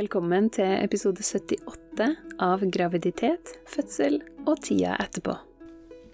Velkommen 0.00 0.46
til 0.48 0.78
episode 0.80 1.20
78 1.20 2.04
av 2.40 2.62
Graviditet, 2.72 3.50
fødsel 3.68 4.14
og 4.48 4.62
tida 4.64 4.94
etterpå. 5.02 5.34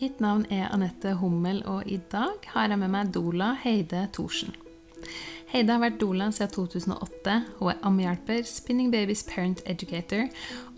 Mitt 0.01 0.17
navn 0.25 0.43
er 0.51 0.73
Anette 0.75 1.13
Hummel, 1.21 1.61
og 1.71 1.87
i 1.87 2.01
dag 2.11 2.49
har 2.51 2.73
jeg 2.73 2.81
med 2.81 2.91
meg 2.91 3.13
Dola 3.15 3.53
Heide 3.63 4.01
Thorsen. 4.17 4.57
Heide 5.53 5.77
har 5.77 5.85
vært 5.85 6.01
doula 6.01 6.33
siden 6.35 6.51
2008. 6.57 7.37
Hun 7.61 7.71
er 7.71 7.87
ammehjelper, 7.87 8.43
Spinning 8.49 8.91
Babies 8.91 9.23
Parent 9.29 9.63
Educator 9.71 10.27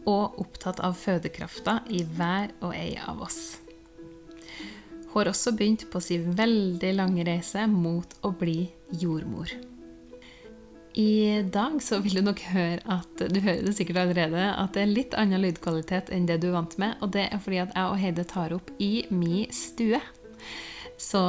og 0.05 0.37
opptatt 0.45 0.85
av 0.85 0.99
fødekrafta 1.01 1.79
i 1.89 2.03
hver 2.19 2.53
og 2.61 2.77
ei 2.77 2.99
av 3.09 3.25
oss. 3.25 3.41
Hun 5.07 5.17
har 5.17 5.33
også 5.33 5.57
begynt 5.57 5.89
på 5.89 6.05
sin 6.05 6.29
veldig 6.37 6.93
lange 7.01 7.25
reise 7.31 7.65
mot 7.73 8.21
å 8.21 8.37
bli 8.37 8.67
jordmor. 9.01 9.57
I 10.99 11.43
dag 11.43 11.83
så 11.83 12.01
vil 12.03 12.19
du 12.19 12.25
nok 12.27 12.41
høre 12.51 12.81
at 12.91 13.21
du 13.31 13.37
hører 13.39 13.63
det 13.63 13.77
sikkert 13.77 14.01
allerede, 14.03 14.49
at 14.51 14.75
det 14.75 14.83
er 14.83 14.91
litt 14.91 15.13
annen 15.15 15.45
lydkvalitet 15.45 16.09
enn 16.11 16.25
det 16.27 16.41
du 16.43 16.49
er 16.49 16.57
vant 16.57 16.75
med. 16.83 16.97
Og 17.05 17.13
det 17.15 17.29
er 17.29 17.39
fordi 17.45 17.61
at 17.63 17.71
jeg 17.71 17.93
og 17.93 18.01
Heide 18.03 18.25
tar 18.27 18.55
opp 18.57 18.73
i 18.83 19.05
mi 19.15 19.45
stue. 19.55 20.01
Så 20.99 21.21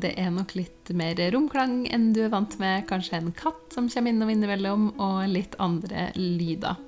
det 0.00 0.14
er 0.16 0.30
nok 0.32 0.54
litt 0.56 0.88
mer 0.96 1.20
romklang 1.34 1.82
enn 1.92 2.06
du 2.16 2.22
er 2.24 2.32
vant 2.32 2.56
med. 2.62 2.86
Kanskje 2.88 3.18
en 3.18 3.34
katt 3.36 3.76
som 3.76 3.90
kommer 3.92 4.14
innom 4.14 4.32
innimellom, 4.32 4.86
og 4.96 5.18
litt 5.28 5.58
andre 5.60 6.06
lyder. 6.16 6.80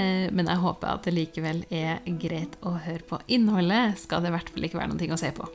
Eh, 0.00 0.32
men 0.32 0.48
jeg 0.48 0.62
håper 0.64 0.88
at 0.88 1.04
det 1.04 1.12
likevel 1.18 1.66
er 1.68 2.00
greit 2.16 2.56
å 2.64 2.78
høre 2.78 3.04
på. 3.04 3.20
Innholdet 3.28 4.00
skal 4.00 4.24
det 4.24 4.32
i 4.32 4.36
hvert 4.38 4.54
fall 4.56 4.70
ikke 4.70 4.80
være 4.80 4.94
noe 4.94 5.12
å 5.12 5.20
se 5.20 5.34
på. 5.36 5.50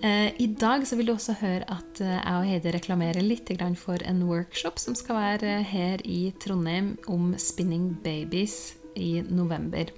Eh, 0.00 0.32
I 0.40 0.46
dag 0.56 0.86
så 0.88 0.96
vil 0.96 1.10
du 1.10 1.12
også 1.12 1.34
høre 1.42 1.66
at 1.68 2.00
eh, 2.00 2.08
jeg 2.16 2.32
og 2.32 2.46
Heidi 2.48 2.70
reklamerer 2.72 3.20
litt 3.20 3.50
for 3.76 4.00
en 4.00 4.22
workshop 4.24 4.78
som 4.80 4.94
skal 4.96 5.18
være 5.18 5.60
her 5.60 6.00
i 6.08 6.32
Trondheim 6.40 6.96
om 7.06 7.34
spinning 7.36 7.98
babies 8.00 8.76
i 8.96 9.20
november. 9.20 9.92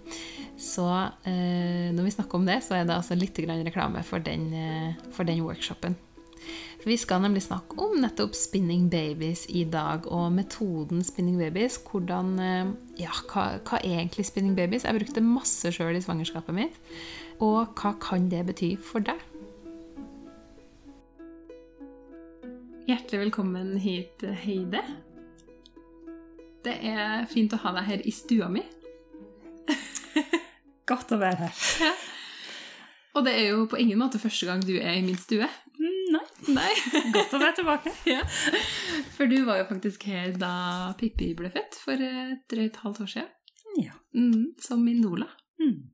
Så 0.59 0.89
eh, 1.23 1.95
når 1.95 2.03
vi 2.03 2.15
snakker 2.17 2.35
om 2.35 2.47
det, 2.47 2.65
så 2.67 2.81
er 2.81 2.85
det 2.85 2.97
altså 2.97 3.15
litt 3.15 3.39
reklame 3.39 4.03
for 4.03 4.19
den, 4.19 4.51
for 5.13 5.23
den 5.23 5.45
workshopen. 5.47 5.95
For 6.83 6.91
vi 6.91 6.99
skal 6.99 7.23
nemlig 7.23 7.45
snakke 7.47 7.79
om 7.79 7.95
nettopp 8.03 8.35
spinning 8.35 8.91
babies 8.91 9.47
i 9.55 9.63
dag, 9.63 10.09
og 10.11 10.33
metoden 10.35 11.05
spinning 11.07 11.39
babies. 11.39 11.79
Hvordan, 11.79 12.35
ja, 12.99 13.15
hva, 13.31 13.53
hva 13.63 13.79
er 13.79 14.01
egentlig 14.03 14.27
spinning 14.27 14.59
babies? 14.59 14.83
Jeg 14.83 14.99
brukte 14.99 15.23
masse 15.23 15.71
sjøl 15.71 15.95
i 15.95 16.03
svangerskapet 16.03 16.59
mitt. 16.59 16.81
Og 17.39 17.71
hva 17.79 17.95
kan 18.03 18.27
det 18.33 18.43
bety 18.51 18.75
for 18.83 19.07
deg? 19.07 19.23
Hjertelig 22.83 23.21
velkommen 23.21 23.77
hit, 23.79 24.23
Heide. 24.43 24.81
Det 26.67 26.73
er 26.83 27.29
fint 27.31 27.53
å 27.55 27.61
ha 27.63 27.71
deg 27.77 27.85
her 27.87 28.01
i 28.03 28.15
stua 28.15 28.49
mi. 28.51 28.63
Godt 30.91 31.15
å 31.15 31.19
være 31.21 31.45
her. 31.45 31.61
Ja. 31.79 31.93
Og 33.15 33.27
det 33.29 33.37
er 33.39 33.47
jo 33.53 33.69
på 33.71 33.79
ingen 33.79 34.01
måte 34.03 34.19
første 34.19 34.49
gang 34.49 34.65
du 34.67 34.75
er 34.81 34.97
i 34.97 35.05
min 35.07 35.21
stue. 35.21 35.47
Mm, 35.79 36.17
nei. 36.17 36.25
nei. 36.59 36.73
Godt 37.15 37.39
å 37.39 37.43
være 37.45 37.55
tilbake. 37.61 37.95
ja. 38.17 38.27
For 39.15 39.31
du 39.31 39.39
var 39.47 39.63
jo 39.63 39.69
faktisk 39.71 40.09
her 40.11 40.35
da 40.35 40.57
Pippi 40.99 41.31
ble 41.39 41.53
født, 41.55 41.79
for 41.85 42.03
et 42.03 42.43
drøyt 42.51 42.83
halvt 42.83 43.05
år 43.07 43.15
siden. 43.15 43.33
Ja. 43.79 43.95
Mm, 44.19 44.57
som 44.59 44.83
min 44.83 44.99
Nola. 45.07 45.31
Mm. 45.63 45.92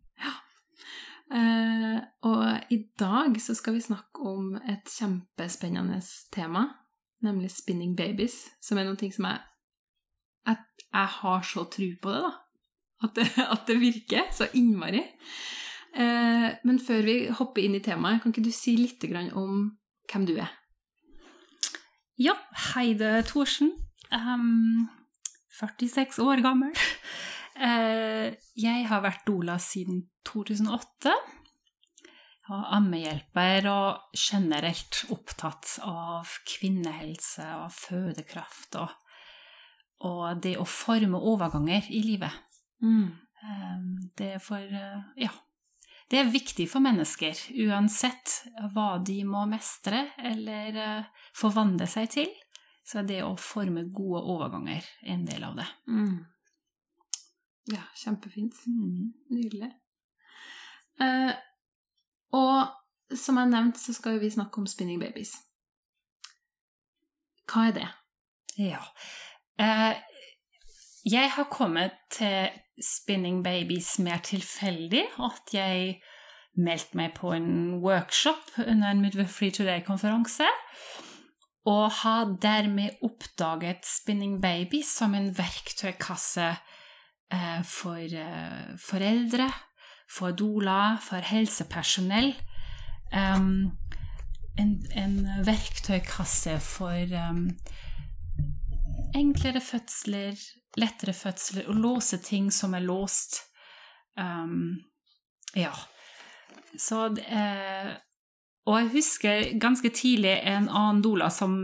Uh, 1.28 2.00
og 2.24 2.72
i 2.72 2.78
dag 2.98 3.36
så 3.42 3.54
skal 3.54 3.76
vi 3.76 3.84
snakke 3.84 4.24
om 4.24 4.54
et 4.56 4.88
kjempespennende 4.88 6.00
tema, 6.32 6.64
nemlig 7.24 7.50
spinning 7.52 7.96
babies, 7.96 8.46
som 8.64 8.80
er 8.80 8.88
noe 8.88 9.12
som 9.12 9.28
jeg 9.28 9.44
at 10.48 10.84
jeg 10.86 11.08
har 11.18 11.42
så 11.44 11.64
tro 11.68 11.88
på 12.02 12.12
det, 12.14 12.22
da. 12.24 12.32
At 13.04 13.16
det, 13.18 13.26
at 13.54 13.66
det 13.68 13.80
virker 13.80 14.30
så 14.34 14.48
innmari. 14.56 15.02
Uh, 15.92 16.54
men 16.64 16.80
før 16.80 17.04
vi 17.04 17.18
hopper 17.32 17.64
inn 17.64 17.76
i 17.78 17.84
temaet, 17.84 18.22
kan 18.22 18.32
ikke 18.32 18.46
du 18.48 18.54
si 18.54 18.76
litt 18.78 19.04
om 19.36 19.72
hvem 20.08 20.26
du 20.28 20.36
er? 20.38 20.52
Ja, 22.18 22.34
Heide 22.72 23.22
Thorsen. 23.28 23.72
Um, 24.10 24.88
46 25.60 26.18
år 26.22 26.42
gammel. 26.42 26.72
Uh, 27.58 28.30
jeg 28.58 28.86
har 28.88 29.02
vært 29.04 29.26
doula 29.26 29.58
siden 29.62 30.04
2008. 30.28 31.14
Og 32.48 32.68
ammehjelper 32.78 33.66
og 33.68 34.14
generelt 34.16 35.02
opptatt 35.12 35.74
av 35.84 36.30
kvinnehelse 36.48 37.44
og 37.58 37.74
fødekraft 37.76 38.78
og, 38.80 38.94
og 40.08 40.40
det 40.40 40.54
å 40.56 40.64
forme 40.64 41.20
overganger 41.20 41.90
i 41.92 42.00
livet. 42.06 42.32
Mm. 42.80 43.10
Ehm, 43.44 44.10
det 44.16 44.32
er 44.38 44.42
for 44.42 44.64
Ja. 45.16 45.30
Det 46.08 46.16
er 46.18 46.30
viktig 46.32 46.64
for 46.72 46.80
mennesker, 46.80 47.36
uansett 47.68 48.38
hva 48.72 48.96
de 49.04 49.18
må 49.28 49.42
mestre 49.44 50.06
eller 50.16 50.76
eh, 50.80 51.08
forvandle 51.36 51.84
seg 51.84 52.08
til. 52.14 52.30
Så 52.80 53.02
er 53.02 53.08
det 53.10 53.18
å 53.26 53.34
forme 53.36 53.84
gode 53.92 54.22
overganger 54.24 54.86
en 55.04 55.26
del 55.28 55.44
av 55.44 55.58
det. 55.58 55.66
Mm. 55.84 56.24
Ja, 57.72 57.82
kjempefint. 57.96 58.54
Mm. 58.66 59.12
Nydelig. 59.30 59.70
Eh, 61.00 61.32
og 62.32 63.16
som 63.16 63.38
jeg 63.40 63.50
nevnte, 63.52 63.80
så 63.80 63.92
skal 63.96 64.20
vi 64.20 64.30
snakke 64.30 64.60
om 64.60 64.66
spinning 64.66 65.00
babies. 65.00 65.34
Hva 67.48 67.68
er 67.68 67.76
det? 67.76 67.88
Ja. 68.58 68.82
Eh, 69.60 69.96
jeg 71.08 71.30
har 71.32 71.48
kommet 71.50 71.96
til 72.12 72.50
spinning 72.84 73.42
babies 73.44 73.98
mer 73.98 74.20
tilfeldig. 74.24 75.04
At 75.24 75.54
jeg 75.54 76.00
meldte 76.58 76.98
meg 76.98 77.14
på 77.16 77.32
en 77.32 77.78
workshop 77.84 78.58
under 78.66 78.90
en 78.90 79.00
Midwifery 79.00 79.50
Today-konferanse. 79.50 80.48
Og 81.68 81.90
har 82.02 82.36
dermed 82.42 83.00
oppdaget 83.04 83.86
spinning 83.86 84.42
babies 84.42 84.86
som 84.86 85.14
en 85.14 85.30
verktøykasse 85.38 86.54
for 87.64 87.98
eh, 88.00 88.76
foreldre, 88.80 89.48
for 90.08 90.32
doula, 90.32 90.98
for 91.02 91.24
helsepersonell. 91.24 92.32
Um, 93.12 93.72
en, 94.58 94.72
en, 94.96 95.18
verktøykasse 95.46 96.58
for 96.60 97.12
um, 97.28 97.44
enklere 99.16 99.60
fødsler, 99.64 100.40
lettere 100.80 101.14
fødsler, 101.16 101.68
å 101.68 101.76
låse 101.76 102.20
ting 102.24 102.50
som 102.52 102.74
er 102.76 102.84
låst. 102.84 103.42
Um, 104.18 104.80
ja. 105.56 105.72
Så 106.78 107.06
eh, 107.22 107.94
Og 108.68 108.74
jeg 108.76 108.90
husker 108.92 109.46
ganske 109.62 109.88
tidlig 109.96 110.34
en 110.44 110.66
annen 110.68 111.00
Dola 111.04 111.30
som, 111.32 111.54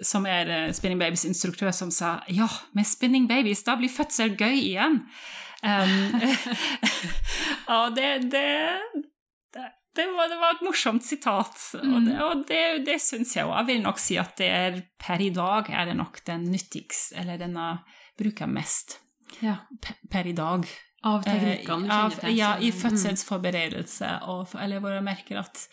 som 0.00 0.24
er 0.28 0.48
eh, 0.48 0.70
Spinning 0.76 1.00
Babies 1.00 1.26
instruktør, 1.28 1.74
som 1.76 1.92
sa 1.92 2.18
ja, 2.32 2.48
med 2.76 2.88
Spinning 2.88 3.28
Babies, 3.28 3.64
da 3.66 3.76
blir 3.76 3.92
fødsel 3.92 4.32
gøy 4.38 4.56
igjen. 4.56 5.02
Um, 5.60 6.14
og 7.76 7.98
det, 7.98 8.30
det, 8.32 8.46
det, 9.52 10.06
var, 10.14 10.30
det, 10.30 10.38
var, 10.40 10.56
et 10.56 10.64
morsomt 10.64 11.04
sitat, 11.04 11.58
mm. 11.82 11.92
og 11.92 12.06
det, 12.06 12.16
og 12.24 12.46
det, 12.48 12.62
det 12.88 12.96
syns 13.02 13.36
jeg 13.36 13.44
òg. 13.44 13.56
Jeg 13.58 13.70
vil 13.74 13.84
nok 13.84 14.00
si 14.00 14.18
at 14.22 14.34
det 14.40 14.50
er 14.54 14.82
per 15.02 15.20
i 15.20 15.30
dag 15.34 15.68
er 15.68 15.92
det 15.92 15.98
nok 16.00 16.22
den 16.30 16.48
nyttigste, 16.48 17.18
eller 17.20 17.44
bruker 18.18 18.46
jeg 18.46 18.54
mest 18.54 18.98
ja. 19.44 19.60
per, 19.84 20.24
i 20.24 20.36
dag. 20.36 20.64
Av 21.06 21.22
teknikkene? 21.22 22.02
Eh, 22.24 22.34
ja, 22.38 22.56
i 22.56 22.72
mm. 22.72 22.80
fødselsforberedelse, 22.80 24.16
og, 24.32 24.56
eller 24.56 24.80
hvor 24.80 24.96
jeg 24.96 25.04
merker 25.12 25.44
at 25.44 25.66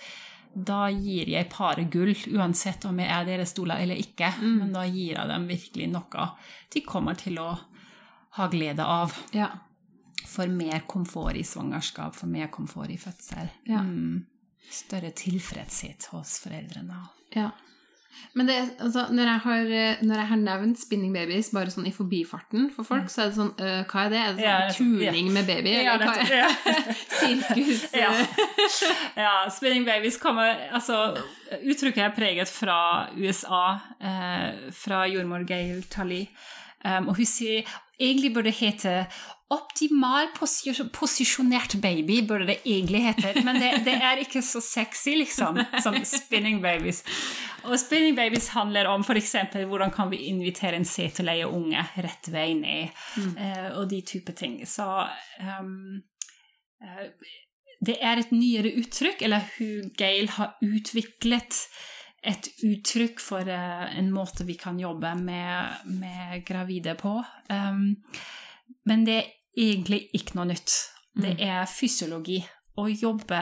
da 0.55 0.87
gir 0.89 1.29
jeg 1.29 1.49
paret 1.51 1.91
gull, 1.91 2.15
uansett 2.37 2.87
om 2.87 2.99
jeg 3.03 3.11
er 3.11 3.27
deres 3.27 3.51
stoler 3.51 3.83
eller 3.83 3.99
ikke. 3.99 4.31
Mm. 4.39 4.57
Men 4.61 4.73
da 4.75 4.85
gir 4.87 5.17
jeg 5.17 5.31
dem 5.31 5.47
virkelig 5.51 5.91
noe 5.91 6.27
de 6.73 6.81
kommer 6.87 7.19
til 7.19 7.39
å 7.43 7.51
ha 8.35 8.49
glede 8.51 8.83
av. 8.83 9.13
Ja 9.35 9.51
for 10.35 10.47
mer 10.47 10.79
komfort 10.87 11.35
i 11.35 11.43
svangerskap, 11.43 12.15
for 12.15 12.27
mer 12.27 12.47
komfort 12.47 12.89
i 12.89 12.97
fødsel. 12.97 13.51
Ja. 13.69 13.81
Mm. 13.83 14.25
Større 14.71 15.11
tilfredshet 15.15 16.09
hos 16.11 16.39
foreldrene. 16.43 17.05
Ja. 17.35 17.51
Men 18.35 18.49
det, 18.49 18.55
altså, 18.83 19.05
når, 19.15 19.29
jeg 19.29 19.41
har, 19.45 19.69
når, 20.03 20.15
jeg 20.19 20.27
har, 20.31 20.39
nevnt 20.41 20.79
spinning 20.81 21.13
babies 21.15 21.51
bare 21.55 21.71
sånn 21.71 21.87
i 21.87 21.93
forbifarten 21.95 22.67
for 22.75 22.87
folk, 22.87 23.05
mm. 23.07 23.11
så 23.13 23.21
er 23.23 23.29
det 23.29 23.37
sånn 23.37 23.53
øh, 23.55 23.77
Hva 23.91 24.03
er 24.03 24.11
det? 24.11 24.19
Er 24.19 24.33
det 24.35 24.41
sånn 24.41 24.49
ja, 24.49 24.73
turning 24.75 25.29
ja. 25.29 25.35
med 25.37 25.47
baby? 25.47 25.75
Eller 25.79 26.03
hva 26.03 26.17
er 26.19 26.33
det? 26.33 26.75
Sirkus? 27.19 27.85
ja. 28.03 28.11
ja. 29.19 29.33
Spinning 29.55 29.87
babies 29.87 30.19
kommer 30.21 30.67
Altså, 30.75 30.99
uttrykket 31.61 32.09
er 32.09 32.13
preget 32.17 32.51
fra 32.51 32.79
USA, 33.15 33.63
eh, 34.03 34.67
fra 34.75 35.05
jordmor 35.11 35.47
Gail 35.47 35.85
Talley. 35.91 36.27
Um, 36.85 37.07
og 37.09 37.17
hun 37.17 37.25
sier 37.25 37.65
egentlig 37.99 38.33
burde 38.35 38.53
hete 38.55 39.05
Optimal 39.53 40.31
posisjonert 40.33 41.75
baby 41.77 42.23
burde 42.25 42.47
det 42.49 42.55
egentlig 42.65 43.03
hete, 43.05 43.43
men 43.45 43.59
det, 43.61 43.67
det, 43.85 43.93
er 44.01 44.17
ikke 44.23 44.41
så 44.41 44.57
sexy 44.63 45.13
liksom, 45.19 45.59
som 45.83 45.99
spinning 46.01 46.63
babies. 46.63 47.03
Og 47.69 47.77
spinning 47.77 48.17
babies 48.17 48.49
handler 48.55 48.89
om 48.89 49.05
f.eks. 49.05 49.35
hvordan 49.69 49.93
kan 49.93 50.09
vi 50.09 50.23
invitere 50.31 50.79
en 50.79 50.89
seteleie 50.89 51.45
unge 51.45 51.85
rett 52.01 52.31
vei 52.33 52.55
ned, 52.57 52.89
mm. 53.21 53.37
uh, 53.37 53.69
og 53.77 53.85
de 53.93 54.01
type 54.01 54.33
ting. 54.33 54.57
Så 54.65 54.87
um, 55.61 56.01
uh, 56.81 57.05
det 57.85 57.99
er 58.01 58.23
et 58.23 58.33
nyere 58.33 58.73
uttrykk, 58.81 59.21
eller 59.29 59.45
hun 59.59 59.93
Gail 59.93 60.31
har 60.39 60.57
utviklet 60.65 61.67
et 62.25 62.49
uttrykk 62.65 63.21
for 63.21 63.47
uh, 63.47 63.85
en 63.97 64.09
måte 64.13 64.45
vi 64.47 64.57
kan 64.59 64.79
jobbe 64.79 65.13
med, 65.19 65.85
med 65.99 66.41
gravide 66.47 66.95
på. 66.99 67.17
Um, 67.49 67.95
men 68.89 69.05
det 69.07 69.15
er 69.19 69.31
egentlig 69.55 70.05
ikke 70.17 70.39
noe 70.39 70.49
nytt. 70.51 70.75
Det 71.15 71.35
mm. 71.37 71.41
er 71.47 71.63
fysiologi. 71.69 72.41
Å 72.75 72.87
jobbe 72.91 73.41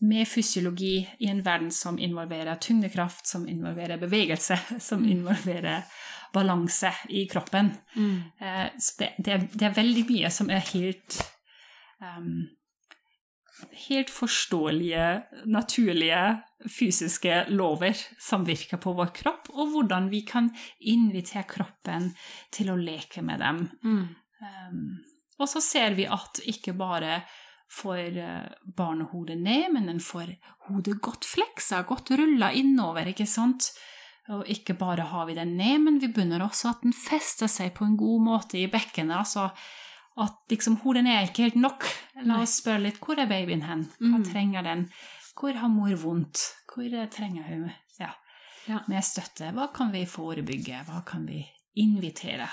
med 0.00 0.28
fysiologi 0.28 0.94
i 1.20 1.28
en 1.28 1.42
verden 1.44 1.70
som 1.72 1.98
involverer 2.00 2.60
tyngdekraft, 2.60 3.26
som 3.28 3.48
involverer 3.48 4.00
bevegelse, 4.00 4.58
som 4.88 5.04
mm. 5.04 5.10
involverer 5.16 5.84
balanse 6.32 6.92
i 7.08 7.26
kroppen. 7.30 7.72
Mm. 7.96 8.16
Uh, 8.40 8.66
så 8.78 9.02
det, 9.02 9.12
det, 9.18 9.32
er, 9.32 9.46
det, 9.52 9.66
er, 9.66 9.76
veldig 9.76 10.06
mye 10.10 10.32
som 10.34 10.50
er 10.52 10.64
helt 10.72 11.20
um, 12.00 12.48
Helt 13.88 14.10
forståelige, 14.12 15.22
naturlige 15.46 16.22
fysiske 16.68 17.44
lover 17.54 17.96
som 18.20 18.44
virker 18.44 18.80
på 18.82 18.92
vår 18.96 19.12
kropp, 19.16 19.50
og 19.52 19.74
hvordan 19.74 20.10
vi 20.12 20.22
kan 20.28 20.50
invitere 20.80 21.46
kroppen 21.48 22.10
til 22.52 22.72
å 22.72 22.78
leke 22.80 23.24
med 23.24 23.40
dem. 23.40 23.62
Mm. 23.84 24.02
Um, 24.40 24.82
og 25.40 25.48
så 25.48 25.62
ser 25.64 25.96
vi 25.96 26.08
at 26.08 26.42
ikke 26.48 26.76
bare 26.76 27.22
får 27.70 28.18
barnehodet 28.76 29.38
ned, 29.38 29.70
men 29.76 29.86
den 29.86 30.00
får 30.02 30.34
hodet 30.68 30.98
godt 31.02 31.24
fleksa, 31.28 31.84
godt 31.86 32.10
rulla 32.18 32.50
innover, 32.52 33.12
ikke 33.12 33.28
sant? 33.30 33.70
Og 34.30 34.46
ikke 34.50 34.76
bare 34.78 35.06
har 35.10 35.28
vi 35.28 35.36
den 35.38 35.56
ned, 35.58 35.78
men 35.86 36.00
vi 36.02 36.10
begynner 36.10 36.42
også 36.44 36.74
at 36.74 36.82
den 36.84 36.94
fester 36.94 37.50
seg 37.50 37.72
på 37.76 37.86
en 37.86 37.96
god 37.98 38.26
måte 38.26 38.58
i 38.60 38.68
bekkenet. 38.70 39.22
altså 39.22 39.50
at 40.18 40.50
liksom 40.50 40.80
hodet 40.82 41.04
ned 41.06 41.16
er 41.16 41.28
ikke 41.28 41.46
helt 41.48 41.60
nok. 41.60 41.86
La 42.26 42.40
oss 42.42 42.58
spørre 42.60 42.84
litt 42.88 42.98
hvor 43.02 43.20
er 43.20 43.30
babyen 43.30 43.62
hen? 43.66 43.86
Hva 44.00 44.18
mm. 44.18 44.26
trenger 44.26 44.66
den? 44.66 44.88
Hvor 45.38 45.56
har 45.56 45.72
mor 45.72 45.94
vondt? 46.02 46.42
Hvor 46.70 46.96
trenger 47.14 47.46
hun 47.48 47.68
ja, 48.00 48.10
ja. 48.68 48.82
med 48.90 49.06
støtte? 49.06 49.52
Hva 49.56 49.70
kan 49.74 49.92
vi 49.94 50.04
forebygge? 50.08 50.82
Hva 50.88 51.04
kan 51.06 51.24
vi 51.28 51.40
invitere 51.80 52.48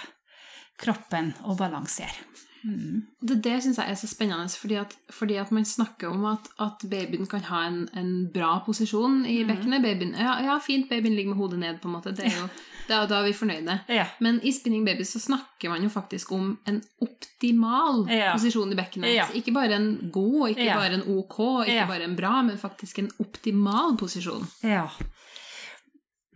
kroppen 0.80 1.34
å 1.50 1.58
balansere? 1.58 2.28
Mm. 2.64 3.04
Det, 3.22 3.38
det 3.44 3.58
syns 3.64 3.80
jeg 3.82 3.92
er 3.92 4.00
så 4.00 4.08
spennende, 4.10 4.48
fordi 4.60 4.78
at, 4.82 4.96
fordi 5.14 5.38
at 5.42 5.52
man 5.56 5.66
snakker 5.66 6.10
om 6.10 6.26
at, 6.34 6.50
at 6.64 6.86
babyen 6.90 7.28
kan 7.30 7.46
ha 7.50 7.66
en, 7.68 7.84
en 7.98 8.12
bra 8.34 8.58
posisjon 8.66 9.26
i 9.26 9.42
mm. 9.44 9.52
bekkenet. 9.52 9.84
Babyen, 9.86 10.16
ja, 10.18 10.38
ja, 10.46 10.58
fint, 10.64 10.90
babyen 10.90 11.16
ligger 11.16 11.34
med 11.34 11.42
hodet 11.42 11.60
ned, 11.60 11.80
på 11.82 11.90
en 11.90 11.96
måte. 11.98 12.16
Det 12.18 12.28
er 12.28 12.36
jo, 12.36 12.48
da, 12.90 13.02
da 13.10 13.22
er 13.22 13.30
vi 13.30 13.36
fornøyde. 13.38 13.80
Ja. 13.94 14.08
Men 14.24 14.40
i 14.44 14.54
Spinning 14.56 14.86
Baby 14.88 15.06
så 15.08 15.22
snakker 15.24 15.74
man 15.74 15.84
jo 15.86 15.90
faktisk 15.94 16.32
om 16.36 16.56
en 16.68 16.82
optimal 17.04 18.06
ja. 18.12 18.34
posisjon 18.36 18.74
i 18.74 18.80
bekkenet. 18.80 19.36
Ikke 19.38 19.56
bare 19.56 19.80
en 19.80 19.92
god, 20.14 20.54
ikke 20.56 20.72
bare 20.74 21.00
en 21.00 21.08
ok, 21.18 21.42
ikke 21.68 21.90
bare 21.94 22.08
en 22.10 22.16
bra, 22.20 22.40
men 22.48 22.62
faktisk 22.62 23.04
en 23.04 23.12
optimal 23.24 23.98
posisjon. 24.00 24.48
Ja. 24.64 24.88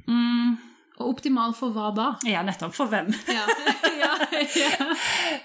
Mm. 0.08 0.60
Og 1.02 1.16
optimal 1.16 1.56
for 1.58 1.74
hva 1.74 1.90
da? 1.96 2.08
Ja, 2.28 2.44
nettopp. 2.46 2.76
For 2.78 2.92
hvem? 2.92 3.10
Ja. 3.32 3.46
ja, 4.04 4.12
ja. 4.64 4.90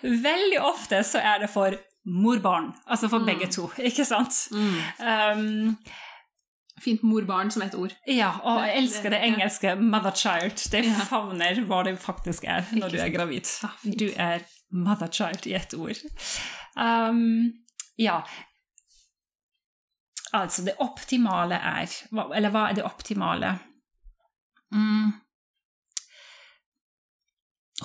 Veldig 0.02 0.60
ofte 0.62 1.02
så 1.04 1.22
er 1.22 1.44
det 1.44 1.50
for 1.52 1.76
mor-barn. 2.06 2.72
Altså 2.86 3.08
for 3.08 3.18
mm. 3.18 3.26
begge 3.26 3.48
to, 3.52 3.68
ikke 3.90 4.04
sant? 4.04 4.48
Mm. 4.52 4.76
Um, 5.00 5.76
Fint 6.80 7.02
mor-barn 7.02 7.50
som 7.50 7.62
et 7.64 7.74
ord. 7.74 7.94
Ja, 8.04 8.34
og 8.44 8.60
jeg 8.66 8.82
elsker 8.82 9.10
det 9.10 9.22
engelske 9.24 9.70
'mother-child'. 9.80 10.66
Det 10.72 10.82
ja. 10.84 11.06
favner 11.08 11.62
hva 11.64 11.82
det 11.86 11.94
faktisk 11.98 12.44
er 12.44 12.68
når 12.72 12.92
du 12.92 12.98
er 13.00 13.08
gravid. 13.14 13.48
Du 13.98 14.10
er 14.12 14.44
mother-child 14.70 15.46
i 15.46 15.54
ett 15.56 15.74
ord. 15.74 15.96
Um, 16.76 17.52
ja. 17.98 18.20
Altså, 20.32 20.64
det 20.64 20.76
optimale 20.78 21.54
er 21.54 21.88
Eller 22.36 22.50
hva 22.52 22.68
er 22.68 22.74
det 22.76 22.84
optimale? 22.84 23.58
Mm. 24.72 25.12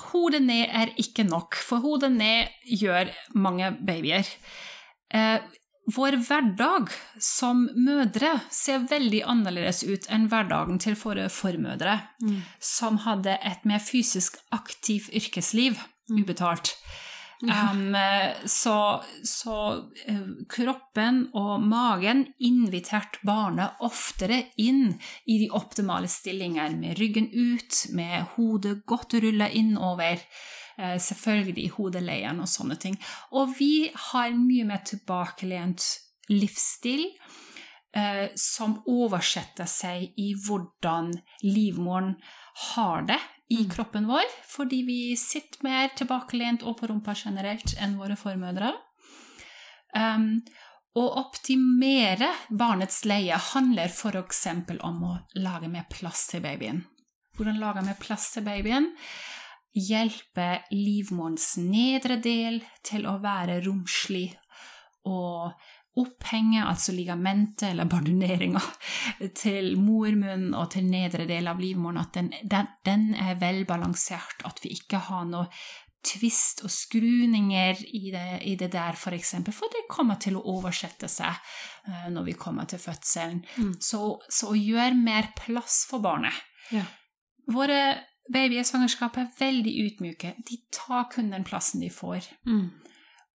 Hodet 0.00 0.40
ned 0.44 0.70
er 0.72 0.92
ikke 1.00 1.24
nok, 1.28 1.58
for 1.60 1.84
hodet 1.84 2.12
ned 2.14 2.48
gjør 2.80 3.10
mange 3.36 3.68
babyer. 3.84 4.28
Eh, 5.12 5.42
vår 5.92 6.16
hverdag 6.24 6.92
som 7.20 7.64
mødre 7.74 8.36
ser 8.54 8.86
veldig 8.88 9.24
annerledes 9.28 9.82
ut 9.82 10.06
enn 10.14 10.28
hverdagen 10.30 10.78
til 10.80 10.94
våre 10.96 11.26
formødre, 11.32 11.98
mm. 12.22 12.38
som 12.62 13.00
hadde 13.04 13.34
et 13.42 13.66
mer 13.68 13.82
fysisk 13.82 14.38
aktivt 14.54 15.10
yrkesliv, 15.12 15.76
mm. 16.08 16.22
Um, 17.42 17.96
så, 18.46 19.02
så 19.24 19.56
uh, 20.08 20.26
kroppen 20.48 21.24
og 21.34 21.64
magen 21.66 22.24
inviterte 22.38 23.18
barnet 23.26 23.82
oftere 23.82 24.44
inn 24.62 24.92
i 25.26 25.40
de 25.42 25.48
optimale 25.50 26.10
stillinger, 26.10 26.76
med 26.78 27.00
ryggen 27.00 27.26
ut, 27.34 27.80
med 27.96 28.28
hodet 28.36 28.76
godt 28.86 29.18
rulla 29.24 29.50
innover. 29.50 30.22
Uh, 30.78 30.96
selvfølgelig 31.02 31.66
i 31.66 31.72
hodeleiren 31.74 32.40
og 32.44 32.50
sånne 32.50 32.78
ting. 32.80 32.96
Og 33.34 33.56
vi 33.58 33.90
har 34.10 34.30
mye 34.38 34.68
mer 34.68 34.84
tilbakelent 34.86 35.88
livsstil. 36.32 37.08
Som 38.40 38.78
oversetter 38.88 39.66
seg 39.68 40.14
i 40.16 40.30
hvordan 40.46 41.10
livmoren 41.44 42.14
har 42.72 43.02
det 43.04 43.18
i 43.52 43.60
mm. 43.62 43.70
kroppen 43.72 44.08
vår, 44.08 44.28
fordi 44.48 44.82
vi 44.88 44.98
sitter 45.20 45.66
mer 45.66 45.92
tilbakelent 45.98 46.64
og 46.64 46.78
på 46.80 46.88
rumpa 46.90 47.14
generelt 47.18 47.74
enn 47.82 47.98
våre 48.00 48.16
formødre. 48.16 48.72
Um, 49.92 50.40
å 50.96 51.04
optimere 51.20 52.30
barnets 52.48 53.02
leie 53.08 53.36
handler 53.52 53.92
f.eks. 53.92 54.42
om 54.80 55.04
å 55.08 55.12
lage 55.40 55.68
mer 55.72 55.86
plass 55.92 56.26
til 56.32 56.44
babyen. 56.44 56.82
Hvordan 57.36 57.60
lager 57.60 57.86
vi 57.86 57.96
plass 58.00 58.30
til 58.34 58.44
babyen? 58.44 58.90
Hjelpe 59.72 60.66
livmorens 60.72 61.54
nedre 61.60 62.18
del 62.20 62.60
til 62.84 63.06
å 63.08 63.16
være 63.22 63.62
romslig 63.64 64.28
og 65.08 65.52
opphenget, 66.00 66.64
altså 66.64 66.94
ligamentet 66.96 67.68
eller 67.68 67.88
barduneringa, 67.90 68.62
til 69.36 69.74
mormunnen 69.80 70.54
og 70.56 70.70
til 70.72 70.86
nedre 70.88 71.26
del 71.28 71.50
av 71.50 71.60
livmoren, 71.60 72.00
at 72.00 72.14
den, 72.16 72.32
den, 72.48 72.70
den 72.86 73.08
er 73.14 73.40
velbalansert, 73.40 74.44
at 74.48 74.62
vi 74.64 74.72
ikke 74.78 75.02
har 75.10 75.26
noe 75.28 75.50
tvist 76.02 76.64
og 76.66 76.72
skruninger 76.72 77.82
i 77.94 78.10
det, 78.10 78.28
i 78.50 78.56
det 78.58 78.72
der, 78.72 78.96
for 78.98 79.14
eksempel, 79.14 79.54
for 79.54 79.70
det 79.70 79.84
kommer 79.90 80.18
til 80.22 80.38
å 80.38 80.44
oversette 80.56 81.06
seg 81.10 81.36
uh, 81.86 82.08
når 82.10 82.26
vi 82.26 82.38
kommer 82.38 82.66
til 82.70 82.82
fødselen. 82.82 83.44
Mm. 83.56 83.76
Så, 83.78 84.02
så, 84.26 84.50
å 84.50 84.58
gjøre 84.58 84.98
mer 84.98 85.30
plass 85.38 85.84
for 85.90 86.02
barnet. 86.02 86.34
Ja. 86.74 86.82
Våre 87.52 87.78
babyer 88.32 88.62
i 88.62 88.66
svangerskap 88.66 89.18
er 89.18 89.30
veldig 89.38 89.74
utmyke. 89.86 90.34
De 90.48 90.58
tar 90.74 91.06
kun 91.12 91.30
den 91.34 91.46
plassen 91.46 91.82
de 91.82 91.90
får. 91.92 92.26
Mm. 92.46 92.70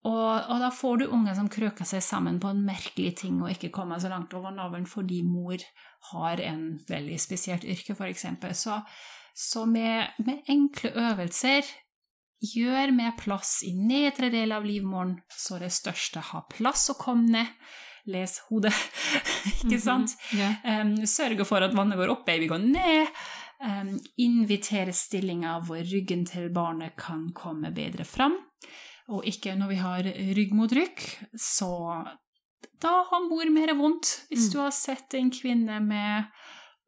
Og, 0.07 0.33
og, 0.47 0.59
da 0.61 0.69
får 0.71 1.01
du 1.01 1.09
unger 1.11 1.35
som 1.35 1.49
krøker 1.51 1.87
seg 1.87 2.03
sammen 2.05 2.37
på 2.39 2.51
en 2.53 2.63
merkelig 2.65 3.15
ting 3.23 3.41
og 3.41 3.51
ikke 3.51 3.73
kommer 3.75 3.99
så 3.99 4.11
langt 4.11 4.33
over 4.37 4.53
navlen 4.55 4.85
fordi 4.87 5.23
mor 5.27 5.63
har 6.11 6.43
en 6.43 6.77
veldig 6.87 7.17
spesielt 7.19 7.65
yrke, 7.67 7.95
f.eks. 7.97 8.27
Så, 8.61 8.77
så 9.35 9.65
med, 9.67 10.15
med, 10.23 10.45
enkle 10.53 10.93
øvelser 11.09 11.67
gjør 12.53 12.93
med 12.93 13.17
plass 13.19 13.57
i 13.65 13.73
nedre 13.75 14.29
del 14.31 14.53
av 14.55 14.65
livmoren, 14.67 15.17
så 15.33 15.57
det 15.59 15.73
største 15.75 16.21
har 16.29 16.47
plass 16.53 16.87
å 16.93 16.99
komme 16.99 17.33
ned. 17.33 17.53
Les 18.07 18.37
hodet, 18.47 18.71
ikke 19.57 19.81
sant? 19.83 20.13
Mm 20.31 20.39
-hmm. 20.39 20.55
yeah. 20.63 20.85
um, 20.85 21.05
sørge 21.05 21.45
for 21.45 21.59
at 21.59 21.75
vannet 21.75 21.97
går 21.97 22.09
opp, 22.09 22.25
baby 22.25 22.47
går 22.47 22.57
ned. 22.63 23.07
Um, 23.59 23.99
invitere 24.17 24.93
stillinger 24.93 25.59
hvor 25.59 25.83
ryggen 25.83 26.25
til 26.25 26.49
barnet 26.53 26.95
kan 26.95 27.33
komme 27.33 27.71
bedre 27.71 28.05
fram 28.05 28.37
og 29.07 29.25
ikke 29.27 29.55
når 29.55 29.71
vi 29.71 29.79
har 29.79 30.07
rygg 30.37 30.53
mot 30.55 30.71
rygg, 30.75 31.03
så 31.39 31.71
da 32.81 32.93
har 33.09 33.25
mor 33.29 33.49
mer 33.53 33.73
vondt. 33.77 34.09
Hvis 34.29 34.49
mm. 34.49 34.53
du 34.53 34.59
har 34.59 34.73
sett 34.75 35.15
en 35.17 35.31
kvinne 35.33 35.79
med 35.83 36.27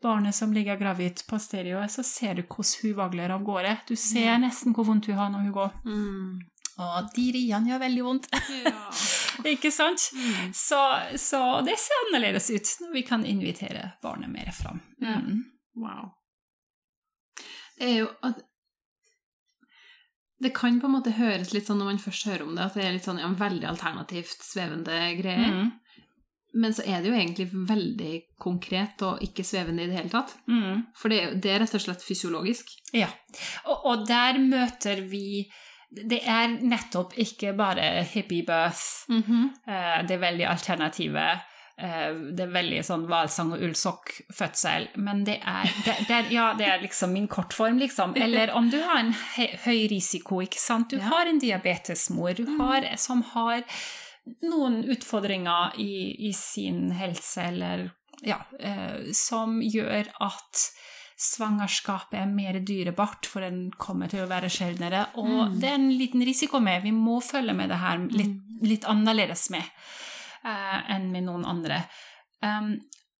barnet 0.03 0.35
som 0.35 0.53
ligger 0.53 0.77
gravid 0.79 1.23
på 1.27 1.39
stereoet, 1.39 1.91
så 1.91 2.03
ser 2.03 2.39
du 2.39 2.43
hvordan 2.43 2.83
hun 2.83 2.97
vagler 2.99 3.33
av 3.35 3.43
gårde. 3.43 3.75
Du 3.87 3.95
ser 3.99 4.37
nesten 4.41 4.75
hvor 4.75 4.87
vondt 4.87 5.09
hun 5.09 5.19
har 5.19 5.31
når 5.33 5.47
hun 5.47 5.55
går. 5.55 5.73
Mm. 5.85 6.35
Og 6.79 7.09
de 7.15 7.25
riene 7.35 7.71
gjør 7.71 7.81
veldig 7.83 8.05
vondt. 8.05 8.29
Ja. 8.63 8.75
ikke 9.53 9.71
sant? 9.71 10.11
Mm. 10.15 10.53
Så, 10.55 10.79
så, 11.19 11.41
det 11.67 11.75
ser 11.81 12.05
annerledes 12.07 12.49
ut 12.51 12.75
når 12.83 12.93
vi 12.95 13.03
kan 13.07 13.25
invitere 13.27 13.91
barnet 14.03 14.31
mer 14.31 14.51
fram. 14.55 14.79
Ja. 15.01 15.19
Mm. 15.23 15.43
Wow. 15.79 16.13
Det 17.79 17.87
er 17.87 17.99
jo 18.01 18.07
at 18.27 18.39
Det 20.39 20.53
kan 20.55 20.79
på 20.79 20.87
en 20.87 20.95
måte 20.95 21.15
høres 21.17 21.51
litt 21.53 21.67
sånn 21.67 21.81
når 21.81 21.91
man 21.91 22.01
først 22.01 22.27
hører 22.29 22.45
om 22.45 22.55
det, 22.55 22.65
at 22.69 22.77
det 22.77 22.85
er 22.85 22.95
litt 22.95 23.07
sånn 23.07 23.19
ja, 23.19 23.29
veldig 23.35 23.67
alternativt 23.67 24.45
svevende 24.45 24.99
greier. 25.19 25.55
Mm. 25.55 25.71
Men 26.59 26.73
så 26.73 26.81
er 26.87 27.01
det 27.01 27.11
jo 27.11 27.17
egentlig 27.17 27.47
veldig 27.53 28.13
konkret 28.41 29.03
og 29.05 29.21
ikke 29.21 29.45
svevende 29.45 29.83
i 29.85 29.89
det 29.89 29.99
hele 29.99 30.13
tatt. 30.13 30.33
Mm. 30.49 30.85
For 30.97 31.13
det 31.13 31.41
det 31.43 31.51
er 31.53 31.61
rett 31.63 31.75
og 31.77 31.83
slett 31.83 32.05
fysiologisk. 32.05 32.71
Ja. 32.95 33.11
Og, 33.67 33.83
og 33.91 34.07
der 34.09 34.39
møter 34.41 35.03
vi 35.05 35.49
Det 35.89 36.19
er 36.21 36.51
nettopp 36.53 37.15
ikke 37.17 37.55
bare 37.57 38.03
hippie 38.05 38.45
birth, 38.45 39.09
eh, 39.09 39.95
det 40.05 40.13
er 40.13 40.21
veldig 40.21 40.45
alternative. 40.45 41.23
Eh, 41.79 42.11
Det 42.35 42.43
er 42.45 42.51
veldig 42.53 42.81
sånn 42.85 43.05
hvalsang 43.09 43.53
og 43.55 43.63
ullsokk-fødsel, 43.67 44.87
men 44.97 45.23
det 45.27 45.37
er, 45.41 45.71
det, 45.85 45.95
det 46.07 46.15
er 46.17 46.29
Ja, 46.33 46.47
det 46.59 46.67
er 46.67 46.81
liksom 46.83 47.13
min 47.15 47.27
kortform, 47.31 47.79
liksom. 47.79 48.13
Eller 48.19 48.51
om 48.55 48.69
du 48.69 48.77
har 48.83 48.99
en 48.99 49.13
høy, 49.65 49.87
risiko, 49.91 50.41
ikke 50.45 50.59
sant. 50.59 50.89
Du 50.91 50.97
Ja. 50.97 51.07
har 51.13 51.25
en 51.31 51.39
diabetesmor 51.39 52.35
du 52.35 52.45
har, 52.59 52.85
som 52.97 53.21
har 53.33 53.63
noen 54.45 54.83
utfordringer 54.93 55.73
i, 55.81 56.27
i 56.29 56.33
sin 56.33 56.91
helse, 56.91 57.41
eller 57.49 57.89
ja, 58.21 58.41
eh, 58.59 59.11
som 59.15 59.61
gjør 59.63 60.11
at 60.21 60.67
svangerskapet 61.19 62.19
er 62.21 62.29
mer 62.31 62.59
dyrebart, 62.63 63.25
for 63.27 63.43
den 63.43 63.71
kommer 63.79 64.07
til 64.11 64.23
å 64.23 64.29
være 64.29 64.49
sjeldnere. 64.53 65.05
Og 65.19 65.55
det 65.59 65.67
er 65.71 65.75
en 65.79 65.89
liten 65.99 66.23
risiko 66.25 66.61
med. 66.63 66.83
Vi 66.85 66.93
må 66.95 67.19
følge 67.23 67.55
med 67.57 67.71
det 67.73 67.79
her 67.81 67.99
litt, 68.13 68.37
litt 68.63 68.87
annerledes 68.87 69.49
med 69.51 69.63
enn 70.43 71.11
med 71.11 71.27
noen 71.27 71.45
andre. 71.45 71.83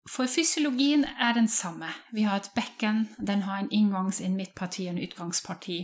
For 0.10 0.30
fysiologien 0.30 1.04
er 1.06 1.34
den 1.34 1.48
samme. 1.48 1.90
Vi 2.12 2.24
har 2.26 2.40
et 2.40 2.52
bekken, 2.56 3.08
den 3.18 3.44
har 3.46 3.60
en 3.60 3.70
inngangs-, 3.70 4.22
en 4.26 4.38
midtparti 4.38 4.88
og 4.88 4.96
en 4.96 5.04
utgangsparti. 5.04 5.80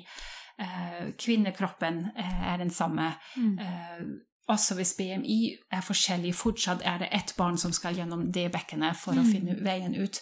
Eh, 0.59 1.11
kvinnekroppen 1.19 2.07
eh, 2.17 2.41
er 2.53 2.57
den 2.57 2.69
samme. 2.69 3.11
Eh, 3.37 4.01
også 4.47 4.75
hvis 4.75 4.93
BMI 4.97 5.39
er 5.71 5.81
forskjellig, 5.81 6.35
fortsatt 6.35 6.81
er 6.85 6.99
det 7.03 7.09
ett 7.11 7.35
barn 7.37 7.57
som 7.57 7.73
skal 7.73 7.97
gjennom 7.97 8.31
det 8.31 8.49
bekkenet 8.53 8.97
for 8.97 9.17
å 9.17 9.25
finne 9.25 9.57
veien 9.65 9.95
ut. 9.97 10.21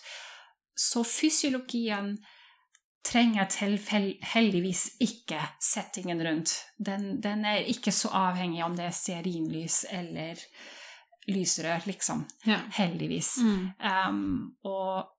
Så 0.75 1.03
fysiologien 1.03 2.15
trenger 3.03 3.51
heldigvis 4.34 4.86
ikke 5.03 5.41
settingen 5.62 6.24
rundt. 6.24 6.55
Den, 6.79 7.22
den 7.22 7.43
er 7.46 7.67
ikke 7.67 7.91
så 7.91 8.13
avhengig 8.15 8.63
om 8.65 8.77
det 8.79 8.88
er 8.88 8.96
stearinlys 8.96 9.84
eller 9.91 10.39
lysrør, 11.27 11.86
liksom. 11.88 12.25
Ja. 12.46 12.60
Heldigvis. 12.77 13.38
Mm. 13.44 13.70
Um, 13.80 14.56
og 14.63 15.10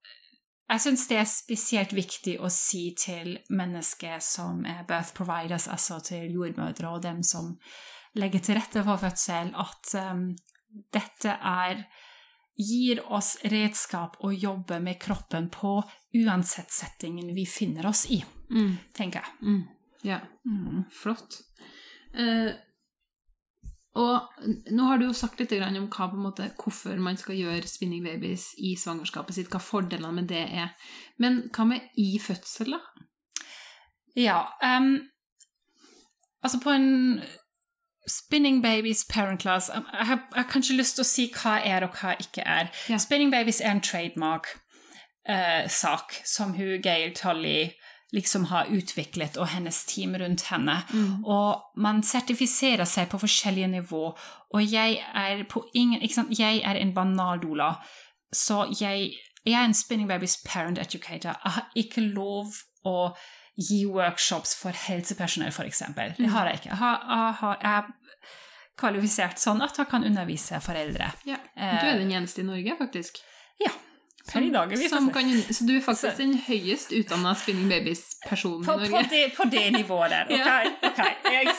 jeg 0.71 0.81
syns 0.81 1.07
det 1.09 1.19
er 1.21 1.29
spesielt 1.29 1.93
viktig 1.97 2.39
å 2.41 2.49
si 2.53 2.95
til 2.99 3.39
mennesker 3.51 4.19
som 4.25 4.65
er 4.69 4.85
birth 4.89 5.15
providers, 5.17 5.69
altså 5.69 6.01
til 6.05 6.33
jordmødre 6.33 6.89
og 6.97 7.03
dem 7.05 7.23
som 7.23 7.55
legger 8.17 8.41
til 8.45 8.59
rette 8.59 8.83
for 8.87 9.01
fødsel, 9.03 9.53
at 9.59 9.95
um, 10.13 10.29
dette 10.95 11.37
er 11.41 11.85
gir 12.55 13.01
oss 13.11 13.37
redskap 13.51 14.17
å 14.23 14.31
jobbe 14.31 14.79
med 14.81 15.01
kroppen 15.03 15.49
på 15.51 15.81
uansett 16.15 16.71
settingen 16.71 17.33
vi 17.35 17.47
finner 17.51 17.87
oss 17.91 18.05
i, 18.11 18.21
Mm. 18.51 18.77
tenker 18.95 19.25
jeg. 19.25 19.33
Mm. 19.43 19.63
Ja. 20.05 20.21
Mm. 20.47 20.85
Flott. 20.93 21.41
Eh, 22.15 22.53
og 23.95 24.27
nå 24.75 24.87
har 24.89 24.99
du 24.99 25.05
jo 25.07 25.13
sagt 25.15 25.39
litt 25.39 25.53
om 25.55 25.87
hva, 25.87 26.09
på 26.11 26.19
en 26.19 26.27
måte, 26.27 26.49
hvorfor 26.59 26.99
man 26.99 27.17
skal 27.21 27.39
gjøre 27.39 27.71
spinning 27.71 28.03
babies 28.03 28.49
i 28.59 28.75
svangerskapet 28.79 29.35
sitt, 29.37 29.51
hva 29.53 29.61
fordelene 29.63 30.11
med 30.17 30.27
det 30.33 30.45
er. 30.51 30.69
Men 31.23 31.33
hva 31.55 31.65
med 31.71 31.81
i 32.01 32.19
fødsel, 32.19 32.75
da? 32.75 32.81
Ja, 34.19 34.41
um, 34.63 35.09
altså 36.43 36.61
på 36.63 36.71
en 36.71 37.21
Spinning 38.07 38.63
Babies 38.63 39.05
Parent 39.09 39.41
Class 39.41 39.71
Jeg 39.73 39.83
har, 39.91 40.29
jeg 40.35 40.43
har 40.43 40.51
kanskje 40.51 40.77
lyst 40.77 40.95
til 40.99 41.03
å 41.03 41.05
si 41.09 41.33
hva 41.33 41.61
er 41.65 41.83
og 41.87 41.91
hva 41.97 42.15
ikke 42.21 42.43
er. 42.45 42.69
Ja. 42.91 42.99
Spinning 43.01 43.31
Babies 43.33 43.61
er 43.61 43.71
en 43.73 43.81
trademark-sak 43.81 46.13
som 46.29 46.55
hun 46.59 46.83
Gail 46.85 47.15
Tully 47.17 47.71
liksom 48.14 48.44
har 48.52 48.68
utviklet, 48.71 49.37
og 49.42 49.49
hennes 49.50 49.80
team 49.90 50.14
rundt 50.21 50.47
henne. 50.52 50.76
Og 51.26 51.80
man 51.83 52.02
sertifiserer 52.06 52.87
seg 52.87 53.09
på 53.11 53.18
forskjellige 53.18 53.68
nivå, 53.73 54.04
og 54.54 54.62
jeg 54.62 55.00
er 55.14 55.42
på 55.50 55.64
ingen 55.75 56.00
ikke 56.02 56.14
sant? 56.21 56.35
Jeg 56.38 56.62
er 56.64 56.78
en 56.78 56.94
banaldoula, 56.94 57.73
så 58.35 58.64
jeg, 58.80 59.11
jeg 59.44 59.54
er 59.59 59.64
en 59.66 59.75
Spinning 59.75 60.09
Babies 60.09 60.37
Parent 60.47 60.78
Educator. 60.78 61.35
Jeg 61.44 61.52
har 61.59 61.66
ikke 61.75 62.00
lov 62.06 62.54
å 62.87 62.97
gi 63.59 63.85
workshops 63.87 64.54
for 64.59 64.75
helsepersonell, 64.87 65.52
f.eks. 65.54 65.83
Det 66.18 66.30
har 66.30 66.49
jeg 66.50 66.62
ikke. 66.62 66.71
Jeg, 66.73 66.78
har, 66.80 67.04
jeg, 67.09 67.35
har, 67.40 67.59
jeg 67.62 67.78
er 67.83 67.92
kvalifisert 68.78 69.38
sånn 69.38 69.62
at 69.62 69.76
jeg 69.78 69.87
kan 69.90 70.04
undervise 70.06 70.59
foreldre. 70.62 71.12
Ja. 71.28 71.37
Eh, 71.54 71.76
Du 71.80 71.87
er 71.92 71.99
den 72.00 72.11
eneste 72.12 72.42
i 72.42 72.47
Norge, 72.49 72.75
faktisk. 72.78 73.21
Ja. 73.62 73.71
Per 74.33 74.40
i 74.40 74.49
dag 74.50 74.73
er 74.73 74.78
vi 74.81 74.88
som 74.88 75.11
kan, 75.12 75.28
så 75.52 75.66
du 75.69 75.75
er 75.76 75.81
faktisk 75.85 76.12
Så- 76.16 76.23
den 76.23 76.35
høyest 76.47 76.93
utdanna 76.97 77.35
spinning 77.37 77.69
babies-personen 77.69 78.64
på, 78.64 78.73
Norge? 78.73 78.90
på, 78.90 79.02
det, 79.11 79.25
på 79.37 79.45
det 79.52 79.64
nivået 79.78 80.11
der. 80.11 80.25
Ok, 80.25 80.90
okay. 80.90 81.11
Jeg? 81.33 81.52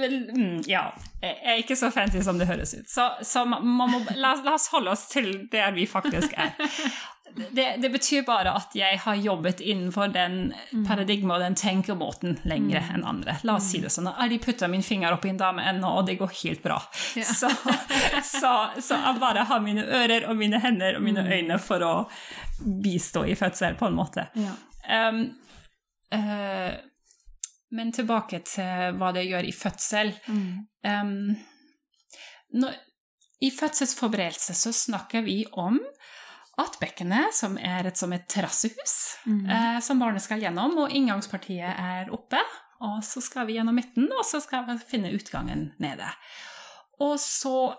Vel, 0.00 0.16
mm, 0.36 0.62
ja. 0.68 0.86
Jeg 1.22 1.36
er 1.44 1.54
ikke 1.60 1.76
så 1.76 1.90
fancy 1.90 2.22
som 2.24 2.38
det 2.38 2.46
høres 2.48 2.74
ut. 2.74 2.88
Så, 2.90 3.10
så 3.22 3.44
man 3.44 3.66
må, 3.92 4.00
la, 4.16 4.32
la 4.44 4.54
oss 4.56 4.66
holde 4.72 4.90
oss 4.90 5.04
til 5.12 5.48
der 5.52 5.70
vi 5.76 5.86
faktisk 5.86 6.32
er. 6.36 6.50
Det, 7.34 7.76
det 7.80 7.88
betyr 7.92 8.24
bare 8.26 8.52
at 8.58 8.74
jeg 8.76 8.98
har 9.04 9.14
jobbet 9.16 9.60
innenfor 9.60 10.10
den 10.12 10.52
paradigmet 10.86 11.36
og 11.36 11.44
den 11.46 11.56
tenkemåten 11.56 12.36
lenger 12.48 12.90
enn 12.92 13.06
andre. 13.08 13.38
La 13.48 13.56
oss 13.56 13.70
si 13.72 13.80
det 13.80 13.92
sånn. 13.92 14.10
Jeg 14.10 14.40
putter 14.42 14.52
putta 14.52 14.68
min 14.68 14.84
finger 14.84 15.16
opp 15.16 15.24
i 15.24 15.32
en 15.32 15.40
dame 15.40 15.64
ennå, 15.70 15.94
og 15.98 16.06
det 16.06 16.18
går 16.20 16.32
helt 16.42 16.62
bra. 16.62 16.76
Ja. 17.16 17.24
Så, 17.24 17.48
så, 18.24 18.52
så 18.80 18.98
jeg 19.00 19.20
bare 19.22 19.46
har 19.48 19.64
mine 19.64 19.84
ører 19.84 20.28
og 20.28 20.36
mine 20.36 20.60
hender 20.60 20.98
og 20.98 21.04
mine 21.04 21.24
øyne 21.24 21.58
for 21.62 21.84
å 21.86 21.92
bistå 22.60 23.24
i 23.26 23.36
fødsel, 23.38 23.78
på 23.80 23.88
en 23.88 23.96
måte. 23.96 24.28
Ja. 24.38 24.54
Um, 25.08 25.24
uh, 26.14 26.72
men 27.72 27.92
tilbake 27.96 28.42
til 28.44 28.98
hva 29.00 29.12
det 29.16 29.24
gjør 29.24 29.48
i 29.48 29.54
fødsel. 29.56 30.12
Um, 30.28 31.32
når, 32.52 32.76
I 33.40 33.50
fødselsforberedelse 33.50 34.54
så 34.54 34.72
snakker 34.76 35.24
vi 35.24 35.42
om 35.52 35.80
at 36.60 36.76
bekkenet, 36.80 37.32
som 37.34 37.56
er 37.56 37.88
et, 37.88 37.96
som 37.96 38.12
et 38.12 38.26
terrassehus, 38.28 38.96
eh, 39.26 39.78
som 39.80 40.00
barnet 40.02 40.24
skal 40.24 40.42
gjennom, 40.42 40.76
og 40.84 40.92
inngangspartiet 40.92 41.70
er 41.70 42.12
oppe, 42.12 42.40
og 42.82 43.00
så 43.06 43.22
skal 43.24 43.46
vi 43.48 43.56
gjennom 43.56 43.78
midten, 43.78 44.10
og 44.12 44.26
så 44.26 44.42
skal 44.42 44.66
vi 44.68 44.76
finne 44.84 45.14
utgangen 45.16 45.70
nede. 45.80 46.10
Og 47.00 47.16
så 47.22 47.72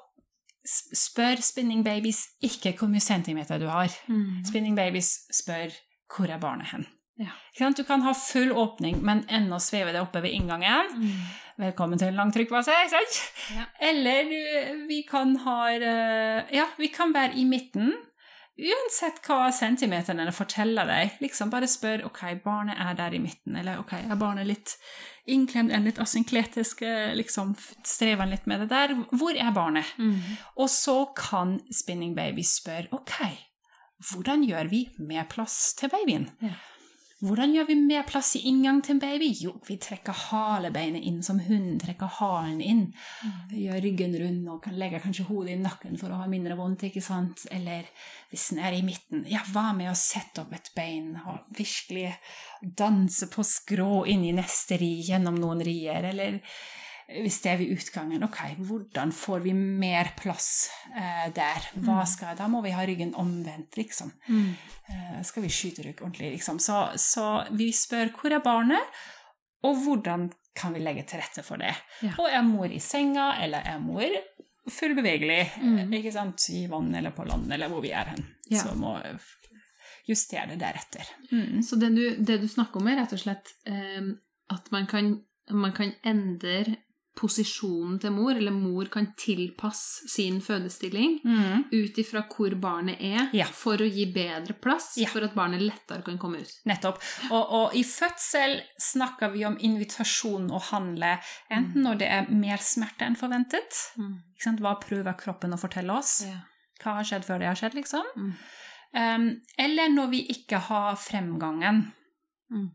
spør 0.64 1.42
spinning 1.44 1.84
babies 1.84 2.24
ikke 2.44 2.72
hvor 2.80 2.90
mye 2.92 3.04
centimeter 3.04 3.60
du 3.60 3.68
har. 3.68 3.92
Mm. 4.08 4.44
Spinning 4.48 4.78
babies 4.80 5.26
spør 5.34 5.76
hvor 6.14 6.32
er 6.32 6.40
barnet 6.42 6.72
hen. 6.72 6.86
Ja. 7.20 7.70
Du 7.78 7.84
kan 7.86 8.02
ha 8.02 8.14
full 8.18 8.52
åpning, 8.58 9.04
men 9.06 9.22
ennå 9.30 9.60
sveve 9.62 9.92
det 9.94 10.02
oppe 10.02 10.24
ved 10.24 10.34
inngangen. 10.34 10.96
Velkommen 11.62 12.00
til 12.02 12.10
en 12.10 12.18
lang 12.18 12.32
trykkbase. 12.34 12.74
ikke 12.86 12.96
sant? 12.96 13.20
Ja. 13.54 13.66
Eller 13.90 14.32
vi 14.88 15.04
kan 15.10 15.36
ha 15.44 15.58
eh, 15.76 16.56
Ja, 16.56 16.66
vi 16.80 16.90
kan 16.96 17.14
være 17.14 17.38
i 17.38 17.46
midten. 17.46 17.94
Uansett 18.54 19.18
hva 19.26 19.48
centimeterne 19.56 20.30
forteller 20.36 20.86
deg. 20.86 21.16
liksom 21.24 21.50
Bare 21.50 21.70
spør 21.70 22.06
ok, 22.06 22.22
barnet 22.44 22.78
er 22.78 22.94
der 23.00 23.16
i 23.18 23.22
midten, 23.24 23.56
eller 23.58 23.82
ok, 23.82 23.96
er 24.04 24.20
barnet 24.20 24.46
litt 24.50 24.76
innklemt 25.26 25.74
en 25.74 25.88
litt 25.88 26.02
asynkletisk, 26.04 26.84
eh, 26.86 27.16
liksom 27.18 27.56
strever 27.88 28.30
litt 28.30 28.46
med 28.46 28.62
det 28.62 28.70
der. 28.70 28.94
Hvor 29.10 29.34
er 29.34 29.56
barnet? 29.56 29.90
Mm. 29.98 30.20
Og 30.58 30.70
så 30.70 31.00
kan 31.18 31.58
Spinning 31.72 32.14
Baby 32.16 32.46
spørre 32.46 32.92
ok, 32.94 33.16
hvordan 34.12 34.44
gjør 34.46 34.70
vi 34.70 34.84
med 35.00 35.30
plass 35.32 35.74
til 35.80 35.90
babyen? 35.90 36.30
Ja. 36.44 36.54
Hvordan 37.24 37.54
gjør 37.56 37.68
vi 37.70 37.76
mer 37.80 38.04
plass 38.04 38.34
i 38.36 38.42
inngang 38.50 38.82
til 38.84 38.98
en 38.98 39.00
baby? 39.00 39.30
Jo, 39.40 39.54
vi 39.64 39.78
trekker 39.80 40.18
halebeinet 40.26 41.06
inn 41.08 41.22
som 41.24 41.38
hunden 41.40 41.78
trekker 41.80 42.10
halen 42.18 42.60
inn. 42.60 42.82
Vi 43.48 43.64
gjør 43.64 43.80
ryggen 43.86 44.18
rund 44.20 44.50
og 44.52 44.60
kan 44.66 44.76
legge 44.76 45.00
kanskje 45.00 45.30
hodet 45.30 45.54
i 45.54 45.62
nakken 45.62 45.96
for 46.02 46.12
å 46.12 46.20
ha 46.20 46.28
mindre 46.28 46.58
vondt. 46.60 46.84
ikke 46.90 47.04
sant? 47.06 47.46
Eller 47.48 47.88
hvis 48.28 48.50
den 48.52 48.60
er 48.60 48.76
i 48.76 48.84
midten, 48.84 49.24
ja, 49.32 49.40
hva 49.54 49.70
med 49.78 49.94
å 49.94 49.96
sette 49.96 50.44
opp 50.44 50.52
et 50.58 50.68
bein 50.76 51.14
og 51.22 51.48
virkelig 51.56 52.12
danse 52.60 53.32
på 53.32 53.48
skrå 53.48 54.04
inn 54.12 54.28
i 54.28 54.36
neste 54.36 54.82
ri 54.82 54.98
gjennom 55.08 55.40
noen 55.40 55.64
rier? 55.64 56.04
Eller 56.12 56.42
hvis 57.08 57.42
det 57.44 57.52
er 57.52 57.58
ved 57.60 57.74
utgangen, 57.76 58.24
ok, 58.24 58.38
hvordan 58.68 59.12
får 59.16 59.42
vi 59.44 59.54
mer 59.54 60.12
plass 60.18 60.70
eh, 60.96 61.28
der? 61.36 61.66
Hva 61.84 62.06
skal, 62.10 62.38
Da 62.40 62.48
må 62.48 62.62
vi 62.64 62.72
ha 62.76 62.86
ryggen 62.88 63.12
omvendt, 63.20 63.76
liksom. 63.78 64.12
Mm. 64.30 64.54
Eh, 64.90 65.18
skal 65.28 65.44
vi 65.44 65.52
skyte 65.52 65.84
rygg 65.86 66.02
ordentlig, 66.02 66.32
liksom. 66.38 66.60
Så, 66.64 66.78
så 67.02 67.28
vi 67.52 67.72
spør 67.76 68.14
hvor 68.16 68.32
er 68.34 68.44
barnet, 68.46 69.04
og 69.64 69.78
hvordan 69.84 70.30
kan 70.56 70.74
vi 70.76 70.80
legge 70.84 71.04
til 71.10 71.20
rette 71.20 71.44
for 71.44 71.58
det? 71.62 71.74
Ja. 72.06 72.14
Og 72.20 72.30
er 72.30 72.44
mor 72.48 72.72
i 72.72 72.80
senga, 72.84 73.34
eller 73.44 73.66
er 73.68 73.80
mor 73.84 74.08
fullbevegelig, 74.72 75.42
Mm. 75.60 75.92
ikke 75.94 76.12
sant, 76.16 76.46
i 76.50 76.66
vann 76.72 76.94
eller 76.96 77.12
på 77.12 77.26
land, 77.28 77.52
eller 77.52 77.68
hvor 77.72 77.82
vi 77.84 77.92
er 77.92 78.14
hen? 78.14 78.26
Ja. 78.52 78.62
Så 78.64 78.76
må 78.80 78.96
justere 80.08 80.48
det 80.54 80.60
deretter. 80.62 81.08
Mm. 81.32 81.62
Så 81.64 81.76
det 81.80 81.90
du, 81.96 82.04
det 82.24 82.40
du 82.42 82.48
snakker 82.48 82.80
om, 82.80 82.88
er 82.88 83.02
rett 83.02 83.14
og 83.16 83.20
slett 83.24 83.52
eh, 83.68 84.12
at 84.54 84.72
man 84.72 84.88
kan 84.88 85.14
man 85.52 85.74
kan 85.76 85.90
endre 86.08 86.78
posisjonen 87.16 88.00
til 88.02 88.12
mor, 88.12 88.32
eller 88.36 88.52
mor 88.52 88.86
kan 88.92 89.08
tilpasse 89.18 90.08
sin 90.10 90.40
fødestilling 90.42 91.20
Mm. 91.24 91.66
ut 91.72 91.98
ifra 91.98 92.24
hvor 92.28 92.56
barnet 92.60 92.98
er, 93.02 93.30
Ja. 93.34 93.46
for 93.46 93.78
å 93.78 93.88
gi 93.90 94.06
bedre 94.12 94.54
plass, 94.60 94.98
Ja. 94.98 95.08
for 95.08 95.24
at 95.24 95.36
barnet 95.36 95.62
lettere 95.62 96.04
kan 96.04 96.18
komme 96.18 96.42
ut. 96.42 96.52
Nettopp. 96.66 96.98
Og, 97.32 97.52
og 97.52 97.76
i 97.76 97.84
fødsel 97.84 98.62
snakker 98.80 99.32
vi 99.32 99.46
om 99.46 99.58
invitasjon 99.60 100.50
å 100.52 100.62
handle, 100.62 101.20
enten 101.52 101.84
når 101.84 101.98
det 102.00 102.08
er 102.10 102.30
mer 102.30 102.58
smerte 102.58 103.02
enn 103.06 103.16
forventet. 103.16 103.72
Sant? 104.40 104.60
Hva 104.60 104.76
prøver 104.82 105.14
kroppen 105.18 105.54
å 105.54 105.60
fortelle 105.60 105.92
oss? 105.98 106.22
Ja. 106.28 106.42
Hva 106.84 106.96
har 106.96 107.04
skjedd 107.04 107.24
før 107.26 107.40
det 107.40 107.48
har 107.48 107.56
skjedd, 107.56 107.76
liksom? 107.76 108.04
Mm. 108.18 108.34
Um, 108.96 109.42
eller 109.58 109.90
når 109.90 110.10
vi 110.12 110.28
ikke 110.30 110.60
har 110.60 110.96
fremgangen. 110.96 111.92
Mm. 112.54 112.70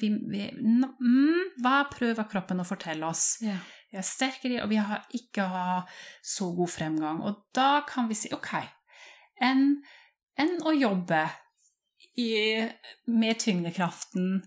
Vi, 0.00 0.08
vi, 0.32 0.46
mm, 0.56 1.60
hva 1.60 1.82
prøver 1.92 2.28
kroppen 2.30 2.62
å 2.62 2.66
fortelle 2.66 3.06
oss? 3.06 3.36
Yeah. 3.44 3.60
Vi 3.90 3.98
er 3.98 4.06
sterkere, 4.06 4.62
og 4.64 4.70
vi 4.70 4.78
har 4.80 5.04
ikke 5.16 5.46
så 6.22 6.50
god 6.56 6.70
fremgang. 6.70 7.20
Og 7.26 7.42
da 7.56 7.82
kan 7.88 8.08
vi 8.10 8.16
si 8.18 8.30
OK, 8.34 8.54
enn 9.42 9.80
en 10.40 10.56
å 10.64 10.72
jobbe 10.72 11.24
i, 12.16 12.30
med 13.10 13.40
tyngdekraften 13.42 14.40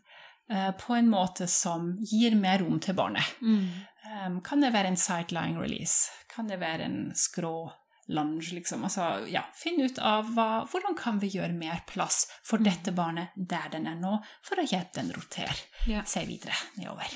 eh, 0.50 0.72
på 0.80 0.96
en 0.98 1.12
måte 1.12 1.48
som 1.52 1.92
gir 2.02 2.38
mer 2.40 2.64
rom 2.64 2.80
til 2.82 2.98
barnet. 2.98 3.36
Mm. 3.44 3.68
Um, 4.04 4.40
kan 4.46 4.64
det 4.64 4.74
være 4.74 4.94
en 4.94 5.00
sideline 5.00 5.60
release? 5.60 6.10
Kan 6.32 6.50
det 6.50 6.60
være 6.64 6.88
en 6.90 7.00
skrå 7.18 7.72
lunge? 8.08 8.52
Liksom? 8.58 8.84
Altså, 8.84 9.28
ja, 9.32 9.44
Finn 9.56 9.80
ut 9.82 10.00
av 10.00 10.34
hva, 10.36 10.48
hvordan 10.70 10.98
kan 11.00 11.20
vi 11.22 11.30
gjøre 11.36 11.54
mer 11.56 11.84
plass 11.90 12.26
for 12.44 12.58
dette 12.64 12.92
barnet 12.96 13.32
der 13.36 13.70
den 13.72 13.88
er 13.88 13.96
nå, 14.00 14.18
for 14.44 14.60
å 14.60 14.68
hjelpe 14.68 15.00
den 15.02 15.14
rotere 15.16 15.56
Ja. 15.88 16.04
seg 16.08 16.28
videre 16.28 16.56
nedover. 16.78 17.16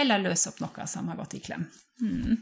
Eller 0.00 0.22
løse 0.22 0.48
opp 0.52 0.60
noe 0.64 0.86
som 0.86 1.08
har 1.08 1.16
gått 1.20 1.34
i 1.34 1.42
klem. 1.44 1.68
Mm. 2.02 2.38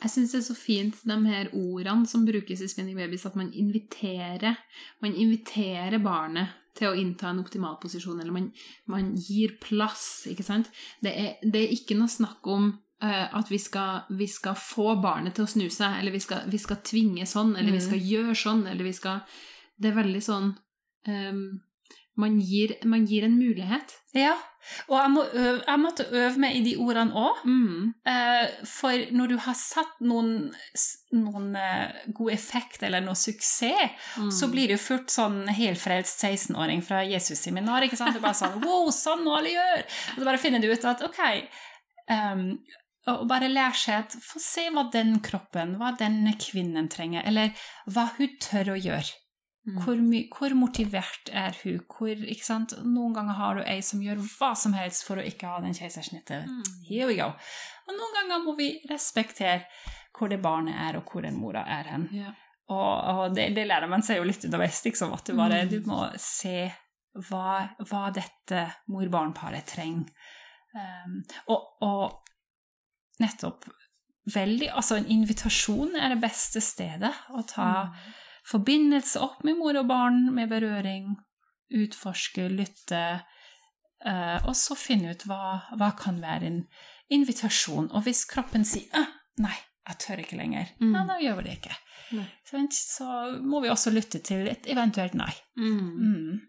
Jeg 0.00 0.10
syns 0.14 0.32
det 0.32 0.38
er 0.40 0.46
så 0.46 0.56
fint, 0.56 1.02
de 1.04 1.16
her 1.28 1.50
ordene 1.52 2.08
som 2.08 2.24
brukes 2.24 2.62
i 2.64 2.68
Spinning 2.72 2.96
Babies, 2.96 3.26
at 3.28 3.36
man 3.36 3.50
inviterer, 3.52 4.56
man 5.04 5.12
inviterer 5.12 6.00
barnet 6.00 6.56
til 6.78 6.88
å 6.88 6.96
innta 6.96 7.28
en 7.28 7.42
optimal 7.42 7.76
posisjon, 7.82 8.20
eller 8.22 8.32
man, 8.32 8.46
man 8.88 9.10
gir 9.20 9.58
plass, 9.60 10.24
ikke 10.30 10.46
sant? 10.46 10.70
Det 11.04 11.12
er, 11.12 11.34
det 11.42 11.66
er 11.66 11.74
ikke 11.74 11.98
noe 11.98 12.08
snakk 12.08 12.46
om 12.48 12.70
at 13.02 13.48
vi 13.50 13.58
skal, 13.58 14.02
vi 14.10 14.26
skal 14.28 14.54
få 14.54 14.94
barnet 15.00 15.34
til 15.34 15.44
å 15.46 15.48
snu 15.48 15.68
seg, 15.72 16.00
eller 16.00 16.12
vi 16.12 16.20
skal, 16.20 16.42
vi 16.52 16.58
skal 16.60 16.76
tvinge 16.84 17.24
sånn, 17.26 17.54
eller 17.56 17.72
vi 17.72 17.78
Mm. 17.80 17.86
skal 17.88 17.98
gjøre 18.12 18.34
sånn, 18.36 18.66
eller 18.68 18.84
vi 18.84 18.92
skal 18.92 19.20
Det 19.80 19.88
er 19.88 20.02
veldig 20.02 20.20
sånn 20.22 20.50
um, 21.08 21.60
man, 22.20 22.34
gir, 22.40 22.74
man 22.84 23.06
gir 23.08 23.24
en 23.24 23.38
mulighet. 23.38 23.94
Ja, 24.12 24.34
og 24.90 24.98
jeg, 24.98 25.10
må 25.14 25.22
øve, 25.24 25.62
jeg 25.64 25.80
måtte 25.80 26.04
øve 26.12 26.36
meg 26.42 26.56
i 26.58 26.60
de 26.66 26.74
ordene 26.76 27.14
òg. 27.16 27.38
Mm. 27.48 27.94
Uh, 28.04 28.66
for 28.68 29.06
når 29.16 29.28
du 29.32 29.36
har 29.38 29.54
satt 29.56 29.94
noen, 30.04 30.50
noen 31.16 31.46
uh, 31.56 31.94
god 32.12 32.32
effekt 32.34 32.82
eller 32.84 33.00
noe 33.00 33.16
suksess, 33.16 33.96
Mm. 34.18 34.28
så 34.30 34.50
blir 34.52 34.68
du 34.68 34.76
fort 34.76 35.08
sånn 35.08 35.46
helfrelst 35.48 36.20
16-åring 36.20 36.82
fra 36.84 37.00
Jesus-seminar. 37.08 37.82
ikke 37.88 37.96
sant? 37.96 38.16
Er 38.16 38.20
bare 38.20 38.34
sånn 38.36 38.60
Wow, 38.66 38.90
sånn 38.92 39.24
må 39.24 39.38
alle 39.38 39.54
gjøre! 39.56 39.84
Og 40.12 40.20
så 40.20 40.24
bare 40.28 40.38
finner 40.44 40.60
du 40.60 40.68
ut 40.68 40.84
at 40.84 41.00
ok 41.08 41.20
ehm, 42.10 42.58
Og 43.12 43.26
bare 43.30 43.48
lære 43.50 43.76
seg 43.76 44.04
at 44.04 44.14
Få 44.24 44.40
se 44.42 44.68
hva 44.74 44.86
den 44.92 45.18
kroppen, 45.24 45.76
hva 45.80 45.92
denne 45.98 46.36
kvinnen 46.40 46.88
trenger, 46.92 47.26
eller 47.26 47.52
hva 47.90 48.08
hun 48.18 48.36
tør 48.42 48.74
å 48.74 48.78
gjøre. 48.78 49.16
Mm. 49.68 49.76
Hvor, 49.84 49.98
hvor 50.38 50.54
motivert 50.56 51.28
er 51.36 51.56
hun? 51.62 51.80
Hvor? 51.84 52.22
Noen 52.86 53.16
ganger 53.16 53.36
har 53.36 53.58
du 53.58 53.62
ei 53.68 53.80
som 53.84 54.00
gjør 54.02 54.22
hva 54.24 54.54
som 54.56 54.72
helst 54.72 55.04
for 55.04 55.20
å 55.20 55.24
ikke 55.26 55.50
ha 55.50 55.58
den 55.60 55.76
keisersnittet. 55.76 56.48
Mm. 56.48 56.78
Here 56.88 57.08
we 57.10 57.18
go. 57.18 57.28
Og 57.86 57.92
noen 57.98 58.16
ganger 58.16 58.44
må 58.46 58.54
vi 58.58 58.70
respektere 58.88 59.66
hvor 60.16 60.32
det 60.32 60.40
barnet 60.42 60.76
er, 60.80 60.96
og 60.98 61.12
hvor 61.12 61.22
den 61.24 61.36
mora 61.38 61.66
er 61.68 61.92
hen. 61.92 62.08
Ja. 62.16 62.32
Og, 62.70 62.88
og 63.12 63.36
det, 63.36 63.50
det 63.56 63.66
lærer 63.68 63.90
man 63.90 64.02
seg 64.06 64.20
jo 64.20 64.26
litt 64.28 64.44
underveis, 64.46 64.80
liksom, 64.86 65.12
at 65.16 65.26
du 65.28 65.36
bare 65.36 65.64
Mm. 65.66 65.70
du 65.70 65.88
må 65.90 66.00
se 66.22 66.70
hva, 67.28 67.68
hva 67.90 68.02
dette 68.14 68.64
mor-barn-paret 68.88 69.66
trenger. 69.66 70.08
Um, 70.70 71.16
og, 71.50 71.64
og 71.82 72.29
nettopp 73.20 73.68
veldig 74.34 74.68
Altså, 74.76 74.96
en 75.00 75.06
invitasjon 75.10 75.94
er 75.96 76.12
det 76.14 76.20
beste 76.22 76.60
stedet 76.62 77.12
å 77.34 77.42
ta 77.48 77.68
Mm. 77.86 77.94
forbindelse 78.50 79.20
opp 79.22 79.42
med 79.44 79.56
mor 79.58 79.76
og 79.80 79.86
barn, 79.88 80.34
med 80.34 80.48
berøring, 80.50 81.16
utforske, 81.72 82.48
lytte, 82.50 83.22
uh, 84.06 84.38
og 84.46 84.54
så 84.54 84.76
finne 84.76 85.10
ut 85.14 85.24
hva, 85.26 85.62
hva 85.76 85.90
kan 85.98 86.20
være 86.20 86.46
en 86.46 86.60
invitasjon. 87.10 87.90
Og 87.92 88.02
hvis 88.04 88.24
kroppen 88.26 88.64
sier 88.64 88.88
«Ah, 88.94 89.06
'nei, 89.38 89.56
jeg 89.88 89.98
tør 89.98 90.18
ikke 90.22 90.36
lenger', 90.38 90.68
Mm. 90.80 90.94
ja, 90.94 91.04
da 91.06 91.18
gjør 91.18 91.36
vi 91.36 91.42
det 91.48 91.58
ikke. 91.62 91.76
Nei. 92.12 92.26
Så 92.72 93.40
må 93.42 93.60
vi 93.62 93.68
også 93.68 93.90
lytte 93.92 94.18
til 94.22 94.46
et 94.48 94.66
eventuelt 94.66 95.14
nei. 95.14 95.32
Mm. 95.56 95.80
Mm. 95.98 96.40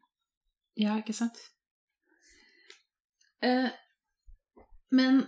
Ja, 0.77 0.97
ikke 0.97 1.13
sant? 1.13 1.37
Eh, 3.43 3.69
men 4.91 5.27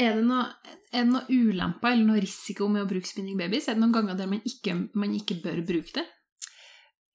er 0.00 0.16
det, 0.16 0.24
noe, 0.26 0.46
det 0.92 1.04
noe 1.08 1.26
ulemper 1.28 1.92
eller 1.92 2.08
noe 2.08 2.22
risiko 2.22 2.68
med 2.72 2.86
å 2.86 2.88
bruke 2.90 3.08
spinning 3.08 3.38
babies? 3.38 3.68
Er 3.68 3.76
det 3.76 3.84
noen 3.84 3.94
ganger 3.98 4.18
der 4.18 4.30
man 4.30 4.40
ikke, 4.48 4.76
man 4.98 5.14
ikke 5.16 5.40
bør 5.44 5.62
bruke 5.68 6.00
det? 6.00 6.06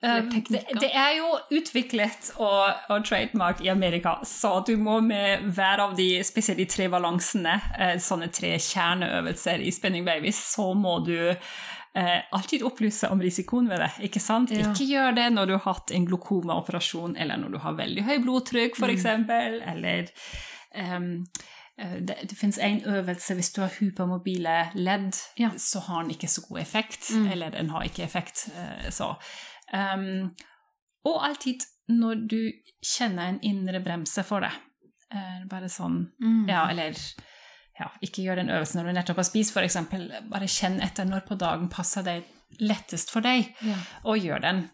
Um, 0.05 0.27
det, 0.29 0.59
det 0.81 0.89
er 0.91 1.15
jo 1.17 1.29
utviklet 1.55 2.27
og, 2.35 2.81
og 2.91 3.05
trademark 3.07 3.61
i 3.63 3.71
Amerika, 3.71 4.19
så 4.27 4.59
du 4.67 4.75
må 4.77 4.99
med 5.01 5.47
hver 5.55 5.81
av 5.81 5.95
de, 5.97 6.19
spesielt 6.27 6.59
de 6.61 6.67
tre 6.69 6.89
balansene, 6.91 7.55
eh, 7.79 7.95
sånne 8.03 8.27
tre 8.35 8.51
kjerneøvelser 8.61 9.63
i 9.65 9.71
Spinning 9.73 10.05
Babies, 10.05 10.37
så 10.51 10.67
må 10.77 10.99
du 11.07 11.15
eh, 11.31 12.19
alltid 12.35 12.67
opplyse 12.67 13.09
om 13.09 13.23
risikoen 13.23 13.71
ved 13.71 13.81
det. 13.81 13.89
Ikke 14.09 14.21
sant? 14.21 14.53
Ja. 14.53 14.67
Ikke 14.67 14.85
gjør 14.91 15.15
det 15.17 15.29
når 15.33 15.49
du 15.49 15.55
har 15.55 15.65
hatt 15.71 15.95
en 15.95 16.05
glokomaoperasjon, 16.11 17.17
eller 17.17 17.41
når 17.41 17.55
du 17.55 17.61
har 17.65 17.79
veldig 17.79 18.05
høy 18.05 18.15
blodtrykk, 18.27 18.77
for 18.77 18.91
Mm. 18.91 19.31
eller 19.73 20.11
eh, 20.75 20.99
det, 21.77 22.15
det 22.29 22.37
finnes 22.37 22.57
en 22.57 22.81
øvelse 22.87 23.35
hvis 23.35 23.51
du 23.53 23.61
har 23.61 23.73
hypermobile 23.79 24.71
ledd, 24.75 25.15
Ja. 25.37 25.49
så 25.57 25.79
har 25.79 26.01
den 26.03 26.11
ikke 26.11 26.27
så 26.31 26.41
god 26.47 26.59
effekt. 26.59 27.09
Mm. 27.15 27.31
Eller 27.31 27.49
den 27.51 27.69
har 27.69 27.83
ikke 27.83 28.03
effekt. 28.03 28.49
eh, 28.55 28.89
så. 28.89 29.15
Um, 29.73 30.31
og 31.05 31.25
alltid 31.25 31.65
når 31.89 32.27
du 32.29 32.51
kjenner 32.85 33.27
en 33.29 33.39
indre 33.43 33.79
bremse 33.83 34.23
for 34.23 34.39
det. 34.39 34.51
Eh, 35.13 35.43
bare 35.49 35.67
sånn 35.69 36.11
Mm. 36.21 36.47
Ja, 36.49 36.69
eller 36.69 36.95
ja, 37.79 37.89
ikke 38.01 38.23
gjør 38.23 38.35
den 38.35 38.49
øvelsen 38.49 38.79
når 38.81 38.85
du 38.87 38.93
nettopp 38.93 39.15
har 39.17 39.23
spist, 39.23 39.51
f.eks. 39.57 39.75
Bare 40.31 40.47
kjenn 40.47 40.79
etter 40.81 41.05
når 41.05 41.25
på 41.27 41.35
dagen 41.37 41.69
passer 41.69 42.01
det 42.03 42.23
lettest 42.59 43.11
for 43.11 43.21
deg, 43.21 43.53
Ja. 43.61 43.75
og 44.05 44.17
gjør 44.17 44.41
den. 44.41 44.69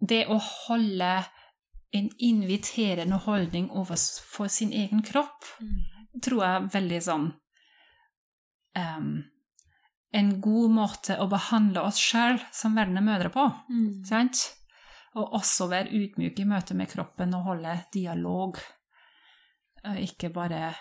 Det 0.00 0.26
å 0.28 0.38
holde 0.40 1.24
en 1.92 2.10
inviterende 2.20 3.18
holdning 3.18 3.70
overfor 3.70 4.48
sin 4.48 4.72
egen 4.72 5.02
kropp 5.02 5.44
Mm. 5.60 5.82
Tror 6.22 6.42
jeg 6.44 6.68
veldig 6.74 7.00
sånn 7.04 7.26
um, 8.78 9.10
En 10.16 10.30
god 10.40 10.70
måte 10.76 11.18
å 11.20 11.26
behandle 11.28 11.82
oss 11.88 11.98
sjøl 12.00 12.38
som 12.54 12.76
verdende 12.78 13.02
mødre 13.04 13.28
på. 13.34 13.44
Mm. 13.68 14.04
Sant? 14.08 14.46
Og 15.16 15.34
også 15.38 15.68
være 15.72 15.92
ydmyk 15.96 16.40
i 16.40 16.48
møte 16.48 16.76
med 16.76 16.88
kroppen 16.92 17.34
og 17.36 17.48
holde 17.50 17.74
dialog. 17.92 18.60
Eh, 19.84 20.02
Ikke 20.08 20.30
bare 20.32 20.74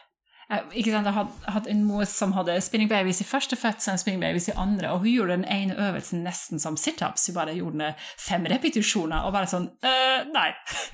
Eh, 0.45 0.61
ikke 0.77 0.91
sant, 0.93 1.07
Jeg 1.09 1.13
hadde, 1.15 1.51
hadde 1.55 1.69
en 1.71 1.79
mor 1.87 2.03
som 2.05 2.33
hadde 2.37 2.59
spinning 2.61 2.89
babies 2.89 3.17
i 3.23 3.25
første 3.25 3.57
fødsel 3.57 3.95
og 3.95 4.01
spinning 4.01 4.21
babies 4.21 4.45
i 4.51 4.53
andre, 4.61 4.91
og 4.93 4.99
hun 5.01 5.09
gjorde 5.09 5.37
den 5.39 5.45
ene 5.49 5.73
øvelsen 5.87 6.21
nesten 6.21 6.61
som 6.61 6.77
situps. 6.77 7.25
Hun 7.27 7.35
bare 7.39 7.55
gjorde 7.57 7.79
den 7.79 7.95
fem 8.21 8.45
repetisjoner 8.45 9.25
og 9.25 9.33
bare 9.33 9.49
sånn 9.49 9.65
«Øh, 9.81 10.27
Nei. 10.35 10.51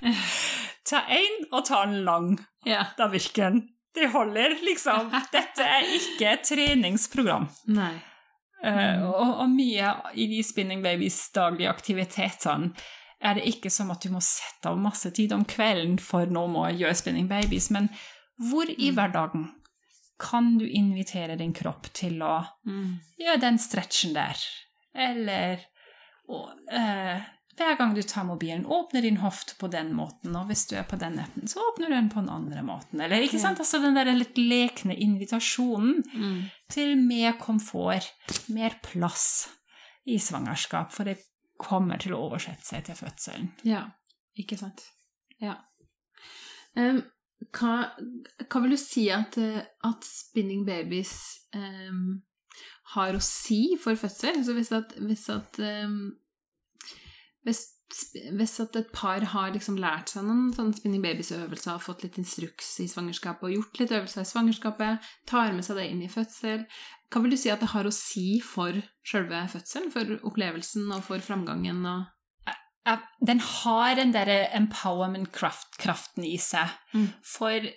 Ta 0.88 1.04
én 1.12 1.44
og 1.52 1.66
ta 1.68 1.82
den 1.86 2.00
lang. 2.08 2.40
ja. 2.66 2.86
Da 2.98 3.10
virker 3.12 3.50
den. 3.52 3.62
Det 3.94 4.08
holder, 4.14 4.56
liksom. 4.64 5.10
Dette 5.34 5.66
er 5.68 5.84
ikke 5.98 6.30
et 6.32 6.44
treningsprogram. 6.48 7.50
Nei. 7.76 7.94
Uh, 8.62 9.08
og, 9.10 9.30
og 9.42 9.50
mye 9.50 9.90
i 10.22 10.28
de 10.30 10.44
Spinning 10.46 10.84
Babies 10.86 11.18
daglige 11.34 11.70
aktivitetene 11.72 12.76
er 13.22 13.36
det 13.38 13.48
ikke 13.50 13.72
som 13.74 13.90
at 13.94 14.02
du 14.06 14.12
må 14.14 14.22
sette 14.22 14.70
av 14.70 14.78
masse 14.82 15.10
tid 15.18 15.34
om 15.34 15.44
kvelden 15.50 15.98
for 16.02 16.30
nå 16.30 16.44
må 16.50 16.68
jeg 16.70 16.84
gjøre 16.84 17.00
Spinning 17.00 17.28
Babies, 17.30 17.72
men 17.74 17.90
hvor 18.50 18.70
i 18.70 18.92
hverdagen 18.94 19.48
kan 20.22 20.56
du 20.62 20.66
invitere 20.70 21.36
din 21.38 21.54
kropp 21.58 21.90
til 21.98 22.22
å 22.22 22.36
Mm. 22.66 23.00
gjøre 23.18 23.42
den 23.42 23.58
stretchen 23.62 24.14
der? 24.14 24.38
Eller 24.94 25.66
og, 26.30 26.52
eh, 26.72 27.22
hver 27.58 27.76
gang 27.78 27.94
du 27.96 28.02
tar 28.02 28.24
mobilen, 28.28 28.66
åpner 28.66 29.02
din 29.02 29.18
hofte 29.22 29.56
på 29.60 29.68
den 29.72 29.92
måten, 29.96 30.36
og 30.36 30.48
hvis 30.50 30.66
du 30.70 30.76
er 30.80 30.86
på 30.88 30.98
den 31.02 31.20
appen, 31.20 31.48
så 31.52 31.60
åpner 31.72 31.90
du 31.92 31.96
den 31.96 32.10
på 32.10 32.22
den 32.22 32.30
andre 32.32 32.64
måten. 32.66 33.02
Eller 33.02 33.26
ikke 33.26 33.40
sant? 33.42 33.60
Altså 33.60 33.82
den 33.84 33.98
der 33.98 34.12
litt 34.16 34.38
lekne 34.40 34.96
invitasjonen 34.96 36.04
Mm. 36.14 36.50
til 36.72 36.96
mer 36.98 37.34
komfort, 37.40 38.12
mer 38.48 38.78
plass 38.84 39.50
i 40.06 40.18
svangerskap, 40.18 40.92
for 40.92 41.04
det 41.06 41.18
kommer 41.62 42.00
til 42.02 42.14
å 42.16 42.24
oversette 42.30 42.66
seg 42.66 42.86
til 42.86 42.96
fødselen. 42.96 43.52
Ja, 43.68 43.84
ikke 44.40 44.58
sant. 44.58 44.82
Ja. 45.42 45.58
Um, 46.76 47.04
hva, 47.52 47.92
hva, 48.48 48.62
vil 48.64 48.72
du 48.76 48.78
si 48.80 49.10
at, 49.12 49.38
at 49.38 50.06
spinning 50.08 50.64
babies 50.66 51.14
um, 51.54 52.22
har 52.96 53.14
å 53.18 53.22
si 53.22 53.76
for 53.82 53.96
fødsel? 54.00 54.38
Altså 54.42 54.56
hvis 54.58 54.72
at, 54.78 54.94
hvis, 55.02 55.28
at, 55.34 55.60
um, 55.86 56.14
hvis, 57.48 57.62
hvis 58.38 58.56
at 58.64 58.78
et 58.80 58.94
par 58.96 59.26
har 59.34 59.52
liksom 59.56 59.80
lært 59.82 60.14
seg 60.14 60.26
noen 60.28 60.52
sånne 60.56 60.78
spinning 60.78 61.04
babies-øvelser, 61.04 61.82
fått 61.84 62.06
litt 62.06 62.20
instruks 62.22 62.74
i 62.84 62.88
svangerskapet 62.92 63.50
og 63.50 63.56
gjort 63.58 63.82
litt 63.82 63.94
øvelser 63.98 64.24
i 64.24 64.32
svangerskapet, 64.32 65.12
tar 65.30 65.54
med 65.56 65.68
seg 65.68 65.82
det 65.82 65.90
inn 65.92 66.06
i 66.06 66.12
fødsel, 66.12 66.66
hva 67.12 67.20
vil 67.20 67.34
du 67.34 67.40
si 67.40 67.52
at 67.52 67.60
det 67.60 67.74
har 67.74 67.88
å 67.88 67.92
si 67.92 68.40
for 68.46 68.78
selve 69.08 69.44
fødselen? 69.52 69.92
For 69.92 70.16
opplevelsen 70.30 70.88
og 70.96 71.04
for 71.04 71.24
framgangen? 71.24 71.84
og 71.86 72.08
den 73.28 73.42
har 73.44 73.96
den 74.00 74.14
derre 74.16 74.48
empowerment-kraften 74.58 76.26
i 76.26 76.38
seg. 76.42 76.72
Mm. 76.96 77.10
For 77.28 77.68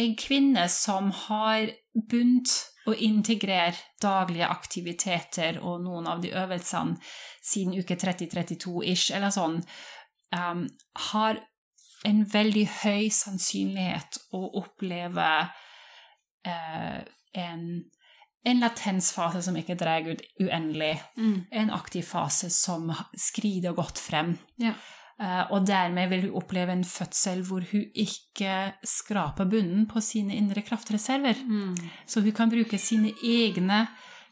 en 0.00 0.16
kvinne 0.18 0.64
som 0.72 1.12
har 1.26 1.70
begynt 1.94 2.52
å 2.88 2.94
integrere 2.94 3.76
daglige 4.02 4.48
aktiviteter 4.50 5.60
og 5.60 5.84
noen 5.84 6.08
av 6.10 6.22
de 6.22 6.32
øvelsene 6.36 6.96
siden 7.42 7.76
uke 7.78 7.96
30-32-ish, 7.98 9.10
eller 9.16 9.32
sånn, 9.34 9.60
um, 10.36 10.66
har 11.10 11.40
en 12.06 12.20
veldig 12.32 12.66
høy 12.80 13.10
sannsynlighet 13.12 14.20
å 14.36 14.44
oppleve 14.62 15.30
uh, 16.48 17.00
en 17.36 17.64
en 18.44 18.62
latensfase 18.62 19.42
som 19.44 19.56
ikke 19.60 19.76
drar 19.76 20.06
ut 20.08 20.22
uendelig. 20.40 20.94
Mm. 21.20 21.42
En 21.50 21.72
aktiv 21.76 22.06
fase 22.08 22.50
som 22.52 22.88
skrider 23.12 23.76
godt 23.76 24.00
frem. 24.00 24.38
Ja. 24.60 24.72
Uh, 25.20 25.50
og 25.52 25.66
dermed 25.68 26.08
vil 26.08 26.22
hun 26.24 26.38
oppleve 26.40 26.72
en 26.72 26.84
fødsel 26.84 27.42
hvor 27.44 27.64
hun 27.72 27.82
ikke 27.94 28.54
skraper 28.88 29.44
bunnen 29.50 29.84
på 29.88 30.00
sine 30.00 30.32
indre 30.38 30.62
kraftreserver. 30.64 31.42
Mm. 31.44 31.76
Så 32.06 32.22
hun 32.24 32.32
kan 32.32 32.52
bruke 32.52 32.78
sine 32.80 33.12
egne 33.20 33.82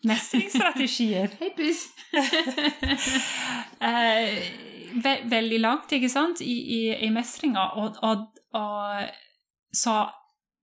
mestringsstrategier. 0.09 1.35
Hei, 1.40 1.51
puss! 1.59 1.90
uh, 3.85 4.38
ve 5.05 5.14
veldig 5.29 5.61
langt, 5.61 5.92
ikke 5.92 6.09
sant, 6.09 6.40
i, 6.40 6.57
i, 6.79 6.81
i 7.05 7.12
mestringa. 7.12 7.68
Og, 7.83 8.01
og, 8.03 8.24
og, 8.57 9.11
så 9.74 10.07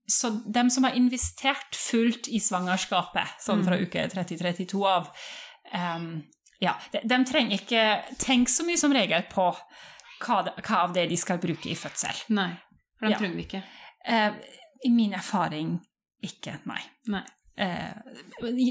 så 0.07 0.29
dem 0.53 0.69
som 0.69 0.85
har 0.85 0.93
investert 0.93 1.73
fullt 1.73 2.27
i 2.29 2.37
svangerskapet, 2.39 3.39
sånn 3.41 3.63
fra 3.65 3.77
mm. 3.79 3.85
uke 3.87 4.03
30-32 4.11 4.81
av 4.85 5.07
um, 5.73 6.11
ja, 6.61 6.75
de, 6.93 7.01
de, 7.09 7.17
trenger 7.25 7.57
ikke 7.57 7.85
tenke 8.21 8.53
så 8.53 8.67
mye 8.67 8.77
som 8.77 8.93
regel 8.93 9.25
på 9.31 9.47
hva, 10.25 10.41
det, 10.47 10.55
hva, 10.61 10.83
av 10.83 10.95
det 10.95 11.07
de 11.11 11.17
skal 11.19 11.41
bruke 11.41 11.71
i 11.71 11.77
fødsel. 11.79 12.25
Nei, 12.35 12.51
for 12.97 13.07
de 13.07 13.15
ja. 13.15 13.21
trenger 13.21 13.39
det 13.39 13.47
ikke. 13.47 13.63
Eh, 14.05 14.59
I 14.85 14.93
min 14.93 15.15
erfaring 15.17 15.77
ikke, 16.25 16.59
nei. 16.69 16.81
nei. 17.13 17.23
Eh, 17.57 17.91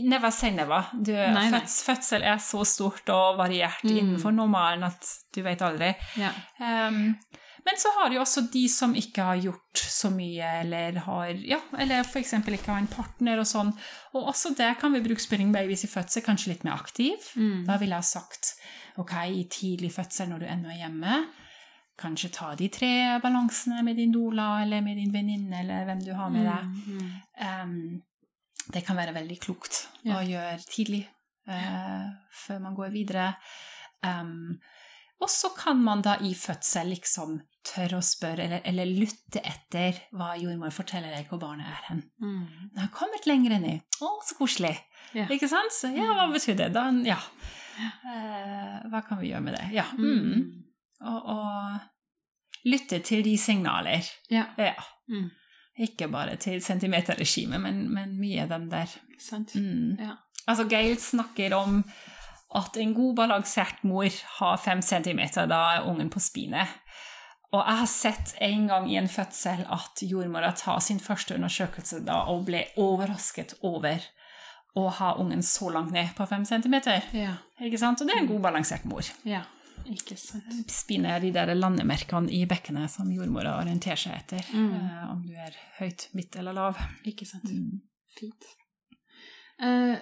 never 0.05 0.31
say 0.31 0.51
never. 0.53 0.91
Du, 0.93 1.13
nei, 1.13 1.47
føds, 1.55 1.79
fødsel 1.87 2.27
er 2.27 2.41
så 2.43 2.65
stort 2.69 3.09
og 3.15 3.39
variert 3.41 3.85
mm. 3.87 3.95
innenfor 3.95 4.35
normalen 4.35 4.85
at 4.91 5.09
du 5.35 5.41
vet 5.47 5.63
aldri. 5.65 5.95
Ja. 6.21 6.35
Um, 6.61 7.15
men 7.65 7.81
så 7.81 7.89
har 7.97 8.11
du 8.13 8.19
også 8.21 8.45
de 8.53 8.67
som 8.69 8.93
ikke 8.99 9.25
har 9.25 9.41
gjort 9.41 9.81
så 9.81 10.11
mye, 10.13 10.49
eller 10.61 10.99
har 11.07 11.31
ja, 11.49 11.63
eller 11.81 12.05
f.eks. 12.05 12.35
ikke 12.37 12.69
har 12.69 12.83
en 12.83 12.91
partner 12.93 13.41
og 13.41 13.49
sånn. 13.49 13.73
Og 14.13 14.29
også 14.35 14.53
der 14.59 14.77
kan 14.77 14.93
vi 14.93 15.01
bruke 15.07 15.23
spinning 15.23 15.55
babies 15.55 15.87
i 15.87 15.89
fødsel, 15.89 16.27
kanskje 16.27 16.53
litt 16.53 16.67
mer 16.69 16.77
aktiv. 16.77 17.17
Mm. 17.41 17.65
Da 17.65 17.79
ville 17.81 17.97
jeg 18.03 18.11
sagt 18.11 18.53
ok, 19.01 19.15
i 19.31 19.45
tidlig 19.51 19.93
fødsel 19.95 20.31
når 20.31 20.45
du 20.45 20.49
ennå 20.51 20.71
er 20.73 20.83
hjemme, 20.85 21.19
kanskje 21.99 22.33
ta 22.35 22.53
de 22.59 22.69
tre 22.75 23.21
balansene 23.23 23.83
med 23.87 23.99
din 23.99 24.13
doula 24.15 24.63
eller 24.65 24.83
med 24.83 24.99
din 24.99 25.13
venninne 25.15 25.61
eller 25.63 25.87
hvem 25.89 26.03
du 26.03 26.13
har 26.19 26.33
med 26.35 26.49
deg. 26.49 26.71
Mm. 26.75 26.99
Mm. 26.99 27.11
Um, 27.63 28.65
det 28.75 28.83
kan 28.87 28.97
være 28.97 29.15
veldig 29.15 29.39
klokt 29.43 29.85
ja. 30.03 30.19
å 30.19 30.23
gjøre 30.25 30.59
tidlig 30.71 31.05
uh, 31.51 32.09
før 32.45 32.63
man 32.65 32.79
går 32.79 32.95
videre. 32.95 33.33
Um, 34.03 34.57
og 35.23 35.31
så 35.31 35.53
kan 35.57 35.79
man 35.81 36.03
da 36.05 36.17
i 36.27 36.35
fødsel 36.37 36.91
liksom 36.93 37.39
tørre 37.65 38.01
å 38.01 38.05
spørre 38.05 38.45
eller, 38.45 38.65
eller, 38.69 38.91
lytte 38.91 39.41
etter 39.41 40.03
hva 40.13 40.35
jordmor 40.37 40.75
forteller 40.75 41.15
deg 41.15 41.31
hvor 41.31 41.41
barnet 41.41 41.71
er 41.71 41.87
hen. 41.89 42.03
Mm. 42.21 42.73
Den 42.75 42.83
har 42.83 42.91
kommet 42.93 43.29
lenger 43.29 43.57
ned. 43.63 43.85
Å, 44.03 44.11
så 44.27 44.37
koselig! 44.37 44.75
Ja. 45.15 45.29
Ikke 45.31 45.49
sant? 45.49 45.73
Så, 45.73 45.93
ja, 45.95 46.11
hva 46.11 46.27
mm. 46.29 46.35
betyr 46.35 46.59
det? 46.59 46.73
Da, 46.75 46.89
ja. 47.07 47.21
Eh, 47.79 48.77
hva 48.91 49.01
kan 49.07 49.21
vi 49.21 49.33
gjøre 49.33 49.45
med 49.45 49.59
det? 49.59 49.65
Ja. 49.75 49.87
Mm. 49.99 50.21
mm. 50.29 50.45
Og, 51.05 51.27
og, 51.35 51.81
lytte 52.65 52.99
til 53.05 53.25
de 53.27 53.35
signaler. 53.39 54.07
Ja. 54.33 54.47
ja. 54.57 54.75
Mm. 55.09 55.29
Ikke 55.85 56.09
bare 56.09 56.37
til 56.41 56.63
centimeterregimet, 56.65 57.61
men, 57.61 57.83
men 57.93 58.15
mye 58.21 58.47
den 58.49 58.71
der. 58.71 58.93
Sant. 59.21 59.55
Mm. 59.55 59.99
Ja. 60.01 60.15
Altså, 60.47 60.65
Gail 60.69 60.97
snakker 61.01 61.55
om 61.57 61.83
at 62.55 62.77
en 62.79 62.95
god 62.95 63.17
balansert 63.19 63.83
mor 63.85 64.09
har 64.39 64.57
fem 64.63 64.83
centimeter 64.83 65.49
da 65.51 65.61
er 65.75 65.89
ungen 65.91 66.11
på 66.11 66.23
spinet. 66.23 66.71
Og 67.55 67.61
jeg 67.61 67.79
har 67.79 67.91
sett 67.91 68.35
en 68.43 68.67
gang 68.71 68.87
i 68.91 68.97
en 68.99 69.09
fødsel 69.11 69.63
at 69.71 70.03
jordmora 70.03 70.51
tar 70.59 70.81
sin 70.83 71.01
første 71.01 71.37
undersøkelse 71.37 72.01
da 72.07 72.25
og 72.33 72.47
ble 72.49 72.65
overrasket 72.83 73.55
over 73.63 74.03
å 74.75 74.89
ha 74.99 75.15
ungen 75.23 75.43
så 75.47 75.71
langt 75.71 75.93
ned 75.95 76.15
på 76.17 76.27
fem 76.27 76.45
centimeter. 76.49 77.05
Ja. 77.15 77.37
Ikke 77.63 77.79
sant? 77.79 78.01
Og 78.03 78.09
det 78.09 78.17
er 78.17 78.25
en 78.25 78.31
god 78.31 78.43
balansert 78.49 78.87
mor. 78.91 79.07
Ja, 79.29 79.45
ikke 79.91 80.17
sant. 80.19 80.73
Spinet 80.73 81.13
er 81.13 81.23
de 81.23 81.31
der 81.35 81.53
landemerkene 81.55 82.33
i 82.33 82.43
bekkenet 82.49 82.93
som 82.93 83.11
jordmora 83.13 83.59
orienterer 83.61 84.01
seg 84.01 84.17
etter. 84.17 84.49
Mm. 84.55 84.73
Uh, 84.75 85.05
om 85.13 85.23
du 85.27 85.35
er 85.37 85.55
høyt, 85.79 86.09
midt 86.17 86.41
eller 86.41 86.57
lav. 86.57 86.81
Ikke 87.07 87.29
sant. 87.29 87.47
Mm. 87.47 87.83
Fint. 88.19 88.51
Uh, 89.63 89.95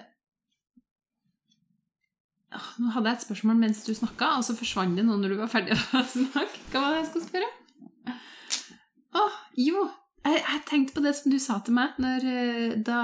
nå 2.79 2.93
hadde 2.93 3.09
jeg 3.09 3.19
et 3.19 3.25
spørsmål 3.25 3.59
mens 3.59 3.81
du 3.85 3.93
snakka, 3.97 4.35
og 4.37 4.45
så 4.45 4.55
forsvant 4.57 4.97
det 4.97 5.05
nå 5.05 5.17
når 5.19 5.35
du 5.35 5.41
var 5.41 5.51
ferdig 5.51 5.75
å 5.99 6.05
snakke. 6.07 6.63
Hva 6.71 6.85
var 6.85 6.95
det 6.95 7.03
jeg 7.03 7.11
skulle 7.11 7.29
spørre? 7.29 7.51
Å, 9.13 9.27
jo. 9.61 9.83
Jeg, 10.23 10.39
jeg, 10.39 10.59
tenkte 10.69 10.95
på 10.95 11.03
det 11.03 11.13
som 11.17 11.31
du 11.33 11.39
sa 11.41 11.57
til 11.63 11.75
meg 11.75 11.97
når, 12.01 12.27
eh, 12.31 12.75
da 12.79 12.99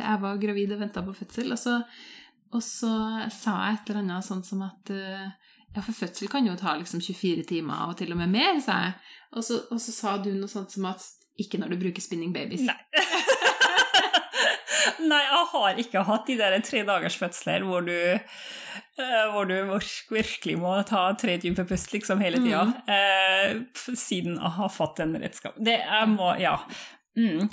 jeg 0.00 0.22
var 0.24 0.40
gravid 0.42 0.74
og 0.74 0.80
venta 0.82 1.04
på 1.06 1.14
fødsel. 1.14 1.52
Og 1.54 1.60
så, 1.60 1.76
og 2.50 2.64
så, 2.64 2.94
sa 3.34 3.58
jeg 3.62 3.76
et 3.76 3.92
eller 3.92 4.02
annet 4.02 4.26
sånn 4.26 4.42
som 4.46 4.64
at 4.66 4.90
eh, 4.94 5.28
ja, 5.76 5.82
for 5.84 5.94
fødsel 5.94 6.30
kan 6.32 6.48
jo 6.48 6.56
ta 6.58 6.74
liksom 6.80 7.02
24 7.04 7.46
timer, 7.48 7.86
og 7.86 7.98
til 8.00 8.14
og 8.14 8.18
med 8.18 8.32
mer, 8.32 8.58
sa 8.64 8.80
jeg. 8.86 8.96
Og 9.36 9.44
så, 9.44 9.60
og 9.70 9.82
så 9.84 9.94
sa 9.94 10.16
du 10.22 10.32
noe 10.34 10.50
sånt 10.50 10.74
som 10.74 10.88
at 10.90 11.04
ikke 11.38 11.60
når 11.60 11.74
du 11.74 11.82
bruker 11.84 12.02
spinning 12.02 12.32
babies. 12.34 12.66
Nei. 12.66 12.78
Nei, 15.04 15.20
jeg 15.24 15.46
har 15.52 15.80
ikke 15.82 16.04
hatt 16.08 16.28
de 16.28 16.36
der 16.38 16.58
tre 16.64 16.82
dagers 16.86 17.16
fødsler 17.18 17.64
hvor 17.66 17.84
du, 17.86 17.94
uh, 18.18 19.24
hvor 19.32 19.48
du 19.48 19.56
virkelig 20.12 20.58
må 20.60 20.74
ta 20.88 21.08
tre 21.18 21.38
dype 21.40 21.64
pust 21.68 21.94
liksom 21.94 22.22
hele 22.24 22.40
tida, 22.42 22.66
mm. 22.68 22.76
uh, 22.92 23.96
siden 23.98 24.38
jeg 24.38 24.54
har 24.58 24.70
fått 24.74 25.00
den 25.02 25.16
redskapen. 25.20 25.64
Det 25.64 25.80
jeg 25.80 26.14
må 26.14 26.34
Ja. 26.42 26.58
Mm. 27.18 27.48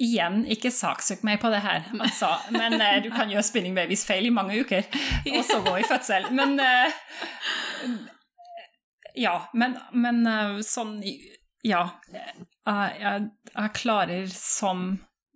Igjen, 0.00 0.38
ikke 0.48 0.70
saksøk 0.72 1.26
meg 1.28 1.42
på 1.42 1.50
det 1.52 1.58
her, 1.60 1.82
altså. 2.00 2.30
Men 2.54 2.78
uh, 2.80 2.96
du 3.04 3.10
kan 3.12 3.28
gjøre 3.28 3.44
spinning 3.44 3.74
babies 3.76 4.06
feil 4.08 4.30
i 4.30 4.32
mange 4.32 4.56
uker, 4.62 4.86
og 5.34 5.42
så 5.44 5.60
gå 5.66 5.76
i 5.82 5.84
fødsel. 5.88 6.30
Men 6.32 6.56
Ja, 9.18 9.34
men, 9.52 9.74
men 9.92 10.24
sånn 10.64 11.00
Ja. 11.66 11.82
Jeg, 12.14 12.96
jeg, 13.02 13.28
jeg 13.50 13.72
klarer 13.76 14.30
som 14.32 14.86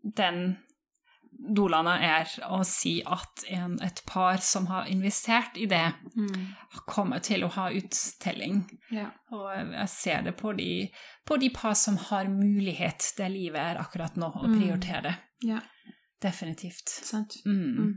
den 0.04 0.56
Dolana 1.44 1.98
er 2.00 2.30
å 2.48 2.62
si 2.66 2.96
at 3.04 3.44
en, 3.52 3.76
et 3.84 4.00
par 4.08 4.40
som 4.44 4.68
har 4.70 4.88
investert 4.92 5.58
i 5.60 5.66
det, 5.70 5.84
mm. 6.16 6.80
kommer 6.88 7.20
til 7.24 7.44
å 7.44 7.50
ha 7.56 7.68
uttelling. 7.74 8.62
Ja. 8.94 9.10
Og 9.34 9.50
jeg 9.52 9.88
ser 9.92 10.24
det 10.28 10.36
på 10.40 10.54
de, 10.56 10.88
på 11.28 11.38
de, 11.42 11.50
par 11.54 11.76
som 11.78 11.98
har 12.08 12.30
mulighet 12.32 13.12
der 13.18 13.32
livet 13.32 13.60
er 13.60 13.82
akkurat 13.82 14.16
nå, 14.20 14.32
å 14.32 14.48
mm. 14.48 14.58
prioritere 14.58 15.16
Mm. 15.44 15.48
Ja. 15.50 15.58
Definitivt. 16.22 16.88
Sant. 16.88 17.34
Mm. 17.44 17.76
mm. 17.76 17.94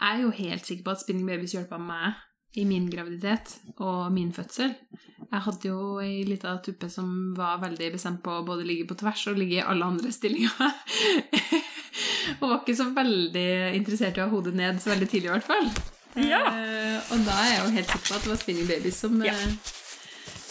Jeg 0.00 0.16
er 0.16 0.22
jo 0.22 0.30
helt 0.34 0.66
sikker 0.66 0.86
på 0.86 0.92
at 0.94 1.02
Spinning 1.02 1.26
Babies 1.28 1.52
hjelpa 1.52 1.76
meg 1.78 2.16
i 2.58 2.64
min 2.68 2.88
graviditet 2.90 3.52
og 3.80 4.08
min 4.12 4.32
fødsel. 4.34 4.72
Jeg 5.32 5.44
hadde 5.46 5.68
jo 5.68 5.98
ei 6.02 6.24
lita 6.28 6.56
tuppe 6.64 6.88
som 6.92 7.32
var 7.36 7.60
veldig 7.62 7.92
bestemt 7.94 8.22
på 8.24 8.34
å 8.34 8.44
både 8.44 8.66
ligge 8.68 8.88
på 8.88 8.96
tvers 9.00 9.26
og 9.30 9.38
ligge 9.40 9.60
i 9.60 9.64
alle 9.64 9.88
andre 9.88 10.12
stillinger. 10.12 10.52
og 12.40 12.46
var 12.48 12.60
ikke 12.60 12.76
så 12.78 12.88
veldig 12.94 13.48
interessert 13.78 14.18
i 14.18 14.22
å 14.22 14.28
ha 14.28 14.32
hodet 14.32 14.54
ned 14.58 14.80
så 14.82 14.92
veldig 14.92 15.08
tidlig, 15.10 15.30
i 15.30 15.34
hvert 15.34 15.48
fall. 15.48 15.70
Ja. 16.20 16.42
Uh, 16.52 17.14
og 17.14 17.24
da 17.26 17.38
er 17.40 17.50
jeg 17.50 17.62
jo 17.62 17.72
helt 17.78 17.94
sikker 17.94 18.08
på 18.08 18.18
at 18.18 18.26
det 18.26 18.32
var 18.32 18.40
Spinning 18.42 18.68
Babies 18.68 19.00
som, 19.00 19.16
ja. 19.24 19.32
uh, 19.32 19.72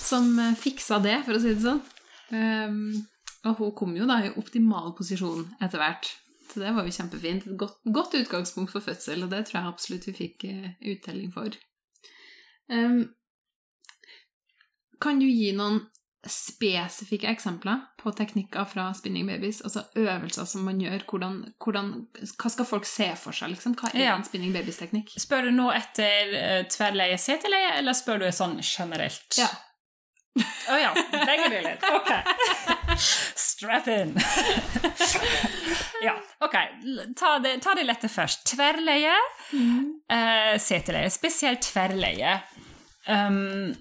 som 0.01 0.31
uh, 0.39 0.49
fiksa 0.57 0.99
det, 1.03 1.19
for 1.27 1.37
å 1.37 1.43
si 1.43 1.53
det 1.53 1.65
sånn. 1.65 1.81
Um, 2.31 2.81
og 3.45 3.57
hun 3.61 3.71
kom 3.77 3.95
jo 3.97 4.07
da 4.09 4.19
i 4.25 4.33
optimal 4.39 4.91
posisjon 4.97 5.47
etter 5.61 5.81
hvert. 5.81 6.11
Så 6.51 6.59
det 6.61 6.73
var 6.75 6.85
jo 6.85 6.93
kjempefint. 6.93 7.47
Et 7.47 7.57
godt, 7.57 7.79
godt, 7.95 8.17
utgangspunkt 8.19 8.73
for 8.73 8.83
fødsel, 8.83 9.23
og 9.25 9.31
det 9.31 9.45
tror 9.47 9.61
jeg 9.61 9.71
absolutt 9.71 10.07
vi 10.09 10.17
fikk 10.17 10.45
uttelling 10.93 11.31
for. 11.33 11.55
Um, 12.71 13.05
kan 15.01 15.21
du 15.21 15.25
gi 15.25 15.49
noen 15.57 15.79
spesifikke 16.29 17.29
eksempler 17.31 17.79
på 17.97 18.11
teknikker 18.13 18.65
fra 18.69 18.89
spinning 18.93 19.25
babies? 19.29 19.61
Altså 19.65 19.83
øvelser 19.97 20.45
som 20.45 20.65
man 20.67 20.77
gjør? 20.81 21.01
Hvordan, 21.09 21.39
hvordan, 21.63 21.89
hva 22.37 22.51
skal 22.53 22.67
folk 22.69 22.85
se 22.85 23.07
for 23.17 23.33
seg? 23.33 23.55
Liksom? 23.55 23.73
Hva 23.79 23.89
er 23.93 24.03
Ja. 24.03 24.15
en 24.19 24.23
spinning 24.27 24.53
babies-teknikk? 24.53 25.15
Spør 25.17 25.49
du 25.49 25.51
nå 25.55 25.71
etter 25.73 26.35
uh, 26.35 26.61
tverrleie 26.69 27.17
seteleie, 27.17 27.73
eller 27.79 27.97
spør 27.97 28.19
du 28.25 28.29
sånn 28.31 28.59
generelt? 28.61 29.37
Ja. 29.41 29.49
Å 30.71 30.77
ja. 30.79 30.91
Begge 31.11 31.49
deler. 31.51 31.81
Ok. 31.91 32.11
Strap 33.41 33.87
in. 33.91 34.13
ja, 36.05 36.13
ok. 36.39 36.55
Ta 37.19 37.33
det, 37.43 37.57
ta 37.65 37.73
det 37.75 37.83
lette 37.89 38.07
først. 38.09 38.45
Tverrleie, 38.53 39.17
uh, 39.53 40.55
seteleie. 40.61 41.09
Spesielt 41.11 41.61
tverrleie. 41.67 42.37
Um, 43.09 43.73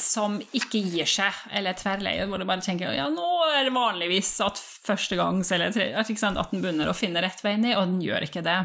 som 0.00 0.38
ikke 0.56 0.80
gir 0.80 1.08
seg, 1.10 1.34
eller 1.52 1.76
tverrleie, 1.76 2.24
hvor 2.28 2.40
du 2.40 2.46
bare 2.48 2.64
tenker 2.64 2.94
ja, 2.96 3.10
nå 3.12 3.26
er 3.50 3.66
det 3.68 3.74
vanligvis 3.76 4.30
at 4.44 4.60
første 4.60 5.18
gangs, 5.18 5.50
eller 5.52 5.74
ikke 5.76 6.20
sant, 6.20 6.40
at 6.40 6.54
den 6.54 6.64
begynner 6.64 6.88
å 6.88 6.96
finne 6.96 7.20
rett 7.24 7.42
vei 7.44 7.56
ned, 7.60 7.76
og 7.76 7.90
den 7.90 8.00
gjør 8.04 8.24
ikke 8.28 8.44
det. 8.46 8.60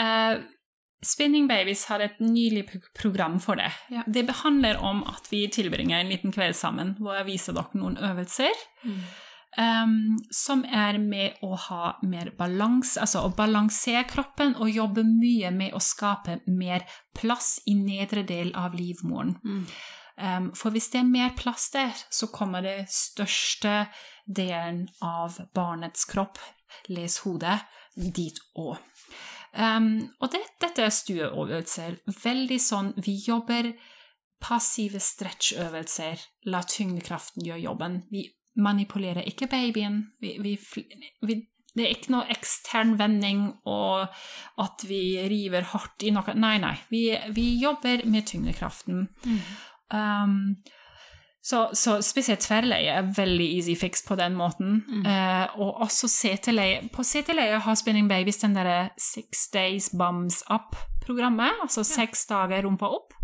Eh, 0.00 0.40
Spinning 1.02 1.46
Babies 1.48 1.86
har 1.88 2.02
et 2.04 2.18
nylig 2.20 2.66
program 2.96 3.38
for 3.40 3.56
det. 3.56 3.70
Ja. 3.92 4.04
Det 4.06 4.26
behandler 4.28 4.80
om 4.84 5.00
at 5.08 5.30
vi 5.32 5.46
tilbringer 5.48 6.00
en 6.00 6.12
liten 6.12 6.32
kveld 6.34 6.56
sammen, 6.56 6.94
hvor 7.00 7.16
jeg 7.16 7.28
viser 7.30 7.56
dere 7.56 7.80
noen 7.80 7.96
øvelser. 7.96 8.64
Um, 9.58 10.20
som 10.30 10.60
er 10.62 11.00
med 11.02 11.40
å 11.42 11.56
ha 11.58 11.94
mer 12.06 12.28
balanse, 12.38 13.00
altså 13.02 13.24
å 13.26 13.32
balansere 13.34 14.04
kroppen 14.06 14.52
og 14.60 14.70
jobbe 14.70 15.02
mye 15.02 15.50
med 15.50 15.74
å 15.74 15.80
skape 15.82 16.36
mer 16.46 16.84
plass 17.18 17.56
i 17.66 17.74
nedre 17.74 18.22
del 18.28 18.52
av 18.54 18.76
livmoren. 18.78 19.34
Um, 19.42 19.64
for 20.56 20.74
hvis 20.74 20.90
det 20.92 21.00
er 21.00 21.08
mer 21.08 21.34
plass 21.38 21.70
der, 21.74 21.94
så 22.10 22.28
kommer 22.32 22.64
det 22.64 22.90
største 22.92 23.86
delen 24.26 24.86
av 25.02 25.38
barnets 25.56 26.04
kropp, 26.10 26.38
les 26.92 27.20
hodet, 27.24 27.58
dit 27.96 28.36
òg. 28.58 28.78
Og 29.58 30.26
det, 30.30 30.42
dette 30.62 30.84
er 30.84 30.92
stueøvelser. 30.94 31.96
Veldig 32.22 32.58
sånn 32.62 32.92
Vi 33.02 33.16
jobber 33.26 33.72
passive 34.40 35.00
stretchøvelser. 35.02 36.20
La 36.52 36.62
tyngdekraften 36.62 37.44
gjøre 37.46 37.64
jobben. 37.66 38.02
Vi 38.12 38.28
manipulerer 38.60 39.26
ikke 39.28 39.50
babyen. 39.50 40.04
Vi, 40.22 40.36
vi, 40.42 40.54
vi, 41.26 41.36
det 41.74 41.84
er 41.84 41.94
ikke 41.94 42.14
noe 42.14 42.30
ekstern 42.32 42.96
vending 42.98 43.42
og 43.68 44.06
at 44.62 44.86
vi 44.88 45.02
river 45.30 45.68
hardt 45.74 46.06
i 46.06 46.14
noe. 46.14 46.34
Nei, 46.38 46.56
nei. 46.62 46.76
Vi, 46.90 47.46
jobber 47.60 48.06
med 48.10 48.26
tyngdekraften. 48.30 49.08
Um, 49.94 50.56
så, 51.42 51.70
så 51.72 51.96
spesielt 52.04 52.42
tverrleie 52.44 52.92
er 52.98 53.06
veldig 53.16 53.46
easy 53.56 53.74
fix 53.78 54.02
på 54.04 54.16
den 54.20 54.34
måten. 54.36 54.82
Eh, 55.08 55.54
og 55.56 55.80
også 55.86 56.08
seteleie. 56.12 56.82
På 56.92 57.04
seteleie 57.06 57.56
har 57.64 57.78
Spinning 57.80 58.10
Babies 58.10 58.42
den 58.42 58.54
derre 58.58 58.90
Six 59.00 59.46
Days 59.54 59.88
Bums 59.96 60.42
Up-programmet, 60.52 61.62
altså 61.64 61.84
seks 61.86 62.26
dager 62.28 62.66
rumpa 62.68 62.90
opp. 62.92 63.16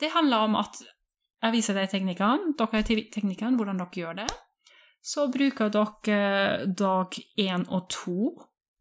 Det 0.00 0.10
handler 0.12 0.48
om 0.48 0.58
at 0.58 0.82
jeg 1.44 1.54
viser 1.54 1.78
deg 1.78 1.92
teknikkene, 1.92 2.56
dere 2.58 2.82
te- 2.84 3.06
teknikkene, 3.14 3.54
hvordan 3.56 3.78
dere 3.80 4.02
gjør 4.02 4.18
det. 4.24 4.26
Så 5.06 5.28
bruker 5.30 5.70
dere 5.70 6.18
eh, 6.18 6.66
dag 6.74 7.14
én 7.38 7.68
og 7.70 7.86
to 7.92 8.18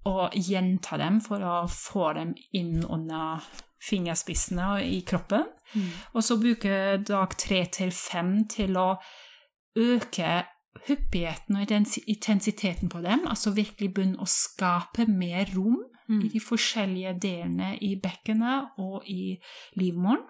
og 0.05 0.33
gjenta 0.37 0.97
dem 1.01 1.21
for 1.21 1.41
å 1.45 1.53
få 1.69 2.11
dem 2.17 2.33
inn 2.57 2.81
under 2.83 3.45
fingerspissene 3.85 4.69
i 4.85 5.01
kroppen. 5.07 5.45
Og 6.13 6.23
så 6.23 6.37
bruker 6.39 6.97
dag 7.03 7.37
tre 7.37 7.65
til 7.73 7.91
fem 7.91 8.45
til 8.51 8.77
å 8.79 8.95
øke 9.75 10.43
hyppigheten 10.85 11.57
og 11.57 11.71
intensiteten 11.71 12.91
på 12.91 13.01
dem, 13.01 13.25
altså 13.27 13.55
virkelig 13.55 13.93
begynne 13.93 14.21
å 14.21 14.29
skape 14.29 15.07
mer 15.09 15.49
rom 15.55 15.81
i 16.05 16.29
de 16.29 16.39
forskjellige 16.43 17.15
delene 17.21 17.75
i 17.81 17.95
bekkenet 18.01 18.77
og 18.77 19.07
i 19.09 19.35
livmoren. 19.79 20.21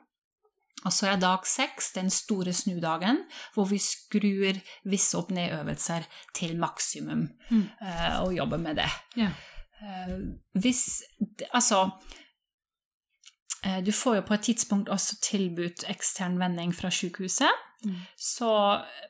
Og 0.86 0.94
så 0.94 1.10
er 1.10 1.18
dag 1.20 1.48
seks 1.50 1.94
den 1.96 2.12
store 2.14 2.54
snudagen, 2.54 3.24
hvor 3.56 3.66
vi 3.72 3.80
skrur 3.82 4.60
visse 4.86 5.18
opp-ned-øvelser 5.18 6.06
til 6.38 6.54
maksimum 6.62 7.26
eh, 7.50 8.20
og 8.22 8.36
jobber 8.36 8.62
med 8.62 8.78
det. 8.84 8.92
Ja. 9.18 9.32
Eh, 9.82 10.14
hvis 10.62 11.02
Altså 11.52 11.90
Du 13.86 13.92
får 13.96 14.16
jo 14.20 14.22
på 14.28 14.34
et 14.36 14.44
tidspunkt 14.50 14.90
også 14.94 15.16
tilbudt 15.26 15.88
ekstern 15.90 16.36
vending 16.40 16.74
fra 16.76 16.92
sykehuset. 16.94 17.64
Mm. 17.86 17.96
Så 18.18 18.50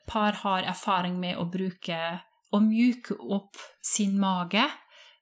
par 0.08 0.38
har 0.42 0.64
erfaring 0.70 1.18
med 1.20 1.36
å 1.36 1.44
bruke 1.50 1.98
og 2.54 2.62
mjuke 2.64 3.16
opp 3.36 3.56
sin 3.84 4.16
mage 4.20 4.64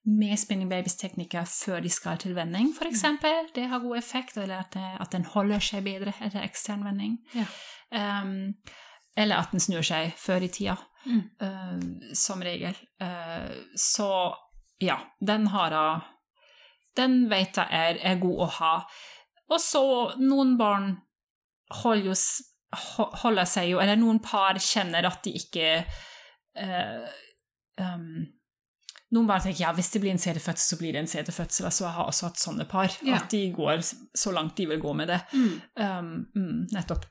med 0.05 0.37
spinning 0.39 0.69
babies-teknikker 0.69 1.47
før 1.49 1.81
de 1.81 1.91
skal 1.91 2.19
til 2.21 2.35
vending, 2.37 2.71
f.eks. 2.77 2.91
eksempel. 2.93 3.47
Det 3.57 3.65
har 3.71 3.81
god 3.81 3.97
effekt, 3.99 4.37
eller 4.37 4.61
at, 4.61 4.75
det, 4.77 4.91
at 5.01 5.15
den 5.17 5.25
holder 5.33 5.63
seg 5.65 5.87
bedre 5.87 6.13
etter 6.21 6.45
ekstern 6.45 6.85
vending. 6.85 7.17
Ja. 7.33 7.47
Um, 8.21 8.53
eller 9.17 9.41
at 9.41 9.55
den 9.55 9.63
snur 9.65 9.83
seg 9.87 10.13
før 10.21 10.45
i 10.45 10.51
tida, 10.53 10.79
Mm. 11.05 11.19
uh, 11.43 12.13
som 12.17 12.41
regel. 12.41 12.77
Uh, 13.03 13.51
så 13.77 14.07
ja, 14.81 14.95
den 15.21 15.51
har 15.53 15.75
jeg 15.77 16.03
Den 16.97 17.27
vet 17.29 17.59
jeg 17.59 17.69
er, 17.71 17.99
er 18.01 18.21
god 18.23 18.39
å 18.41 18.47
ha. 18.61 18.71
Og 19.53 19.61
så 19.61 19.85
noen 20.21 20.55
barn 20.61 20.95
holder, 21.83 22.13
jo, 22.13 22.15
holder 23.25 23.49
seg 23.49 23.71
jo 23.73 23.81
Eller 23.83 23.99
noen 24.01 24.21
par 24.25 24.57
kjenner 24.63 25.05
at 25.09 25.21
de 25.27 25.35
ikke 25.37 25.69
uh, 25.85 27.05
um, 27.81 28.25
noen 29.15 29.29
bare 29.29 29.45
tenker 29.45 29.63
ja, 29.63 29.73
hvis 29.77 29.93
det 29.95 30.01
blir 30.03 30.15
en 30.15 30.21
CD-fødsel, 30.21 30.65
så 30.75 30.79
blir 30.81 30.95
det 30.95 31.05
en 31.05 31.11
CD-fødsel. 31.11 31.69
Altså, 31.69 31.85
jeg 31.87 31.97
har 31.97 32.09
også 32.11 32.29
hatt 32.29 32.41
sånne 32.41 32.65
par. 32.71 32.95
Ja. 33.07 33.21
At 33.21 33.29
de 33.31 33.43
går 33.55 33.83
så 33.85 34.33
langt 34.35 34.57
de 34.59 34.67
vil 34.73 34.81
gå 34.83 34.95
med 34.97 35.13
det. 35.13 35.21
Mm. 35.35 35.53
Um, 35.79 36.09
mm, 36.35 36.57
nettopp. 36.75 37.05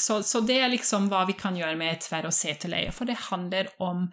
Så, 0.00 0.22
så 0.24 0.40
det 0.48 0.56
er 0.62 0.72
liksom 0.72 1.10
hva 1.12 1.26
vi 1.28 1.36
kan 1.36 1.56
gjøre 1.58 1.76
med 1.76 2.00
tverr- 2.00 2.30
og 2.30 2.32
seteleie, 2.32 2.94
for 2.96 3.08
det 3.08 3.18
handler 3.28 3.68
om 3.84 4.06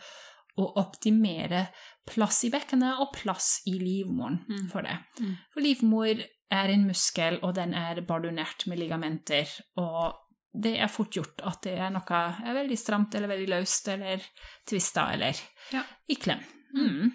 å 0.60 0.68
optimere 0.82 1.68
plass 2.10 2.44
i 2.48 2.52
bekkenet 2.54 3.00
og 3.04 3.12
plass 3.16 3.62
i 3.70 3.78
livmoren 3.80 4.40
Mm. 4.50 4.66
for 4.72 4.82
det. 4.86 4.98
Mm. 5.22 5.36
For 5.54 5.62
livmor 5.66 6.24
er 6.52 6.74
en 6.74 6.88
muskel, 6.88 7.38
og 7.44 7.54
den 7.56 7.74
er 7.78 8.02
bardonert 8.02 8.66
med 8.68 8.80
ligamenter, 8.82 9.48
og 9.78 10.16
det 10.54 10.76
er 10.82 10.90
fort 10.90 11.14
gjort 11.14 11.42
at 11.46 11.62
det 11.68 11.76
er 11.78 11.92
noe 11.94 12.20
er 12.42 12.56
veldig 12.58 12.78
stramt 12.82 13.14
eller 13.16 13.30
veldig 13.30 13.50
løst 13.52 13.88
eller 13.94 14.24
tvista 14.68 15.12
eller 15.14 15.38
Ja. 15.72 15.84
i 16.10 16.16
klem. 16.16 16.40
Mm. 16.76 17.12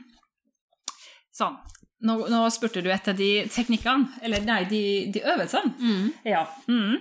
Sånn. 1.35 1.57
Nå, 2.05 2.15
nå 2.29 2.45
spurte 2.53 2.83
du 2.85 2.91
etter 2.93 3.15
de 3.17 3.47
teknikkene, 3.49 4.21
eller 4.23 4.45
nei, 4.45 4.65
de, 4.71 4.81
de 5.11 5.21
øvelsene. 5.25 5.75
Mm. 5.81 6.13
Ja. 6.25 6.45
Mm. 6.69 6.99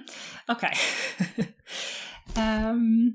Ok. 0.49 0.63
Ehm, 2.39 3.13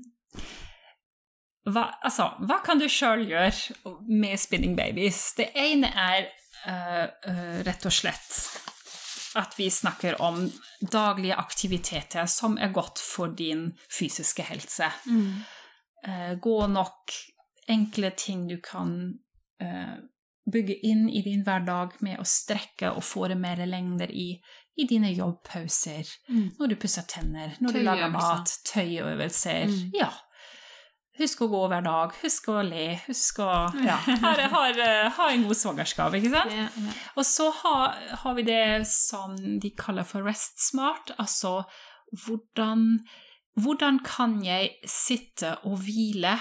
hva, 1.67 1.89
altså, 2.05 2.29
hva 2.47 2.61
kan 2.65 2.79
du 2.79 2.87
sjøl 2.89 3.25
gjøre 3.27 3.95
med 4.07 4.39
spinning 4.39 4.75
babies? 4.77 5.33
Det 5.37 5.49
ene 5.59 5.89
er 5.91 6.29
uh, 6.65 7.63
rett 7.67 7.85
og 7.85 7.93
slett 7.93 8.37
at 9.37 9.53
vi 9.59 9.67
snakker 9.69 10.17
om 10.25 10.47
daglige 10.81 11.35
aktiviteter 11.37 12.25
som 12.31 12.57
er 12.57 12.71
godt 12.73 12.99
for 13.03 13.35
din 13.37 13.67
fysiske 13.91 14.45
helse. 14.47 14.87
Mm. 15.05 15.43
Uh, 16.07 16.31
gå 16.41 16.55
nok 16.71 17.13
enkle 17.69 18.09
ting 18.17 18.47
du 18.49 18.57
kan 18.63 18.95
uh, 19.61 19.99
bygge 20.49 20.79
inn 20.87 21.05
i 21.09 21.21
din 21.21 21.43
hverdag 21.45 21.99
med 22.01 22.17
å 22.19 22.25
strekke 22.25 22.89
og 22.95 23.05
få 23.05 23.27
det 23.29 23.37
mer 23.37 23.61
lengder 23.69 24.09
i, 24.09 24.31
i 24.79 24.87
dine 24.89 25.11
jobbpauser, 25.13 26.07
Mm. 26.29 26.47
når 26.57 26.67
du 26.71 26.75
pusser 26.81 27.05
tenner, 27.05 27.53
når 27.59 27.75
du 27.75 27.79
lager 27.85 28.09
mat, 28.09 28.55
tøyøvelser. 28.65 29.67
Mm. 29.69 29.93
Ja. 29.99 30.09
Husk 31.19 31.41
å 31.43 31.49
gå 31.51 31.61
hver 31.67 31.83
dag, 31.83 32.13
husk 32.21 32.45
å 32.53 32.61
le, 32.63 32.85
husk 33.07 33.39
å 33.43 33.49
ja, 33.83 33.97
ha, 34.23 34.29
har, 34.53 34.77
ha 35.17 35.25
en 35.33 35.43
god 35.47 35.57
svangerskap, 35.59 36.13
ikke 36.15 36.31
sant? 36.31 36.53
Ja, 36.55 36.67
ja. 36.71 36.93
Og 37.19 37.25
så 37.27 37.49
har, 37.61 37.97
har 38.23 38.37
vi 38.37 38.45
det 38.47 38.61
som 38.87 39.35
de 39.59 39.73
kaller 39.75 40.07
for 40.07 40.23
rest 40.23 40.61
smart, 40.63 41.11
altså 41.19 41.65
hvordan, 42.25 43.01
hvordan 43.59 43.99
kan 44.07 44.39
jeg 44.45 44.71
sitte 44.87 45.57
og 45.67 45.81
hvile 45.83 46.37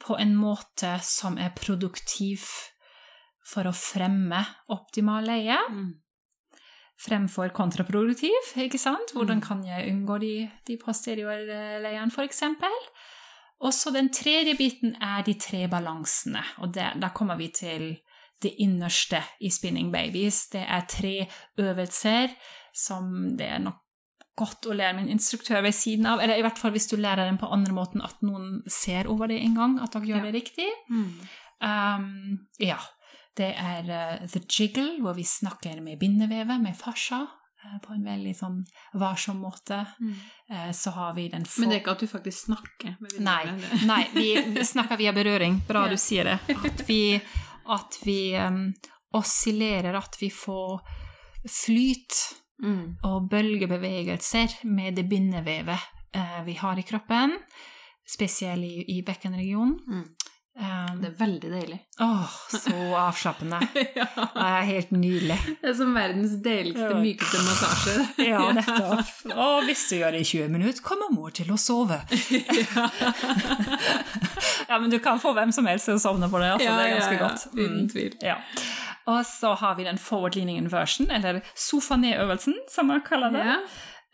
på 0.00 0.16
en 0.16 0.32
måte 0.38 0.96
som 1.04 1.36
er 1.42 1.52
produktiv 1.58 2.44
for 3.48 3.68
å 3.68 3.76
fremme 3.76 4.40
optimal 4.72 5.24
leie, 5.28 5.56
Mm. 5.68 5.92
fremfor 6.98 7.52
kontraproduktiv, 7.54 8.48
ikke 8.58 8.78
sant? 8.80 9.12
Hvordan 9.14 9.38
Mm. 9.38 9.44
kan 9.46 9.60
jeg 9.64 9.92
unngå 9.92 10.16
de, 10.20 10.32
de 10.66 10.76
posteriorleiene, 10.80 12.10
for 12.10 12.24
eksempel? 12.26 12.74
Og 13.60 13.72
så 13.74 13.90
den 13.90 14.12
tredje 14.14 14.54
biten 14.58 14.94
er 15.02 15.24
de 15.26 15.34
tre 15.34 15.64
balansene, 15.70 16.42
og 16.62 16.74
det, 16.74 16.92
da 17.02 17.08
kommer 17.14 17.36
vi 17.40 17.48
til 17.54 17.88
det 18.42 18.52
innerste 18.62 19.18
i 19.42 19.50
Spinning 19.50 19.90
Babies. 19.92 20.44
Det 20.52 20.62
er 20.62 20.84
tre 20.86 21.26
øvelser 21.58 22.28
som 22.74 23.08
det 23.38 23.48
er 23.50 23.58
nok 23.64 23.80
godt 24.38 24.68
å 24.70 24.76
lære 24.78 24.94
min 25.00 25.08
instruktør 25.10 25.64
ved 25.66 25.74
siden 25.74 26.06
av. 26.06 26.20
Eller 26.22 26.38
i 26.38 26.44
hvert 26.46 26.58
fall 26.60 26.70
hvis 26.70 26.86
du 26.86 26.94
lærer 27.00 27.26
den 27.26 27.40
på 27.40 27.48
andre 27.50 27.74
måten 27.74 28.04
at 28.06 28.20
noen 28.22 28.60
ser 28.70 29.10
over 29.10 29.26
det 29.26 29.40
en 29.42 29.56
gang, 29.58 29.74
at 29.82 29.90
dere 29.96 30.06
gjør 30.06 30.20
Ja. 30.22 30.28
det 30.30 30.34
riktig. 30.38 30.68
Mm. 30.90 31.10
Um, 31.58 32.38
ja. 32.62 32.78
Det 33.38 33.50
er 33.58 33.82
uh, 33.90 34.28
The 34.30 34.40
Jiggle, 34.46 35.00
hvor 35.02 35.14
vi 35.18 35.24
snakker 35.26 35.80
med 35.82 35.98
bindevevet, 35.98 36.60
med 36.62 36.74
fascia, 36.78 37.24
på 37.82 37.92
en 37.92 38.04
veldig 38.04 38.34
sånn 38.38 38.58
varsom 38.94 39.40
måte. 39.42 39.80
Eh, 40.50 40.70
så 40.72 40.90
har 40.94 41.14
vi 41.14 41.28
den 41.28 41.44
få... 41.44 41.60
Men 41.60 41.72
det 41.72 41.76
er 41.76 41.82
ikke 41.82 41.94
at 41.96 42.04
du 42.04 42.10
faktisk 42.10 42.44
snakker 42.46 42.96
med 43.00 43.18
Nei, 43.20 43.42
nei 43.90 44.02
vi 44.14 44.64
snakker 44.64 44.96
via 45.00 45.12
berøring. 45.12 45.60
Bra 45.68 45.86
Ja. 45.86 45.92
du 45.92 45.98
sier 46.00 46.24
det. 46.24 46.38
At 46.64 46.84
vi, 46.88 47.20
at 47.66 47.98
vi 48.04 48.20
um, 48.38 48.72
oscillerer, 49.18 49.94
at 49.98 50.16
vi 50.20 50.30
får 50.30 50.80
flyt 51.48 52.20
Mm. 52.58 52.96
og 53.06 53.28
bølgebevegelser 53.30 54.64
med 54.66 54.96
det 54.98 55.04
bindevevet 55.06 55.78
uh, 56.16 56.40
vi 56.42 56.56
har 56.58 56.74
i 56.74 56.82
kroppen, 56.82 57.36
spesielt 58.02 58.64
i, 58.66 58.96
i 58.96 59.02
bekkenregionen. 59.06 59.76
Mm. 59.86 60.27
Um, 60.58 60.96
Det 61.00 61.06
er 61.06 61.14
veldig 61.20 61.50
deilig. 61.52 61.76
Åh, 62.02 62.32
så 62.50 62.72
avslappende. 62.98 63.60
ja. 64.00 64.06
Det 64.16 64.46
er 64.46 64.64
helt 64.66 64.90
nydelig. 64.90 65.36
Det 65.62 65.68
er 65.70 65.76
som 65.78 65.92
verdens 65.94 66.32
deiligste, 66.42 66.88
Ja. 66.90 66.98
mykeste 66.98 67.42
massasje. 67.46 67.94
Ja, 68.32 68.40
nettopp. 68.56 69.12
Og 69.46 69.68
hvis 69.68 69.84
du 69.90 69.96
gjør 70.00 70.16
det 70.16 70.24
i 70.24 70.28
20 70.32 70.48
minutter, 70.56 70.82
kommer 70.82 71.12
mor 71.14 71.30
til 71.30 71.52
å 71.54 71.58
sove. 71.62 72.00
ja, 74.68 74.78
men 74.78 74.90
du 74.90 74.98
kan 74.98 75.20
få 75.22 75.32
hvem 75.36 75.52
som 75.54 75.66
helst 75.70 75.88
til 75.88 75.94
å 75.98 76.02
sovne 76.02 76.28
på 76.32 76.40
det. 76.42 76.50
Altså, 76.56 76.74
det 76.74 76.86
er 76.88 76.94
ganske 76.96 77.20
godt. 77.22 77.46
Mm. 77.54 77.62
Uten 77.64 77.88
tvil. 77.92 78.16
Ja. 78.24 78.38
Og 79.08 79.22
så 79.24 79.54
har 79.56 79.78
vi 79.78 79.86
den 79.86 79.96
forward-leaning 80.02 80.58
inversion, 80.60 81.08
eller 81.10 81.38
sofa-ned-øvelsen, 81.56 82.58
som 82.68 82.90
man 82.92 83.00
kaller 83.06 83.32
det. 83.32 83.46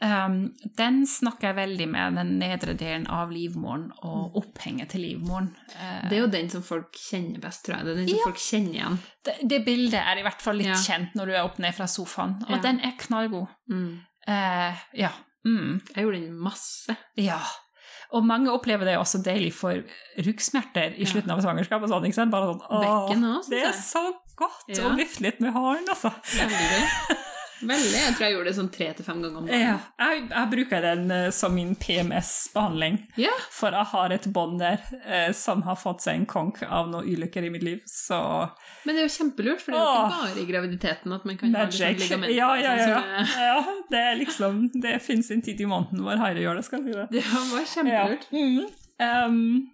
Um, 0.03 0.53
den 0.77 1.05
snakker 1.07 1.53
jeg 1.53 1.57
veldig 1.57 1.87
med 1.89 2.17
den 2.19 2.33
nedre 2.41 2.75
delen 2.77 3.07
av 3.09 3.31
livmoren 3.33 3.87
og 4.03 4.35
opphenget 4.37 4.91
til 4.91 5.01
livmoren. 5.07 5.53
Uh, 5.79 6.09
Det 6.11 6.19
er 6.19 6.21
jo 6.25 6.27
den 6.33 6.51
som 6.51 6.63
folk 6.67 6.93
kjenner 6.99 7.41
best, 7.41 7.65
tror 7.65 7.77
jeg. 7.79 7.85
Det 7.87 7.93
er 7.93 8.01
den 8.03 8.09
som 8.09 8.19
Ja. 8.19 8.25
folk 8.25 8.37
kjenner 8.43 8.75
igjen. 8.75 8.99
det, 9.25 9.35
det 9.49 9.65
bildet 9.65 10.01
er 10.03 10.19
i 10.19 10.23
hvert 10.27 10.43
fall 10.43 10.57
litt 10.57 10.67
Ja. 10.67 10.75
kjent 10.75 11.15
når 11.15 11.27
du 11.27 11.33
er 11.33 11.45
opp 11.45 11.59
ned 11.59 11.75
fra 11.75 11.87
sofaen, 11.87 12.43
og 12.45 12.51
Ja. 12.51 12.61
den 12.67 12.81
er 12.81 12.93
knallgod. 12.99 13.49
Mm. 13.71 14.01
Uh, 14.29 14.75
ja. 14.95 15.11
Mm. 15.47 15.81
Jeg 15.95 16.05
gjorde 16.05 16.21
den 16.21 16.39
masse. 16.39 16.97
Ja. 17.17 17.39
Og 18.13 18.25
mange 18.25 18.51
opplever 18.53 18.85
det 18.85 18.99
også 18.99 19.23
deilig 19.25 19.53
for 19.55 19.81
ryggsmerter 20.19 20.95
i 20.99 21.05
slutten 21.05 21.31
av 21.31 21.41
svangerskap. 21.41 21.83
sånn, 21.89 22.05
ikke 22.05 22.15
sant? 22.15 22.31
Bare 22.31 22.55
sånn, 22.55 23.49
Det 23.49 23.63
er 23.63 23.73
så 23.73 24.13
godt 24.37 24.79
å 24.79 24.97
vifte 24.97 25.21
litt 25.23 25.41
med 25.41 25.53
haren, 25.53 25.85
altså. 25.89 26.13
Veldig. 26.25 27.19
Veldig. 27.69 27.99
Jeg 28.01 28.15
tror 28.17 28.25
jeg 28.27 28.35
gjorde 28.35 28.49
det 28.51 28.57
sånn 28.59 28.71
tre 28.75 28.89
til 28.99 29.05
fem 29.07 29.23
ganger 29.25 29.39
om 29.43 29.47
dagen. 29.49 29.61
Ja, 29.65 29.77
jeg, 30.11 30.23
jeg 30.31 30.51
bruker 30.55 30.83
den 30.85 31.05
uh, 31.11 31.31
som 31.35 31.55
min 31.57 31.75
PMS-behandling. 31.77 32.99
Ja. 33.21 33.33
For 33.55 33.75
jeg 33.77 33.89
har 33.93 34.15
et 34.17 34.27
bånd 34.35 34.61
der 34.63 34.79
uh, 35.07 35.33
som 35.37 35.63
har 35.67 35.77
fått 35.81 36.05
seg 36.05 36.21
en 36.21 36.27
konk 36.31 36.63
av 36.67 36.89
noen 36.93 37.09
ulykker 37.09 37.47
i 37.49 37.51
mitt 37.55 37.63
liv. 37.67 37.81
Så 37.91 38.19
Men 38.85 38.95
det 38.97 39.05
er 39.05 39.09
jo 39.09 39.15
kjempelurt, 39.19 39.63
for 39.65 39.73
det 39.75 39.81
er 39.81 39.85
jo 39.85 40.05
ikke 40.05 40.23
bare 40.25 40.45
i 40.45 40.49
graviditeten 40.53 41.17
at 41.19 41.25
man 41.29 41.41
kan 41.41 41.55
ha 41.55 41.65
litt 41.67 41.75
sånn 41.75 41.91
magic. 41.91 42.05
ligamenter. 42.05 42.37
Ja, 42.37 42.51
ja, 42.61 42.75
ja. 42.77 42.89
ja. 42.89 43.03
er- 43.21 43.45
ja 43.45 43.77
det 43.91 44.01
er 44.01 44.17
liksom 44.19 44.63
Det 44.83 44.95
fins 45.03 45.31
en 45.31 45.43
tid 45.45 45.61
i 45.61 45.67
måneden 45.69 46.01
hvor 46.05 46.17
Haire 46.21 46.41
gjør 46.43 46.57
det, 46.61 46.65
skal 46.67 46.83
jeg 46.83 46.93
si 46.93 46.99
det. 47.01 47.07
Det 47.15 47.25
var 47.53 47.69
kjempelurt. 47.75 48.27
Ja. 48.31 48.47
Mm. 48.47 49.29
Um, 49.35 49.71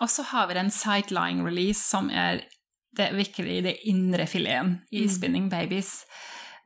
og 0.00 0.08
så 0.08 0.22
har 0.30 0.46
vi 0.48 0.54
den 0.54 0.70
sightlying 0.70 1.42
release, 1.44 1.82
som 1.82 2.10
er 2.10 2.44
det 2.96 3.08
virkelig 3.14 3.56
det 3.66 3.76
indre 3.90 4.24
fileten 4.26 4.80
i 4.90 5.04
Mm. 5.04 5.10
Spinning 5.14 5.48
Babies. 5.50 6.04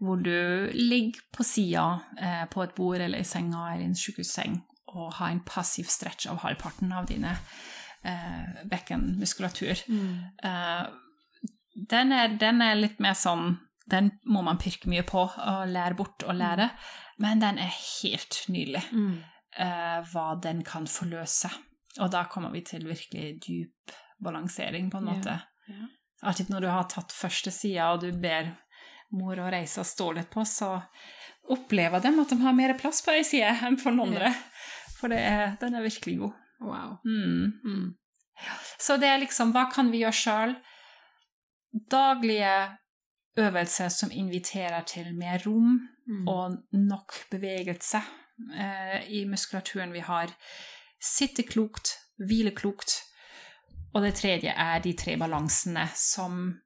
Hvor 0.05 0.17
du 0.21 0.71
ligger 0.75 1.21
på 1.33 1.45
sida 1.47 1.85
eh, 2.21 2.45
på 2.53 2.62
et 2.64 2.75
bord 2.77 3.01
eller 3.01 3.19
i 3.23 3.25
senga 3.29 3.71
eller 3.73 3.85
i 3.87 3.90
en 3.90 3.97
sykehusseng 3.99 4.59
og 4.95 5.12
har 5.17 5.31
en 5.33 5.40
passiv 5.47 5.88
stretch 5.90 6.27
av 6.31 6.38
halvparten 6.45 6.93
av 6.95 7.07
dine 7.11 7.33
eh, 8.05 8.64
bekkenmuskulatur. 8.71 9.81
Mm. 9.88 10.19
Eh, 10.45 10.85
den, 11.90 12.12
er, 12.12 12.37
den 12.38 12.62
er 12.62 12.77
litt 12.79 13.01
mer 13.03 13.17
sånn 13.19 13.57
Den 13.90 14.12
må 14.25 14.40
man 14.47 14.57
pirke 14.62 14.88
mye 14.88 15.03
på 15.05 15.25
og 15.27 15.64
lære 15.69 15.97
bort 15.99 16.23
og 16.25 16.38
lære, 16.38 16.71
men 17.21 17.43
den 17.43 17.59
er 17.61 17.75
helt 18.01 18.38
nydelig 18.49 18.81
Mm. 18.93 19.19
eh, 19.59 19.99
hva 20.12 20.40
den 20.40 20.62
kan 20.64 20.87
forløse. 20.88 21.51
Og 22.01 22.11
da 22.11 22.23
kommer 22.25 22.51
vi 22.55 22.62
til 22.64 22.87
virkelig 22.88 23.43
dyp 23.47 23.93
balansering, 24.25 24.88
på 24.90 24.99
en 25.03 25.07
Ja, 25.07 25.12
måte. 25.12 25.35
ja. 25.69 25.87
Alltid 26.23 26.49
når 26.51 26.61
du 26.61 26.69
har 26.73 26.85
tatt 26.88 27.12
første 27.12 27.51
sida, 27.53 27.90
og 27.93 28.01
du 28.01 28.11
ber 28.12 28.55
mor 29.12 29.38
og 29.38 29.51
Reisa 29.53 29.85
står 29.85 30.14
litt 30.21 30.31
på, 30.31 30.45
så 30.49 30.77
opplever 31.53 32.01
de 32.01 32.12
at 32.21 32.31
de 32.33 32.38
har 32.40 32.57
mer 32.57 32.73
plass 32.79 33.03
på 33.05 33.12
ei 33.12 33.25
side 33.27 33.51
enn 33.67 33.77
på 33.77 33.90
den 33.90 34.01
andre. 34.07 34.33
For 34.99 35.12
det 35.12 35.21
er, 35.21 35.57
den 35.61 35.75
er 35.75 35.85
virkelig 35.85 36.19
god. 36.23 36.38
Wow. 36.64 36.97
Mm. 37.05 37.53
Mm. 37.64 37.88
Så 38.81 38.97
det 38.97 39.09
er 39.11 39.21
liksom 39.21 39.53
Hva 39.53 39.67
kan 39.71 39.90
vi 39.93 40.01
gjøre 40.01 40.17
sjøl? 40.17 40.55
Daglige 41.90 42.55
øvelser 43.37 43.90
som 43.90 44.11
inviterer 44.14 44.81
til 44.88 45.12
mer 45.19 45.43
rom 45.47 45.81
Mm. 46.07 46.29
og 46.29 46.57
nok 46.73 47.14
bevegelse 47.31 47.97
eh, 48.53 49.07
i 49.09 49.25
muskulaturen 49.25 49.93
vi 49.93 50.03
har. 50.05 50.29
Sitte 51.01 51.43
klokt, 51.49 51.95
hvile 52.21 52.51
klokt. 52.53 52.99
Og 53.95 54.03
det 54.03 54.14
tredje 54.19 54.53
er 54.53 54.83
de 54.85 54.93
tre 54.93 55.17
balansene 55.17 55.87
som 55.97 56.61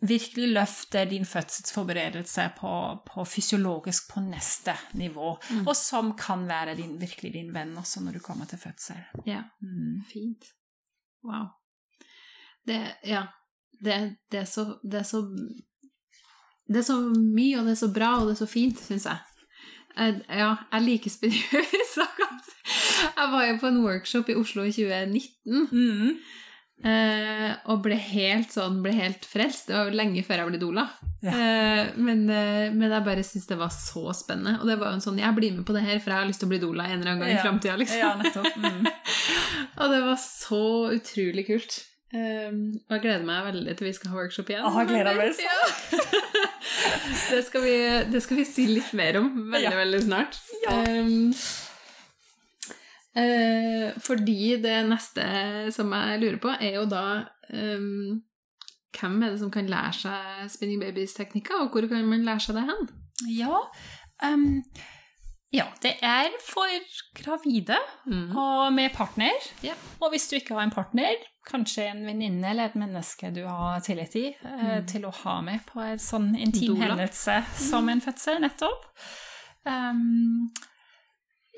virkelig 0.00 0.48
løfter 0.52 1.04
din 1.10 1.24
fødselsforberedelse 1.24 2.50
på, 2.58 2.72
på 3.06 3.24
fysiologisk 3.24 4.10
på 4.12 4.20
neste 4.20 4.74
nivå, 4.94 5.36
Mm. 5.50 5.66
og 5.66 5.76
som 5.76 6.12
kan 6.18 6.46
være 6.48 6.74
din, 6.76 7.00
virkelig 7.00 7.32
din 7.32 7.54
venn 7.54 7.76
også 7.78 8.00
når 8.04 8.12
du 8.12 8.18
kommer 8.18 8.44
til 8.44 8.58
fødsel. 8.58 8.96
Ja. 9.26 9.42
Mm. 9.62 10.02
Fint. 10.12 10.44
Wow. 11.24 11.46
Det, 12.66 12.80
ja. 13.06 13.22
Det, 13.84 14.16
det, 14.32 14.38
er 14.40 14.44
så, 14.44 14.78
det 14.82 14.94
er 15.00 15.02
så 15.02 15.20
Det 16.68 16.76
er 16.76 16.82
så 16.82 16.96
mye, 17.14 17.58
og 17.58 17.64
det 17.64 17.70
er 17.70 17.74
så 17.86 17.92
bra, 17.94 18.20
og 18.20 18.26
det 18.26 18.32
er 18.32 18.38
så 18.46 18.46
fint, 18.46 18.78
syns 18.80 19.04
jeg. 19.06 19.18
jeg. 19.96 20.20
Ja, 20.28 20.54
jeg 20.72 20.82
liker 20.82 21.10
spinningsaker. 21.10 22.32
Jeg 23.16 23.28
var 23.32 23.44
jo 23.44 23.56
på 23.60 23.66
en 23.66 23.84
workshop 23.84 24.28
i 24.28 24.34
Oslo 24.34 24.62
i 24.62 24.72
2019 24.72 25.68
Mm. 25.72 26.16
Eh, 26.84 27.52
og 27.72 27.82
ble 27.86 27.96
helt 27.96 28.52
sånn, 28.52 28.82
ble 28.84 28.92
helt 28.96 29.24
frelst. 29.28 29.70
Det 29.70 29.76
var 29.76 29.90
jo 29.90 29.96
lenge 29.98 30.24
før 30.26 30.42
jeg 30.42 30.50
ble 30.52 30.60
doula. 30.62 30.86
Ja. 31.24 31.32
Eh, 31.32 31.90
men, 31.96 32.26
eh, 32.30 32.68
men 32.74 32.90
jeg 32.90 33.06
bare 33.06 33.24
syntes 33.26 33.48
det 33.50 33.58
var 33.60 33.72
så 33.74 34.12
spennende. 34.16 34.58
Og 34.60 34.68
det 34.70 34.78
var 34.80 34.92
jo 34.92 35.00
en 35.00 35.04
sånn 35.04 35.18
Jeg 35.22 35.34
blir 35.38 35.56
med 35.56 35.66
på 35.66 35.74
det 35.76 35.82
her, 35.86 35.98
for 35.98 36.12
jeg 36.12 36.20
har 36.20 36.30
lyst 36.30 36.42
til 36.44 36.50
å 36.50 36.54
bli 36.54 36.62
doula 36.62 36.86
en 36.86 37.00
eller 37.00 37.14
annen 37.14 37.24
gang 37.24 37.34
Ja. 37.34 37.40
i 37.40 37.44
framtida, 37.46 37.76
liksom. 37.80 37.98
Ja. 37.98 38.14
Mm. 38.56 38.86
Og 39.80 39.92
det 39.92 40.00
var 40.04 40.18
så 40.20 40.64
utrolig 40.96 41.46
kult. 41.48 41.82
Um, 42.14 42.78
og 42.86 42.94
jeg 42.94 43.02
gleder 43.02 43.24
meg 43.26 43.42
veldig 43.48 43.72
til 43.76 43.88
vi 43.88 43.92
skal 43.96 44.12
ha 44.12 44.16
workshop 44.20 44.50
igjen. 44.52 44.64
Ah, 44.64 44.84
gleder 44.86 45.16
meg 45.18 45.32
så. 45.34 45.42
Ja. 45.42 45.98
det, 47.32 47.40
skal 47.48 47.64
vi, 47.64 47.74
det 48.12 48.22
skal 48.24 48.38
vi 48.38 48.44
si 48.48 48.66
litt 48.70 48.92
mer 48.96 49.18
om 49.20 49.26
veldig, 49.52 49.74
veldig 49.82 50.02
snart. 50.06 50.38
Um, 50.70 51.34
eh, 53.16 53.92
fordi 53.98 54.56
det 54.62 54.76
neste 54.90 55.26
som 55.74 55.92
jeg 55.96 56.20
lurer 56.22 56.40
på, 56.42 56.48
er 56.60 56.74
jo 56.80 56.84
da 56.90 57.04
um, 57.52 58.22
Hvem 58.96 59.22
er 59.22 59.30
det 59.34 59.38
som 59.42 59.50
kan 59.52 59.66
lære 59.68 59.92
seg 59.92 60.50
Spinning 60.50 60.80
Babies-teknikker, 60.80 61.58
og 61.66 61.70
hvor 61.74 61.84
kan 61.90 62.04
man 62.08 62.22
lære 62.24 62.40
seg 62.40 62.54
det 62.56 62.62
hen? 62.64 62.86
Ja, 63.28 63.58
um, 64.24 64.62
ja, 65.52 65.66
det 65.84 65.92
er 66.02 66.32
for 66.44 66.72
gravide 67.18 67.76
Mm. 68.06 68.32
og 68.36 68.72
med 68.72 68.90
partner. 68.96 69.36
Yeah. 69.64 69.76
Og 70.00 70.10
hvis 70.10 70.28
du 70.28 70.36
ikke 70.36 70.54
har 70.56 70.62
en 70.64 70.70
partner, 70.72 71.12
kanskje 71.46 71.84
en 71.90 72.06
venninne 72.06 72.48
eller 72.50 72.64
et 72.70 72.74
menneske 72.80 73.30
du 73.34 73.42
har 73.46 73.80
tillit 73.84 74.16
i, 74.16 74.26
eh, 74.32 74.80
Mm. 74.80 74.86
til 74.88 75.04
å 75.04 75.12
ha 75.12 75.40
med 75.42 75.60
på 75.66 75.80
en 75.80 75.98
sånn 75.98 76.32
intim 76.36 76.74
Dola. 76.74 76.88
hendelse 76.96 77.44
som 77.68 77.88
en 77.88 78.00
fødsel, 78.00 78.40
nettopp. 78.40 78.84
Ehm, 79.66 80.48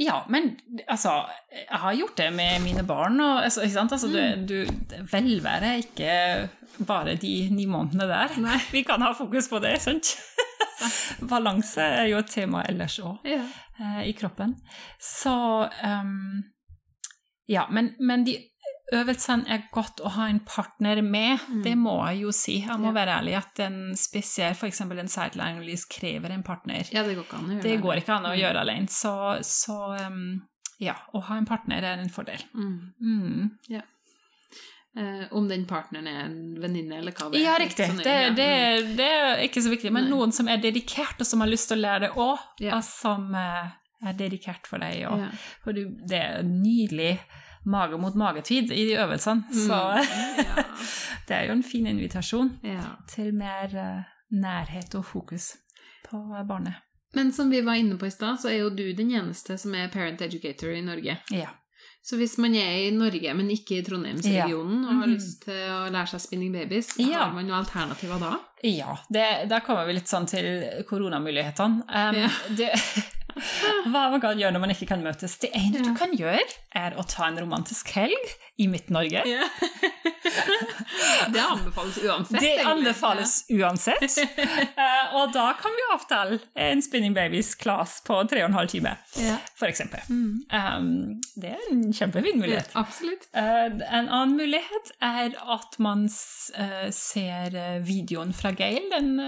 ja, 0.00 0.20
men 0.28 0.56
altså 0.88 1.10
Jeg 1.50 1.78
har 1.82 1.94
gjort 1.94 2.16
det 2.16 2.32
med 2.32 2.60
mine 2.62 2.84
barn. 2.86 3.20
Og, 3.20 3.44
altså, 3.44 3.62
ikke 3.62 3.74
sant? 3.74 3.92
Altså, 3.92 4.06
Mm. 4.08 4.46
du, 4.46 4.64
du, 4.64 4.96
velvære 5.12 5.66
er 5.66 5.74
ikke 5.82 6.48
bare 6.86 7.14
de 7.16 7.48
ni 7.50 7.66
månedene 7.66 8.06
der. 8.08 8.36
Nei. 8.40 8.58
Vi 8.72 8.82
kan 8.82 9.02
ha 9.02 9.12
fokus 9.12 9.48
på 9.48 9.58
det, 9.58 9.80
sant? 9.82 10.12
Balanse 11.30 11.80
er 11.82 12.04
jo 12.12 12.18
et 12.22 12.30
tema 12.30 12.62
ellers 12.68 12.98
òg 13.02 13.16
Ja. 13.26 13.42
eh, 13.80 14.08
i 14.08 14.12
kroppen. 14.12 14.56
Så 15.00 15.68
um, 15.84 16.44
Ja, 17.48 17.64
men, 17.70 17.94
men 18.00 18.24
de 18.26 18.36
øvelsene 18.92 19.44
er 19.52 19.62
godt 19.72 20.00
å 20.00 20.08
ha 20.14 20.26
en 20.28 20.40
partner 20.40 21.02
med, 21.02 21.38
Mm. 21.48 21.62
det 21.62 21.74
må 21.76 22.06
jeg 22.08 22.22
jo 22.22 22.30
si. 22.32 22.60
Jeg 22.60 22.78
må 22.80 22.86
Ja. 22.86 22.92
være 23.04 23.18
ærlig 23.20 23.36
at 23.36 23.60
en 23.60 23.94
spesiell, 23.96 24.52
f.eks. 24.54 24.80
en 24.80 25.08
sideline 25.08 25.58
release 25.60 25.84
krever 25.90 26.30
en 26.30 26.42
partner. 26.42 26.84
ja, 26.92 27.02
det 27.02 27.16
går 27.16 27.24
ikke 27.24 27.36
an 27.38 27.44
å 27.50 27.52
gjøre 27.58 27.62
Det 27.62 27.80
går 27.82 27.96
ikke 28.00 28.16
an 28.16 28.24
å 28.24 28.34
Mm. 28.34 28.40
gjøre 28.40 28.60
alene. 28.60 28.86
Så, 28.88 29.38
så 29.42 30.06
um, 30.06 30.42
ja, 30.80 30.94
å 31.14 31.22
ha 31.22 31.36
en 31.36 31.44
partner 31.46 31.82
er 31.84 31.98
en 31.98 32.08
fordel. 32.08 32.42
Mm. 32.54 32.92
Mm. 33.02 33.50
Eh, 34.96 35.26
om 35.32 35.46
den 35.48 35.64
partneren 35.68 36.06
er 36.08 36.24
en 36.24 36.38
venninne 36.60 36.96
eller 36.98 37.12
hva 37.12 37.28
det 37.30 37.38
er. 37.38 37.44
Ja, 37.44 37.56
riktig. 37.60 37.86
Sånn 37.86 38.02
Det, 38.02 38.14
ja. 38.22 38.30
det, 38.34 38.96
det 38.96 39.06
er 39.06 39.42
ikke 39.46 39.62
så 39.62 39.70
viktig. 39.70 39.92
Men 39.94 40.08
Nei. 40.08 40.14
noen 40.16 40.32
som 40.34 40.48
er 40.48 40.56
dedikert, 40.58 41.20
og 41.20 41.26
som 41.28 41.40
har 41.44 41.50
lyst 41.52 41.68
til 41.70 41.78
å 41.78 41.84
lære 41.84 42.00
det 42.08 42.10
òg, 42.16 42.38
Ja. 42.64 42.80
som, 42.80 43.28
eh, 43.34 43.68
er 44.08 44.12
dedikert 44.14 44.66
for 44.66 44.78
deg. 44.78 45.04
Og, 45.10 45.18
ja. 45.20 45.28
For 45.62 45.72
det 45.72 46.18
er 46.18 46.42
nydelig 46.42 47.18
mage 47.64 47.98
mot 48.00 48.14
magetid 48.14 48.72
i 48.72 48.84
de 48.90 48.98
øvelsene. 48.98 49.44
Mm, 49.48 49.62
så 49.66 49.80
ja. 50.44 50.64
det 51.28 51.36
er 51.36 51.46
jo 51.48 51.52
en 51.58 51.62
fin 51.62 51.86
invitasjon 51.86 52.58
ja. 52.62 52.84
til 53.08 53.34
mer 53.34 53.74
uh, 53.74 54.02
nærhet 54.30 54.94
og 54.94 55.04
fokus 55.04 55.54
på 56.10 56.20
barnet. 56.48 56.74
Men 57.14 57.32
som 57.32 57.50
vi 57.50 57.60
var 57.64 57.80
inne 57.80 57.96
på 57.98 58.06
i 58.06 58.12
stad, 58.12 58.36
så 58.40 58.50
er 58.50 58.58
jo 58.62 58.70
du 58.70 58.84
den 58.92 59.10
eneste 59.16 59.56
som 59.58 59.74
er 59.74 59.88
parent 59.92 60.20
educator 60.22 60.74
i 60.76 60.84
Norge. 60.84 61.16
Ja. 61.32 61.48
Så 62.04 62.16
hvis 62.16 62.38
man 62.38 62.54
er 62.56 62.86
i 62.86 62.90
Norge, 62.90 63.34
men 63.34 63.50
ikke 63.50 63.78
i 63.78 63.84
Trondheimsregionen, 63.84 64.82
ja. 64.82 64.88
og 64.88 64.94
har 64.94 65.06
-hmm. 65.06 65.14
lyst 65.14 65.42
til 65.44 65.72
å 65.72 65.88
lære 65.92 66.06
seg 66.06 66.20
spinning 66.20 66.52
babies, 66.52 66.98
ja. 66.98 67.24
har 67.24 67.34
man 67.34 67.44
noen 67.44 67.58
alternativer 67.58 68.18
da? 68.18 68.36
Ja, 68.66 68.98
det, 69.08 69.26
da 69.50 69.60
kommer 69.64 69.86
vi 69.86 69.98
litt 69.98 70.10
sånn 70.10 70.26
til 70.26 70.48
koronamulighetene. 70.88 71.86
Um, 71.86 72.18
ja. 72.24 72.32
det, 72.58 72.72
hva 73.92 74.08
man 74.12 74.20
kan 74.22 74.40
gjøre 74.40 74.54
når 74.56 74.64
man 74.64 74.72
ikke 74.74 74.88
kan 74.92 75.04
møtes. 75.04 75.36
Det 75.42 75.50
ene 75.56 75.82
du 75.84 75.92
kan 75.98 76.14
gjøre, 76.16 76.44
er 76.76 76.96
å 76.98 77.04
ta 77.08 77.28
en 77.28 77.38
romantisk 77.40 77.90
helg 77.96 78.34
i 78.58 78.68
Midt-Norge. 78.70 79.22
det 81.34 81.42
anbefales 81.42 81.98
uansett. 82.02 82.40
Det 82.42 82.54
anbefales 82.66 83.34
uansett. 83.54 84.18
Uh, 84.38 85.14
og 85.20 85.34
da 85.36 85.46
kan 85.60 85.76
vi 85.76 85.86
avtale 85.94 86.40
en 86.58 86.82
Spinning 86.84 87.14
Babies-class 87.16 88.00
på 88.06 88.20
tre 88.30 88.44
og 88.44 88.50
en 88.50 88.58
halv 88.58 88.72
time, 88.72 88.94
ja. 89.18 89.38
eksempel. 89.68 90.02
Mm. 90.08 90.32
Um, 90.50 90.90
det 91.38 91.54
er 91.54 91.70
en 91.70 91.86
kjempefin 91.94 92.40
mulighet. 92.42 92.70
Ja, 92.74 92.84
absolutt. 92.84 93.28
Uh, 93.36 93.78
en 93.86 94.08
annen 94.08 94.36
mulighet 94.38 94.86
er 95.04 95.38
at 95.38 95.78
man 95.82 96.08
uh, 96.08 96.88
ser 96.94 97.58
videoen 97.86 98.34
fra 98.36 98.47
Gail, 98.56 98.88
den 98.92 99.18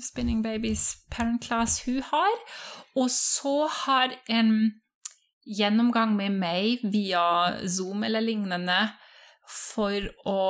Spinning 0.00 0.42
Babies 0.42 1.06
parent 1.10 1.44
class 1.44 1.80
hun 1.86 2.02
har, 2.02 2.36
og 2.96 3.10
så 3.10 3.66
har 3.84 4.14
en 4.28 4.52
gjennomgang 5.46 6.14
med 6.16 6.36
meg 6.38 6.84
via 6.92 7.24
Zoom 7.66 8.04
eller 8.06 8.24
lignende 8.24 8.82
for 9.50 10.06
å 10.28 10.40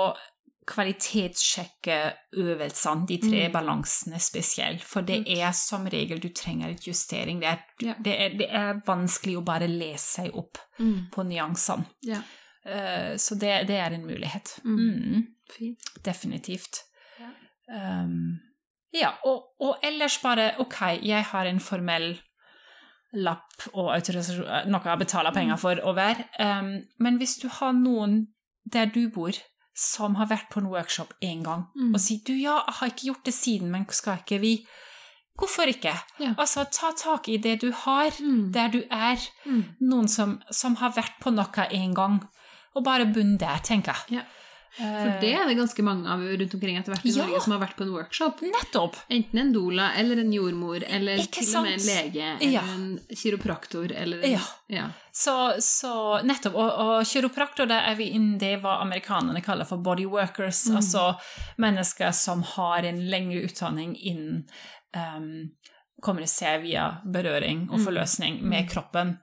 kvalitetssjekke 0.70 1.96
øvelsene, 2.38 3.06
de 3.08 3.16
tre 3.22 3.46
mm. 3.48 3.54
balansene 3.54 4.20
spesielt. 4.22 4.84
For 4.86 5.06
det 5.06 5.22
er 5.32 5.50
som 5.56 5.88
regel 5.90 6.20
du 6.22 6.28
trenger 6.36 6.74
et 6.74 6.86
justering. 6.86 7.40
Det 7.42 7.48
er, 7.48 7.64
ja. 7.82 7.94
det 8.04 8.14
er, 8.14 8.36
det 8.38 8.48
er 8.60 8.82
vanskelig 8.86 9.38
å 9.40 9.46
bare 9.46 9.70
lese 9.70 10.20
seg 10.20 10.36
opp 10.38 10.60
mm. 10.78 11.08
på 11.14 11.26
nyansene. 11.26 11.88
Ja. 12.06 12.20
Uh, 12.60 13.16
så 13.16 13.38
det, 13.40 13.54
det, 13.70 13.80
er 13.80 13.96
en 13.96 14.06
mulighet. 14.06 14.58
Mm. 14.64 14.78
mm. 14.78 15.74
Definitivt. 16.04 16.84
Um, 17.70 18.40
ja 18.90 19.12
og, 19.22 19.52
og, 19.62 19.76
ellers 19.86 20.16
bare 20.18 20.56
Ok, 20.58 20.80
jeg 21.06 21.22
har 21.28 21.46
en 21.46 21.60
formell 21.62 22.16
lapp 23.14 23.68
og 23.72 23.92
eh, 23.94 24.66
noe 24.70 24.86
jeg 24.86 24.98
betaler 24.98 25.34
penger 25.34 25.56
mm. 25.56 25.60
for 25.62 25.80
å 25.82 25.94
være. 25.96 26.26
Um, 26.38 26.76
men 27.02 27.18
hvis 27.18 27.38
du 27.42 27.48
har 27.50 27.72
noen 27.74 28.20
der 28.70 28.90
du 28.90 29.08
bor, 29.10 29.34
som 29.74 30.14
har 30.18 30.28
vært 30.30 30.50
på 30.52 30.60
en 30.60 30.68
workshop 30.70 31.14
én 31.24 31.42
gang, 31.46 31.64
mm. 31.74 31.94
og 31.94 32.02
sier 32.02 32.22
du, 32.26 32.34
ja, 32.38 32.60
jeg 32.68 32.76
har 32.78 32.92
ikke 32.92 33.08
gjort 33.08 33.26
det 33.26 33.34
siden, 33.34 33.72
men 33.72 33.86
skal 33.90 34.22
ikke 34.22 34.40
vi 34.42 34.54
Hvorfor 35.40 35.70
ikke? 35.70 35.94
Ja. 36.20 36.34
Altså, 36.36 36.66
ta 36.68 36.90
tak 36.92 37.28
i 37.32 37.38
det 37.40 37.62
du 37.62 37.70
har, 37.72 38.12
mm. 38.20 38.50
der 38.52 38.68
du 38.68 38.82
er. 38.92 39.22
Mm. 39.46 39.62
Noen 39.88 40.08
som, 40.12 40.34
som, 40.52 40.74
har 40.76 40.92
vært 40.92 41.16
på 41.22 41.32
noe 41.32 41.64
en 41.70 41.94
gang, 41.96 42.18
og 42.76 42.84
bare 42.84 43.06
bunn 43.08 43.38
der, 43.40 43.62
tenker 43.64 43.96
jeg. 43.96 44.18
Ja. 44.18 44.26
For 44.76 45.10
det 45.20 45.32
er 45.34 45.48
det 45.48 45.56
ganske 45.58 45.82
mange 45.82 46.08
av 46.12 46.22
rundt 46.22 46.54
omkring 46.54 46.76
etter 46.78 46.94
hvert 46.94 47.06
i 47.06 47.12
ja, 47.12 47.26
Norge 47.26 47.42
som 47.44 47.54
har 47.56 47.62
vært 47.64 47.76
på 47.78 47.84
en 47.86 47.92
workshop. 47.94 48.42
Nettopp. 48.46 48.96
Enten 49.10 49.42
en 49.42 49.52
doula 49.54 49.90
eller 49.98 50.22
en 50.22 50.32
jordmor 50.32 50.84
eller 50.86 51.22
Ikke 51.24 51.42
til 51.44 51.58
og 51.58 51.66
med 51.66 51.76
en 51.78 51.86
lege 51.88 52.28
eller 52.36 52.54
ja. 52.54 52.64
en 52.74 53.16
kiropraktor 53.22 53.92
eller 53.92 54.24
en, 54.24 54.36
Ja. 54.36 54.42
ja. 54.70 54.88
Så, 55.12 55.34
så, 55.58 55.94
nettopp. 56.22 56.54
Og, 56.54 56.70
og 56.84 57.06
kiropraktor, 57.06 57.66
det 57.68 57.80
er 57.82 57.96
vi 57.98 58.12
innen 58.14 58.38
det 58.38 58.54
hva 58.62 58.78
amerikanerne 58.84 59.42
kaller 59.44 59.68
for 59.68 59.82
body 59.82 60.06
workers. 60.06 60.62
Mm. 60.70 60.78
Altså 60.80 61.06
mennesker 61.60 62.14
som 62.16 62.44
har 62.54 62.86
en 62.86 63.02
lengre 63.10 63.42
utdanning 63.50 63.96
innen 63.98 64.44
um, 64.94 65.50
kommunisere 66.02 66.60
via 66.62 66.86
berøring 67.04 67.66
og 67.70 67.78
mm. 67.78 67.84
forløsning 67.84 68.40
med 68.42 68.64
mm. 68.64 68.68
kroppen, 68.70 69.14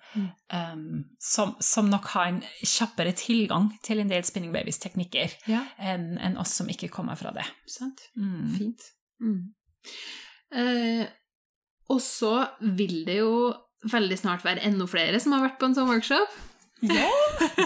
um, 0.54 1.04
som, 1.22 1.56
som, 1.64 1.90
nok 1.92 2.10
har 2.14 2.32
en 2.32 2.42
kjappere 2.62 3.14
tilgang 3.18 3.70
til 3.86 4.02
en 4.04 4.12
del 4.12 4.26
spinning 4.28 4.54
babies-teknikker 4.56 5.38
ja. 5.52 5.64
enn 5.78 6.16
en 6.22 6.38
oss 6.42 6.56
som 6.60 6.70
ikke 6.72 6.92
kommer 6.94 7.20
fra 7.20 7.34
det. 7.36 7.46
Sant. 7.72 8.10
Mm. 8.18 8.50
Fint. 8.58 8.90
Mm. 9.24 9.40
Eh, 10.58 11.06
og 11.92 12.02
så 12.04 12.34
vil 12.78 13.02
det 13.08 13.22
jo 13.22 13.32
veldig 13.88 14.18
snart 14.20 14.46
være 14.46 14.66
enda 14.68 14.88
flere 14.90 15.20
som 15.22 15.36
har 15.36 15.46
vært 15.46 15.60
på 15.62 15.70
en 15.70 15.78
sånn 15.78 15.90
workshop. 15.90 16.36
Ja! 16.86 17.08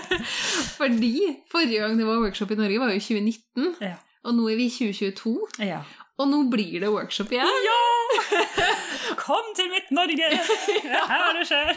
Fordi 0.80 1.16
forrige 1.51 1.84
gang 1.84 1.97
det 1.99 2.07
var 2.07 2.22
workshop 2.24 2.53
i 2.53 2.59
Norge, 2.59 2.80
var 2.80 2.93
jo 2.93 3.03
2019. 3.03 3.74
Ja. 3.84 3.97
Og 4.28 4.38
nå 4.38 4.47
er 4.51 4.59
vi 4.59 4.70
i 4.70 4.74
2022. 4.74 5.34
Ja. 5.66 5.82
Og 6.22 6.30
nå 6.30 6.43
blir 6.53 6.80
det 6.84 6.91
workshop 6.93 7.34
igjen. 7.34 7.49
Ja! 7.66 7.80
Kom 9.22 9.51
til 9.57 9.69
mitt 9.69 9.91
Norge! 9.93 10.30
Her 11.11 11.38
det 11.38 11.45
skjer! 11.49 11.76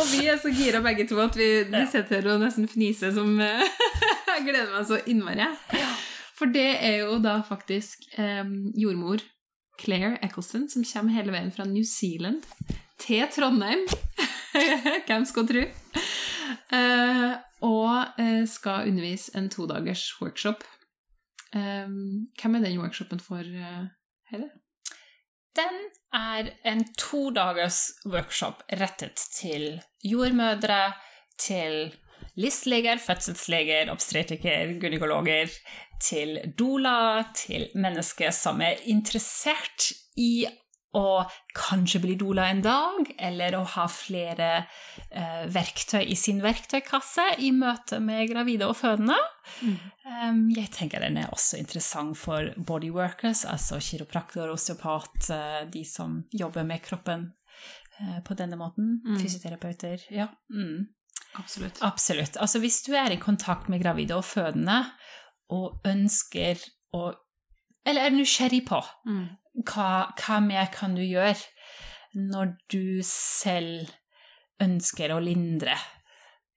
og 0.00 0.06
vi 0.12 0.22
er 0.30 0.38
så 0.40 0.52
gira 0.54 0.80
begge 0.84 1.04
to 1.10 1.18
at 1.20 1.34
vi, 1.36 1.48
vi 1.68 1.80
sitter 1.90 2.28
og 2.32 2.40
nesten 2.44 2.68
fniser 2.70 3.12
som 3.16 3.34
Jeg 3.40 4.44
gleder 4.46 4.70
meg 4.70 4.86
så 4.88 5.00
innmari. 5.10 5.48
For 6.38 6.48
det 6.54 6.68
er 6.86 7.02
jo 7.02 7.18
da 7.20 7.40
faktisk 7.44 8.06
eh, 8.16 8.46
jordmor 8.78 9.20
Claire 9.80 10.16
Eccleston 10.24 10.68
som 10.72 10.86
kommer 10.86 11.18
hele 11.18 11.34
veien 11.34 11.52
fra 11.52 11.66
New 11.68 11.84
Zealand 11.84 12.46
til 13.00 13.26
Trondheim. 13.34 13.82
Hvem 15.08 15.26
skal 15.28 15.48
tro? 15.50 15.66
Eh, 16.78 17.30
og 17.66 18.20
eh, 18.22 18.46
skal 18.48 18.88
undervise 18.88 19.34
en 19.36 19.50
todagers 19.52 20.06
workshop. 20.22 20.64
Hvem 21.52 22.54
er 22.54 22.62
den 22.62 22.78
workshopen 22.78 23.20
for, 23.20 23.42
uh, 23.42 23.88
Heide? 24.30 24.52
Den 25.56 25.78
er 26.14 26.50
en 26.64 26.84
to 26.98 27.30
dagers 27.34 27.80
workshop 28.06 28.62
rettet 28.80 29.18
til 29.34 29.80
jordmødre, 30.04 30.92
til 31.38 31.90
listleger, 32.38 33.00
fødselsleger, 33.02 33.90
obstetriker, 33.92 34.76
gynekologer, 34.80 35.50
til 36.00 36.38
doula, 36.58 37.24
til 37.36 37.68
mennesker 37.74 38.30
som 38.34 38.60
er 38.64 38.80
interessert 38.88 39.90
i 40.16 40.46
å 40.96 41.22
kanskje 41.54 42.00
bli 42.02 42.14
doula 42.18 42.48
en 42.50 42.62
dag, 42.64 43.10
eller 43.22 43.54
å 43.54 43.62
ha 43.76 43.86
flere 43.90 44.48
eh, 44.58 45.44
verktøy 45.52 46.02
i 46.02 46.16
sin 46.18 46.40
verktøykasse 46.42 47.26
i 47.46 47.52
møte 47.54 48.00
med 48.02 48.26
gravide 48.32 48.66
og 48.66 48.74
fødende. 48.80 49.18
Mm. 49.62 49.76
Um, 50.04 50.40
jeg 50.56 50.72
tenker 50.74 51.04
den 51.04 51.20
er 51.22 51.30
også 51.30 51.60
interessant 51.60 52.18
for 52.18 52.50
bodyworkers, 52.56 53.44
altså 53.46 53.78
kiropraktor, 53.84 54.50
osteopat, 54.50 55.30
uh, 55.30 55.60
de 55.70 55.84
som 55.86 56.24
jobber 56.34 56.66
med 56.66 56.82
kroppen 56.82 57.28
eh, 58.00 58.18
på 58.26 58.34
denne 58.38 58.58
måten. 58.58 58.96
Mm. 59.06 59.20
Fysioterapeuter. 59.22 60.08
Ja. 60.10 60.26
Mm. 60.50 60.88
Absolutt. 61.38 61.78
Absolutt. 61.86 62.40
Altså 62.42 62.58
hvis 62.58 62.82
du 62.82 62.96
er 62.98 63.14
i 63.14 63.22
kontakt 63.22 63.70
med 63.70 63.78
gravide 63.84 64.18
og 64.18 64.26
fødende 64.26 64.82
og 65.54 65.86
ønsker 65.86 66.58
å 66.94 67.12
Eller 67.86 68.10
er 68.10 68.12
nysgjerrig 68.12 68.64
på 68.68 68.76
mm 69.08 69.28
hva, 69.66 70.10
hva 70.18 70.40
mer 70.44 70.70
kan 70.74 70.94
du 70.96 71.02
gjøre 71.04 71.38
når 72.14 72.54
du 72.72 73.00
selv 73.06 73.90
ønsker 74.62 75.14
å 75.14 75.22
lindre 75.24 75.78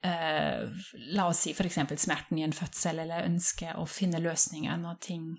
Uh, 0.04 0.68
la 1.16 1.30
oss 1.30 1.46
si 1.46 1.54
f.eks. 1.56 1.78
smerten 1.96 2.36
i 2.36 2.44
en 2.44 2.52
fødsel, 2.52 2.98
eller 3.06 3.24
ønsker 3.24 3.78
å 3.80 3.86
finne 3.88 4.20
løsninger 4.20 4.76
når 4.82 4.98
ting 5.00 5.30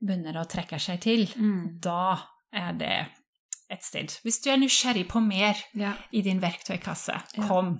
begynner 0.00 0.38
å 0.40 0.46
trekke 0.48 0.78
seg 0.80 1.02
til, 1.04 1.26
mm. 1.36 1.66
da 1.84 2.16
er 2.56 2.78
det 2.80 2.94
et 3.70 3.84
sted. 3.84 4.14
Hvis 4.24 4.40
du 4.40 4.48
er 4.50 4.56
nysgjerrig 4.62 5.04
på 5.10 5.20
mer 5.20 5.60
ja. 5.76 5.92
i 6.16 6.24
din 6.24 6.40
verktøykasse, 6.42 7.18
ja. 7.36 7.44
kom. 7.44 7.76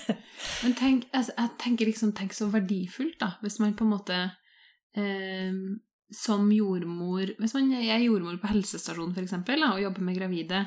Men 0.64 0.78
tenk, 0.78 1.04
altså, 1.12 1.36
jeg 1.36 1.54
tenker 1.60 1.90
liksom, 1.90 2.14
tenk 2.16 2.32
så 2.32 2.48
verdifullt, 2.54 3.18
da, 3.20 3.34
hvis 3.44 3.60
man 3.62 3.76
på 3.76 3.84
en 3.84 3.92
måte 3.92 4.18
eh, 4.96 5.52
som 6.14 6.48
jordmor 6.52 7.34
Hvis 7.38 7.54
man 7.56 7.72
er 7.76 8.00
jordmor 8.00 8.38
på 8.40 8.52
helsestasjonen 8.52 9.14
for 9.16 9.26
eksempel, 9.26 9.62
og 9.66 9.82
jobber 9.82 10.06
med 10.06 10.16
gravide 10.16 10.62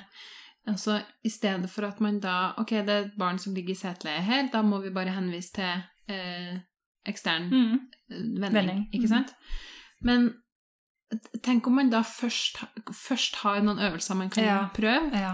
altså 0.70 1.00
I 1.26 1.30
stedet 1.34 1.70
for 1.70 1.88
at 1.88 2.02
man 2.02 2.20
da 2.22 2.54
Ok, 2.62 2.70
det 2.70 2.90
er 2.94 3.08
et 3.08 3.18
barn 3.18 3.40
som 3.42 3.56
ligger 3.58 3.74
i 3.74 3.80
seteleie 3.80 4.22
her, 4.22 4.50
da 4.54 4.62
må 4.62 4.82
vi 4.84 4.94
bare 4.94 5.16
henvise 5.16 5.56
til 5.58 6.14
eh, 6.14 6.60
ekstern 7.08 7.50
mm. 7.50 7.78
vending, 8.10 8.54
vending, 8.54 8.84
ikke 8.94 9.08
mm. 9.08 9.14
sant? 9.16 9.34
Men 10.06 10.30
tenk 11.44 11.68
om 11.68 11.76
man 11.76 11.90
da 11.92 12.04
først, 12.08 12.62
først 12.96 13.42
har 13.44 13.64
noen 13.66 13.82
øvelser 13.84 14.16
man 14.16 14.30
kan 14.32 14.46
ja. 14.46 14.60
prøve. 14.76 15.10
Ja. 15.18 15.34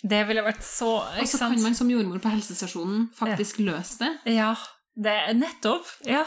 Det 0.00 0.20
ville 0.28 0.44
vært 0.44 0.62
så 0.64 0.92
Og 1.02 1.28
så 1.28 1.38
kan 1.42 1.60
man 1.60 1.74
som 1.76 1.90
jordmor 1.90 2.22
på 2.22 2.32
helsestasjonen 2.32 3.08
faktisk 3.16 3.60
ja. 3.60 3.66
løse 3.72 4.04
det. 4.04 4.36
Ja. 4.36 4.54
Det 4.94 5.12
er 5.12 5.34
nettopp. 5.36 5.88
Ja. 6.08 6.24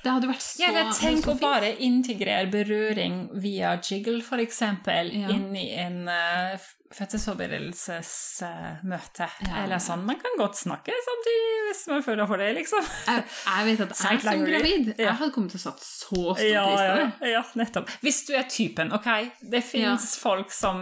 Det 0.00 0.12
hadde 0.14 0.30
vært 0.30 0.44
så 0.44 0.62
Ja, 0.62 0.84
Tenk 0.96 1.28
å 1.28 1.36
bare 1.40 1.74
integrere 1.84 2.48
berøring 2.52 3.22
via 3.42 3.74
jiggle, 3.84 4.22
eksempel, 4.40 5.12
ja. 5.12 5.32
inn 5.34 5.50
i 5.56 5.66
en 5.80 6.06
uh, 6.08 6.70
fødselsforberedelsesmøte. 6.90 9.26
Ja. 9.46 9.54
Eller 9.64 9.78
sånn. 9.82 10.02
Man 10.06 10.18
kan 10.20 10.34
godt 10.40 10.56
snakke 10.58 10.92
samtidig 11.06 11.48
hvis 11.70 11.84
man 11.90 12.02
føler 12.02 12.26
for 12.26 12.36
det, 12.42 12.48
liksom. 12.56 12.82
Jeg, 13.06 13.22
jeg 13.46 13.62
vet 13.68 13.80
at 13.84 13.90
jeg 13.94 14.20
som 14.24 14.40
gravid 14.46 14.86
Ja. 14.90 14.94
Jeg 15.04 15.14
hadde 15.20 15.32
kommet 15.34 15.50
til 15.54 15.60
å 15.60 15.62
satt 15.62 15.80
så 15.84 16.34
stor 16.34 16.40
Ja, 16.42 16.64
pris 16.66 16.80
på 16.80 16.96
det. 16.98 17.08
ja, 17.30 17.42
nettopp. 17.60 17.86
Hvis 18.02 18.18
du 18.26 18.32
er 18.34 18.42
typen, 18.50 18.90
ok, 18.96 19.06
det 19.52 19.62
fins 19.66 20.16
folk 20.20 20.50
som 20.54 20.76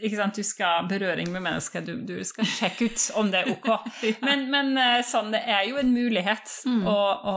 ikke 0.00 0.16
sant, 0.18 0.34
Du 0.34 0.42
skal 0.42 0.66
ha 0.66 0.82
berøring 0.90 1.30
med 1.30 1.42
mennesker, 1.44 1.80
du, 1.86 1.94
du 2.02 2.18
skal 2.26 2.44
sjekke 2.50 2.84
ut 2.90 2.98
om 3.20 3.30
det 3.30 3.38
er 3.44 3.48
ok. 3.54 3.68
Men, 4.26 4.38
men 4.50 4.74
eh, 4.80 5.02
sånn, 5.06 5.30
det 5.34 5.42
er 5.46 5.62
jo 5.70 5.76
en 5.80 5.92
mulighet 5.94 6.50
Mm. 6.64 6.86
å, 6.88 6.96
å 7.28 7.32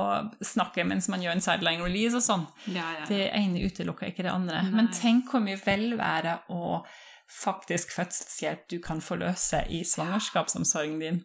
snakke 0.46 0.84
mens 0.88 1.08
man 1.12 1.22
gjør 1.24 1.32
en 1.36 1.42
sideline 1.44 1.84
release 1.84 2.16
og 2.18 2.24
sånn. 2.24 2.46
Ja, 2.72 2.86
ja. 3.00 3.06
Det 3.10 3.26
ene 3.36 3.60
utelukker 3.68 4.08
ikke 4.12 4.24
det 4.26 4.32
andre. 4.34 4.62
Nei. 4.64 4.72
Men 4.78 4.88
tenk 4.96 5.30
hvor 5.32 5.42
mye 5.44 5.58
velvære 5.60 6.34
og 6.56 6.86
faktisk 7.30 7.92
fødselshjelp 7.96 8.70
du 8.72 8.78
kan 8.84 9.02
forløse 9.02 9.64
i 9.70 9.84
svangerskapsomsorgen 9.84 11.00
din. 11.00 11.22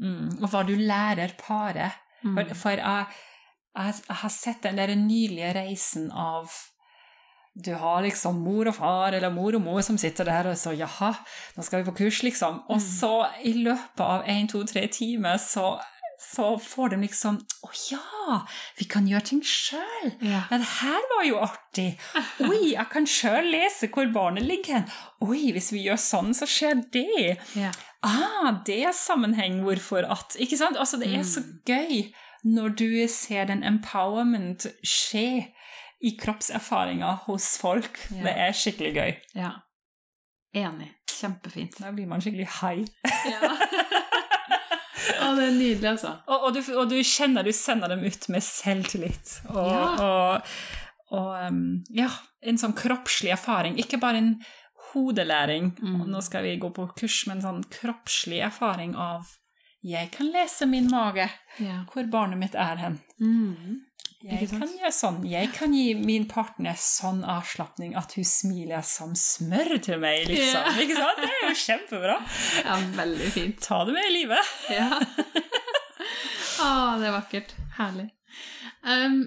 Mm. 0.00 0.42
Og 0.42 0.48
hva 0.50 0.62
du 0.66 0.74
lærer 0.78 1.36
paret. 1.38 1.92
Mm. 2.22 2.34
For, 2.36 2.54
for 2.54 2.70
jeg, 2.70 3.06
jeg, 3.76 3.94
jeg 4.08 4.16
har 4.22 4.28
sett 4.34 4.62
den 4.62 4.76
der 4.78 4.94
nylige 4.94 5.54
reisen 5.56 6.10
av 6.12 6.50
du 7.64 7.72
har 7.74 8.02
liksom 8.02 8.36
mor 8.44 8.68
og 8.70 8.76
far 8.76 9.12
eller 9.16 9.32
mor 9.34 9.56
og 9.58 9.62
mor 9.64 9.80
som 9.82 9.96
sitter 9.98 10.24
der 10.24 10.52
og 10.52 10.58
så 10.58 10.70
jaha, 10.70 11.10
nå 11.56 11.64
skal 11.66 11.82
vi 11.82 11.88
på 11.90 11.96
kurs, 11.98 12.20
liksom. 12.22 12.60
Og 12.70 12.76
Mm. 12.78 12.84
så 13.00 13.26
i 13.44 13.52
løpet 13.52 14.00
av 14.00 14.22
én, 14.24 14.46
to, 14.48 14.62
tre 14.64 14.86
timer 14.86 15.36
så, 15.36 15.80
så 16.20 16.58
får 16.60 16.92
de 16.92 17.00
liksom 17.06 17.38
Å 17.64 17.70
ja, 17.90 18.40
vi 18.78 18.84
kan 18.90 19.06
gjøre 19.08 19.24
ting 19.30 19.40
sjøl! 19.46 20.10
Ja. 20.20 20.42
Ja, 20.50 20.58
det 20.60 20.68
her 20.80 21.06
var 21.14 21.24
jo 21.24 21.38
artig! 21.40 21.88
Oi, 22.48 22.72
jeg 22.74 22.86
kan 22.92 23.08
sjøl 23.08 23.48
lese 23.52 23.88
hvor 23.92 24.10
barnet 24.14 24.44
ligger 24.48 24.80
hen. 24.80 24.90
Oi, 25.24 25.50
hvis 25.56 25.70
vi 25.72 25.84
gjør 25.86 26.00
sånn, 26.00 26.34
så 26.36 26.48
skjer 26.48 26.82
det. 26.92 27.38
Ja. 27.56 27.72
Ah, 28.04 28.52
det 28.66 28.78
er 28.88 28.96
sammenheng 28.96 29.60
hvorfor 29.64 30.06
at 30.08 30.36
Ikke 30.40 30.56
sant? 30.60 30.78
Altså, 30.80 31.00
det 31.00 31.10
er 31.12 31.24
så 31.28 31.42
gøy 31.68 32.10
når 32.44 32.76
du 32.80 32.86
ser 33.12 33.50
den 33.50 33.60
empowerment 33.68 34.64
skje 34.80 35.50
i 36.00 36.14
kroppserfaringa 36.16 37.10
hos 37.26 37.58
folk. 37.60 38.00
Ja. 38.14 38.22
Det 38.24 38.36
er 38.46 38.56
skikkelig 38.56 38.94
gøy. 38.96 39.10
ja. 39.40 39.50
Enig. 40.56 40.88
Kjempefint. 41.06 41.76
Da 41.78 41.92
blir 41.94 42.08
man 42.10 42.22
skikkelig 42.24 42.48
high. 42.58 42.88
Ja. 43.28 43.52
Å, 45.18 45.34
det 45.36 45.44
er 45.48 45.56
nydelig, 45.58 45.88
altså. 45.92 46.12
Og, 46.28 46.44
og, 46.48 46.54
du, 46.54 46.60
og 46.76 46.88
du 46.90 46.96
kjenner 47.02 47.44
du 47.44 47.52
sender 47.52 47.88
dem 47.88 48.04
ut 48.04 48.28
med 48.28 48.42
selvtillit. 48.42 49.40
Og, 49.50 49.70
Ja. 49.72 50.40
og, 51.10 51.46
um, 51.50 51.84
ja, 51.90 52.08
en 52.42 52.56
sånn 52.60 52.74
kroppslig 52.78 53.32
erfaring. 53.34 53.76
Ikke 53.82 53.98
bare 54.00 54.16
en 54.22 54.34
hodelæring, 54.92 55.72
Mm. 55.80 56.06
nå 56.10 56.20
skal 56.22 56.42
vi 56.42 56.56
gå 56.58 56.70
på 56.74 56.88
kurs, 56.96 57.26
men 57.26 57.40
sånn 57.42 57.62
kroppslig 57.70 58.40
erfaring 58.44 58.94
av 58.96 59.26
jeg 59.82 60.10
kan 60.12 60.26
lese 60.32 60.66
min 60.68 60.90
mage, 60.90 61.28
Ja. 61.58 61.84
hvor 61.92 62.04
barnet 62.10 62.38
mitt 62.38 62.54
er 62.54 62.76
hen. 62.76 63.00
Mm. 63.20 63.80
Jeg 64.20 64.50
kan 64.52 64.68
gjøre 64.68 64.92
sånn. 64.92 65.22
Jeg 65.24 65.48
kan 65.56 65.72
gi 65.72 65.94
min 65.96 66.26
partner 66.28 66.76
sånn 66.76 67.22
avslapning 67.24 67.94
at 67.96 68.12
hun 68.18 68.26
smiler 68.28 68.84
som 68.84 69.14
smør 69.16 69.78
til 69.80 69.96
meg, 70.02 70.26
liksom. 70.28 70.66
Ja. 70.68 70.74
Ikke 70.84 70.98
sant? 70.98 71.22
Det 71.22 71.30
er 71.30 71.46
jo 71.46 71.56
kjempebra. 71.62 72.16
ja, 72.66 72.76
veldig 72.98 73.30
fint. 73.32 73.62
Ta 73.64 73.80
det 73.88 73.96
med 73.96 74.10
i 74.10 74.14
livet. 74.18 74.54
Ja. 74.76 74.90
Å, 76.60 76.68
det 77.00 77.08
er 77.08 77.16
vakkert. 77.16 77.54
Herlig. 77.78 78.10
Um, 78.84 79.22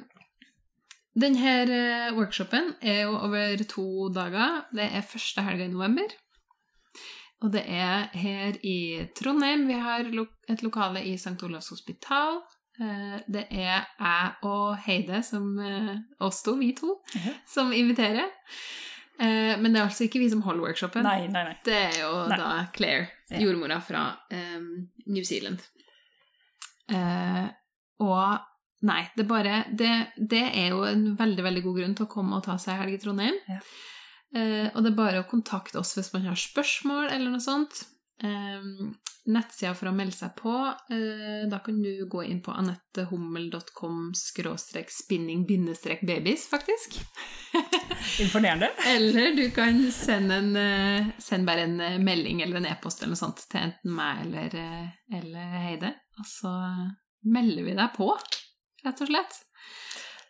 denne 1.18 1.56
eh, 1.66 2.14
workshopen 2.14 2.76
er 2.82 3.04
jo 3.08 3.18
over 3.18 3.66
to 3.70 3.88
dager. 4.14 4.64
Det 4.74 4.92
er 4.94 5.10
første 5.10 5.42
helga 5.46 5.66
i 5.66 5.74
november. 5.74 6.14
Og 7.44 7.52
det 7.54 7.66
er 7.66 8.12
her 8.14 8.62
i 8.62 9.10
Trondheim. 9.18 9.66
Vi 9.68 9.78
har 9.78 10.06
et 10.06 10.62
lokale 10.64 11.02
i 11.02 11.18
St. 11.18 11.36
Olavs 11.44 11.74
hospital. 11.74 12.44
Eh, 12.82 13.20
Det 13.30 13.48
er 13.52 13.86
jeg 14.00 14.32
og 14.50 14.78
Heide, 14.86 15.24
som, 15.24 15.60
eh, 15.60 15.98
oss 16.20 16.42
to, 16.44 16.56
vi 16.58 16.72
to, 16.76 16.96
som 17.48 17.72
inviterer. 17.74 18.30
Eh, 19.20 19.58
Men 19.60 19.74
det 19.74 19.80
er 19.82 19.86
altså 19.88 20.08
ikke 20.08 20.20
vi 20.20 20.30
som 20.30 20.42
holder 20.42 20.62
workshopen. 20.68 21.04
Nei, 21.04 21.28
nei, 21.28 21.44
nei. 21.44 21.58
Det 21.64 21.74
er 21.74 22.00
jo 22.02 22.12
da 22.30 22.68
Claire, 22.74 23.08
jordmora 23.30 23.80
fra 23.82 24.18
um, 24.32 24.88
New 25.08 25.24
Zealand. 25.24 25.62
Uh, 26.92 27.48
og 28.04 28.40
nei, 28.84 29.06
det 29.16 29.24
bare 29.30 29.64
det, 29.72 29.92
det 30.18 30.42
er 30.44 30.74
jo 30.74 30.84
en 30.84 31.16
veldig, 31.18 31.44
veldig 31.46 31.64
god 31.64 31.78
grunn 31.80 31.96
til 31.96 32.06
å 32.06 32.12
komme 32.12 32.36
og 32.38 32.44
ta 32.44 32.58
seg 32.60 32.82
helg 32.82 32.98
i 32.98 33.00
Trondheim. 33.02 33.38
Ja. 33.48 33.62
Eh, 34.34 34.68
og 34.74 34.82
det 34.82 34.92
er 34.92 34.98
bare 34.98 35.22
å 35.22 35.30
kontakte 35.30 35.78
oss 35.80 35.94
hvis 35.96 36.12
man 36.16 36.26
har 36.26 36.40
spørsmål 36.40 37.12
eller 37.14 37.30
noe 37.36 37.44
sånt. 37.44 37.84
Um, 38.22 38.94
nettsida 39.26 39.72
for 39.78 39.88
å 39.90 39.94
melde 39.96 40.16
seg 40.16 40.34
på, 40.36 40.54
eh, 40.92 41.50
da 41.50 41.60
kan 41.64 41.82
du 41.82 42.06
gå 42.12 42.24
inn 42.28 42.42
på 42.44 42.52
anettehummel.com 42.52 44.12
spinning-babies, 44.16 46.48
faktisk. 46.52 47.00
Imponerende. 48.24 48.70
Eller 48.88 49.36
du 49.38 49.52
kan 49.56 49.92
sende, 49.96 50.36
en, 50.42 50.56
eh, 50.60 51.08
send 51.24 51.48
bare 51.48 51.64
en 51.70 51.80
eh, 51.80 52.02
melding 52.04 52.42
eller 52.44 52.60
en 52.60 52.72
e-post 52.74 53.02
eller 53.02 53.16
noe 53.16 53.24
sånt 53.24 53.46
til 53.48 53.64
enten 53.64 53.96
meg 53.96 54.26
eller, 54.26 54.50
eller 55.20 55.46
Heide. 55.64 55.92
Og 56.20 56.28
så 56.28 56.54
melder 57.24 57.64
vi 57.70 57.80
deg 57.80 57.90
på, 57.96 58.10
rett 58.84 59.06
og 59.06 59.14
slett. 59.14 59.34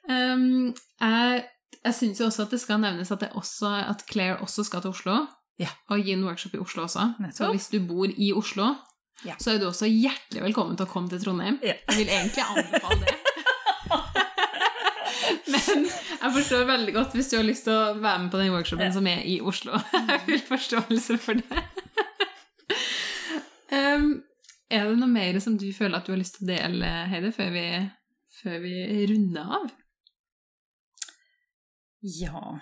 Um, 0.04 0.74
jeg 1.00 1.44
jeg 1.84 1.96
syns 1.98 2.20
jo 2.22 2.28
også 2.30 2.46
at 2.46 2.54
det 2.54 2.62
skal 2.62 2.80
nevnes 2.80 3.12
at, 3.12 3.24
det 3.24 3.34
også, 3.36 3.68
at 3.92 4.06
Claire 4.08 4.40
også 4.44 4.64
skal 4.68 4.84
til 4.84 4.94
Oslo. 4.94 5.16
Ja. 5.62 5.68
Og 5.94 6.02
en 6.10 6.24
workshop 6.26 6.54
i 6.58 6.62
Oslo 6.62 6.84
også. 6.88 7.04
Så 7.34 7.52
hvis 7.54 7.68
du 7.70 7.80
bor 7.88 8.08
i 8.10 8.32
Oslo, 8.34 8.74
Ja. 9.26 9.34
så 9.40 9.52
er 9.54 9.58
du 9.62 9.68
også 9.70 9.86
hjertelig 9.88 10.42
velkommen 10.44 10.76
til 10.76 10.86
å 10.88 10.90
komme 10.90 11.10
til 11.10 11.22
Trondheim. 11.24 11.60
Ja. 11.64 11.74
Jeg 11.90 11.98
vil 11.98 12.10
egentlig 12.10 12.44
anbefale 12.44 13.00
det. 13.06 13.14
Men 15.54 15.86
jeg 15.86 16.32
forstår 16.34 16.66
veldig 16.68 16.94
godt 16.96 17.14
hvis 17.16 17.30
du 17.32 17.36
har 17.38 17.44
lyst 17.46 17.64
til 17.68 17.74
å 17.78 17.94
være 18.02 18.20
med 18.24 18.32
på 18.34 18.38
den 18.42 18.52
workshopen 18.52 18.94
som 18.96 19.08
er 19.08 19.22
i 19.30 19.38
Oslo. 19.42 19.72
Jeg 19.94 20.08
har 20.10 20.20
full 20.26 20.42
forståelse 20.50 21.18
for 21.22 21.34
det. 21.42 21.64
Um, 23.74 24.22
er 24.70 24.84
det 24.86 25.00
noe 25.00 25.10
mer 25.10 25.40
som 25.42 25.56
du 25.58 25.66
føler 25.74 25.98
at 25.98 26.06
du 26.06 26.12
har 26.14 26.20
lyst 26.20 26.36
til 26.38 26.46
å 26.46 26.50
dele, 26.52 26.86
Heide, 27.10 27.32
før 27.34 27.50
vi, 27.56 27.64
før 28.38 28.60
vi 28.62 28.74
runder 29.10 29.46
av? 29.58 29.64
Ja 32.06 32.60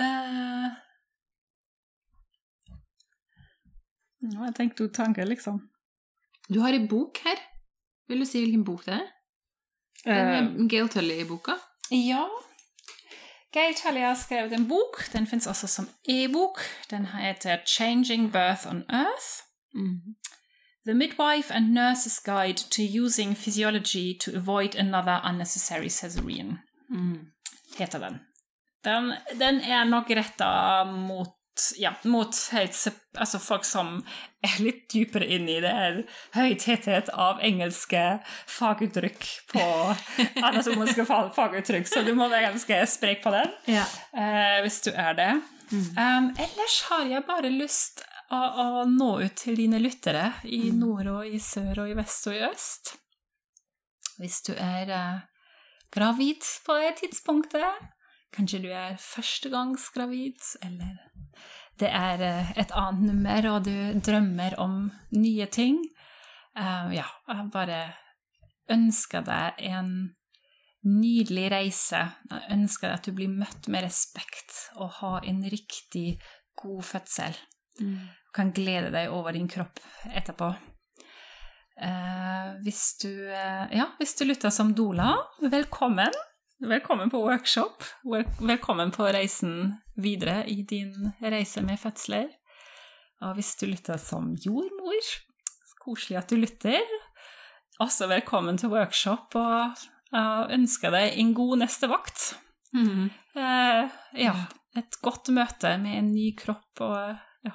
Eh, 0.00 0.68
Nå 4.20 4.38
har 4.38 4.46
jeg 4.50 4.54
tenkt 4.56 4.76
to 4.78 4.88
tanker, 4.88 5.24
liksom. 5.24 5.60
Du 6.48 6.60
har 6.60 6.72
ei 6.74 6.86
bok 6.90 7.18
her. 7.24 7.38
Vil 8.08 8.20
du 8.20 8.26
si 8.26 8.40
hvilken 8.42 8.64
bok 8.64 8.84
det 8.86 8.94
er? 8.94 9.08
Er 10.06 10.68
Gail 10.68 10.88
Tully-boka. 10.88 11.52
ja. 11.90 12.26
Gail 13.52 13.74
Tully 13.74 14.00
har 14.04 14.14
skrevet 14.14 14.52
en 14.52 14.68
bok. 14.68 14.98
Den 15.12 15.26
fins 15.26 15.46
også 15.46 15.66
som 15.66 15.88
e-bok. 16.04 16.58
Den 16.90 17.06
heter 17.06 17.56
'Changing 17.66 18.32
Birth 18.32 18.66
on 18.66 18.82
Earth'. 18.90 19.42
Mm. 19.74 20.00
The 20.86 20.94
Midwife 20.94 21.54
and 21.54 21.72
Nurse's 21.72 22.20
Guide 22.24 22.58
to 22.70 22.82
Using 23.04 23.36
Physiology 23.36 24.18
to 24.20 24.30
Avoid 24.36 24.74
Another 24.76 25.20
Unnecessary 25.24 25.88
Caesarean. 25.88 26.58
Mm. 26.90 27.26
heter 27.78 27.98
den. 27.98 28.20
Den, 28.84 29.12
den 29.40 29.60
er 29.64 29.88
nok 29.88 30.10
retta 30.14 30.84
mot 30.86 31.34
ja, 31.76 31.90
mot 32.02 32.34
altså 33.18 33.38
folk 33.42 33.64
som 33.66 33.96
er 34.46 34.60
litt 34.62 34.84
dypere 34.92 35.26
inn 35.26 35.48
i 35.50 35.58
det 35.62 35.70
er 35.70 35.96
høy 36.36 36.54
tetthet 36.60 37.10
av 37.10 37.40
engelske 37.44 38.02
faguttrykk 38.46 39.26
på 39.52 39.64
anatomiske 40.48 41.06
faguttrykk, 41.08 41.88
så 41.90 42.04
du 42.06 42.12
må 42.14 42.28
være 42.30 42.52
ganske 42.52 42.78
sprek 42.90 43.24
på 43.24 43.34
den 43.34 43.50
Ja. 43.78 43.86
uh, 44.14 44.60
hvis 44.62 44.80
du 44.86 44.92
er 44.94 45.18
det. 45.18 45.32
Um, 45.72 46.30
ellers 46.38 46.78
har 46.88 47.04
jeg 47.10 47.26
bare 47.28 47.50
lyst 47.52 48.00
å, 48.32 48.38
å 48.38 48.86
nå 48.88 49.10
ut 49.24 49.36
til 49.36 49.58
dine 49.58 49.80
lyttere 49.82 50.30
i 50.48 50.70
nord 50.72 51.10
og 51.12 51.26
i 51.28 51.40
sør 51.42 51.84
og 51.84 51.92
i 51.92 51.98
vest 51.98 52.30
og 52.30 52.38
i 52.38 52.44
øst. 52.46 52.94
Hvis 54.18 54.40
du 54.48 54.54
er 54.54 54.88
uh, 54.94 55.20
gravid 55.94 56.46
på 56.64 56.78
det 56.80 56.94
tidspunktet, 57.02 57.88
kanskje 58.34 58.62
du 58.64 58.68
er 58.74 58.98
førstegangsgravid, 59.00 60.40
eller 60.66 60.96
det 61.78 61.90
er 61.94 62.22
eh, 62.24 62.52
et 62.58 62.74
annet 62.76 63.12
nummer, 63.12 63.50
og 63.52 63.66
du 63.68 64.00
drømmer 64.04 64.58
om 64.60 64.88
nye 65.14 65.46
ting. 65.52 65.78
Uh, 66.58 66.90
ja, 66.90 67.06
jeg 67.28 67.50
bare 67.54 67.82
ønsker 68.72 69.22
deg 69.22 69.60
en 69.70 69.92
nydelig 70.88 71.46
reise. 71.52 72.00
Jeg 72.30 72.56
ønsker 72.56 72.88
deg 72.88 72.96
at 72.96 73.06
du 73.06 73.14
blir 73.14 73.30
møtt 73.30 73.68
med 73.70 73.86
respekt 73.86 74.56
og 74.78 74.96
har 74.98 75.28
en 75.28 75.44
riktig 75.46 76.18
god 76.58 76.82
fødsel. 76.88 77.38
Mm. 77.78 78.08
Du 78.10 78.34
kan 78.34 78.50
glede 78.54 78.90
deg 78.94 79.14
over 79.14 79.36
din 79.36 79.46
kropp 79.50 79.78
etterpå. 80.10 80.50
Uh, 81.78 82.58
hvis, 82.64 82.96
du, 83.04 83.12
uh, 83.30 83.70
ja, 83.70 83.92
hvis 84.00 84.16
du 84.18 84.26
lytter 84.26 84.50
som 84.50 84.74
Dola, 84.74 85.12
velkommen. 85.46 86.16
Velkommen 86.60 87.10
på 87.10 87.18
workshop. 87.22 87.82
Velkommen 88.40 88.90
på 88.90 89.04
reisen 89.04 89.76
videre 89.94 90.42
i 90.50 90.62
din 90.62 91.12
reise 91.22 91.62
med 91.62 91.78
fødsler. 91.78 92.32
Og 93.22 93.36
hvis 93.38 93.52
du 93.60 93.68
lytter 93.70 94.00
som 94.02 94.32
jordmor, 94.42 95.12
koselig 95.84 96.18
at 96.18 96.34
du 96.34 96.34
lytter. 96.36 96.82
Også 97.78 98.08
velkommen 98.10 98.58
til 98.58 98.72
workshop, 98.74 99.38
og 99.38 99.78
jeg 100.10 100.58
ønsker 100.58 100.90
deg 100.90 101.20
en 101.22 101.30
god 101.38 101.62
neste 101.62 101.92
vakt. 101.94 102.26
Mm. 102.74 103.06
Eh, 103.38 103.98
ja, 104.26 104.34
et 104.74 104.98
godt 105.02 105.30
møte 105.30 105.76
med 105.78 105.94
en 106.00 106.10
ny 106.10 106.32
kropp 106.42 106.82
og 106.82 107.46
ja, 107.46 107.54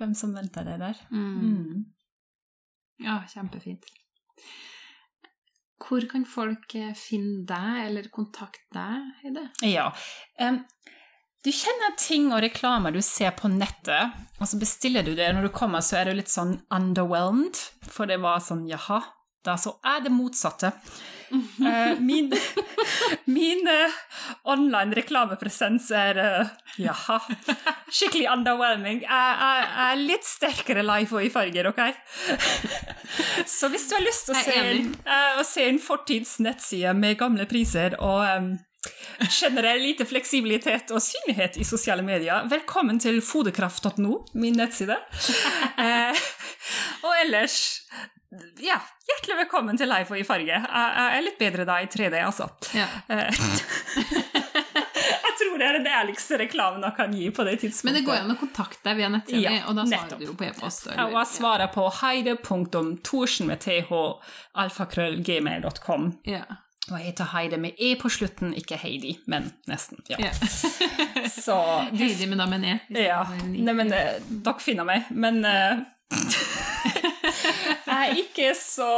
hvem 0.00 0.16
som 0.16 0.32
venter 0.32 0.64
deg 0.64 0.80
der. 0.80 1.04
Mm. 1.12 1.42
Mm. 1.44 1.84
Ja, 3.04 3.20
kjempefint. 3.28 3.84
Hvor 5.82 6.04
kan 6.10 6.24
folk 6.28 6.74
eh, 6.78 6.92
finne 6.96 7.42
deg 7.48 7.80
eller 7.88 8.10
kontakte 8.14 8.76
deg 8.76 9.26
i 9.28 9.34
det? 9.34 9.48
Ja, 9.66 9.88
um, 10.40 10.60
du 11.44 11.50
kjenner 11.52 11.92
ting 12.00 12.30
og 12.32 12.40
reklamer 12.40 12.94
du 12.94 13.02
ser 13.04 13.34
på 13.36 13.50
nettet, 13.52 14.14
og 14.40 14.48
så 14.48 14.56
bestiller 14.60 15.04
du 15.04 15.12
det. 15.12 15.26
Når 15.36 15.48
du 15.48 15.52
kommer, 15.52 15.84
så 15.84 15.98
er 16.00 16.08
du 16.08 16.16
litt 16.16 16.32
sånn 16.32 16.54
underwhelmed, 16.72 17.58
for 17.84 18.08
det 18.08 18.16
var 18.22 18.40
sånn 18.40 18.64
jaha, 18.70 19.02
da 19.44 19.58
så 19.60 19.76
er 19.84 20.04
det 20.04 20.12
motsatte. 20.14 20.72
Uh, 21.34 21.98
min 22.08 22.28
min 23.24 23.68
uh, 23.68 23.94
online 24.52 24.94
reklamepresens 24.94 25.88
er 25.96 26.20
uh, 26.20 26.52
jaha, 26.78 27.18
skikkelig 27.88 28.28
underwhelming. 28.32 29.02
Jeg, 29.06 29.70
er 29.86 30.02
litt 30.02 30.28
sterkere 30.28 30.84
live 30.86 31.18
og 31.18 31.26
i 31.26 31.32
farger, 31.32 31.70
OK? 31.72 31.82
så 33.56 33.72
hvis 33.72 33.88
du 33.88 33.96
har 33.98 34.04
lyst 34.04 34.28
til 34.28 34.36
å 34.36 34.44
se, 34.44 34.60
å 35.40 35.48
se 35.48 35.66
en 35.70 35.82
fortids 35.82 36.38
nettside 36.44 36.94
med 36.98 37.18
gamle 37.20 37.48
priser 37.50 37.98
og 38.00 38.22
um, 38.28 38.54
Generell 39.30 39.80
lite 39.80 40.04
fleksibilitet 40.04 40.90
og 40.92 41.02
synlighet 41.02 41.56
i 41.56 41.64
sosiale 41.64 42.02
medier. 42.04 42.44
Velkommen 42.50 42.98
til 43.00 43.22
fodekraft.no, 43.24 44.18
min 44.36 44.58
nettside. 44.60 44.98
Eh, 45.80 46.24
og 47.04 47.14
ellers 47.22 47.56
ja, 48.64 48.78
hjertelig 49.08 49.36
velkommen 49.44 49.78
til 49.78 49.90
Leif 49.90 50.10
og 50.12 50.18
i 50.20 50.24
farge. 50.26 50.58
Jeg 50.58 51.18
er 51.18 51.22
litt 51.24 51.38
bedre 51.40 51.66
da 51.68 51.78
i 51.82 51.88
3D, 51.90 52.18
altså. 52.24 52.48
Ja. 52.76 52.86
Eh, 53.08 53.28
jeg 55.26 55.36
tror 55.40 55.60
det 55.60 55.68
er 55.68 55.78
den 55.78 55.88
ærligste 55.90 56.38
reklamen 56.40 56.84
jeg 56.86 56.96
kan 56.98 57.14
gi 57.14 57.30
på 57.34 57.46
det 57.46 57.58
tidspunktet. 57.62 57.90
Men 57.90 57.98
det 58.00 58.04
går 58.08 58.18
an 58.22 58.34
å 58.34 58.38
kontakte 58.40 58.82
deg 58.88 59.00
via 59.02 59.12
nettsiden, 59.12 59.60
ja, 59.60 59.62
og 59.68 59.78
da 59.78 59.86
svarer 59.92 60.20
du 60.20 60.26
jo 60.26 60.36
på 60.38 60.48
e-post. 60.48 60.90
Og 60.94 61.16
jeg 61.18 61.30
svarer 61.34 61.72
på 61.74 61.86
heide.torsen 62.00 63.50
med 63.50 63.64
th 63.64 63.96
alfakrøllgmail.com. 64.64 66.12
Ja. 66.30 66.44
Og 66.90 66.98
jeg 66.98 67.06
heter 67.06 67.30
Heide 67.32 67.56
med 67.56 67.78
E 67.80 67.94
på 67.96 68.10
slutten, 68.12 68.50
ikke 68.60 68.76
Heidi, 68.76 69.14
men 69.30 69.48
nesten. 69.70 70.02
ja. 70.10 70.18
ja. 70.20 70.32
Så, 71.44 71.56
Heidi, 71.96 72.26
men 72.28 72.42
da 72.42 72.48
med 72.50 72.60
en 72.60 72.74
E. 72.74 73.04
Ja. 73.06 73.22
Nei, 73.40 73.72
men 73.72 73.92
uh, 73.94 74.18
dere 74.28 74.60
finner 74.60 74.84
meg. 74.88 75.08
Men 75.16 75.40
uh, 75.48 75.80
jeg 77.44 77.98
er 77.98 78.22
ikke 78.22 78.52
så 78.58 78.92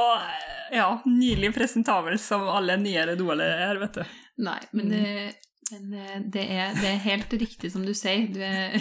ja, 0.74 0.88
nylig 1.06 1.52
presentabel 1.54 2.18
som 2.20 2.46
alle 2.50 2.78
nyere 2.80 3.16
doler 3.18 3.66
er, 3.68 3.80
vet 3.82 4.00
du. 4.00 4.14
Nei, 4.46 4.58
men 4.76 4.90
det, 4.92 5.02
men 5.72 6.26
det, 6.30 6.44
er, 6.44 6.74
det, 6.76 6.90
er, 6.90 7.04
helt 7.06 7.32
riktig 7.40 7.72
som 7.72 7.84
du 7.86 7.92
sier. 7.96 8.28
Du 8.30 8.40
er 8.44 8.76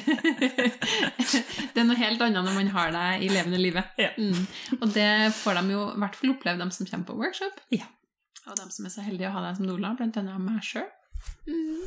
det 1.73 1.81
er 1.81 1.87
noe 1.87 1.97
helt 1.99 2.21
annet 2.21 2.45
når 2.45 2.57
man 2.57 2.71
har 2.75 2.95
deg 2.95 3.25
i 3.25 3.31
levende 3.31 3.61
livet. 3.61 3.93
Ja. 4.01 4.11
Mm. 4.17 4.45
Og 4.81 4.89
det 4.93 5.11
får 5.39 5.61
de 5.61 5.77
jo 5.77 5.85
i 5.93 5.99
hvert 6.03 6.19
fall 6.19 6.35
oppleve, 6.35 6.61
de 6.61 6.77
som 6.77 6.89
kommer 6.89 7.09
på 7.09 7.19
workshop. 7.21 7.61
Ja. 7.73 7.87
Og 8.45 8.59
dem 8.59 8.69
som 8.73 8.85
er 8.85 8.93
så 8.93 9.05
heldige 9.05 9.31
å 9.31 9.37
ha 9.37 9.47
deg 9.47 9.57
som 9.57 9.69
doula, 9.69 9.95
annet 9.97 10.41
meg 10.43 10.65
sjøl. 10.65 10.89
Mm. 11.49 11.85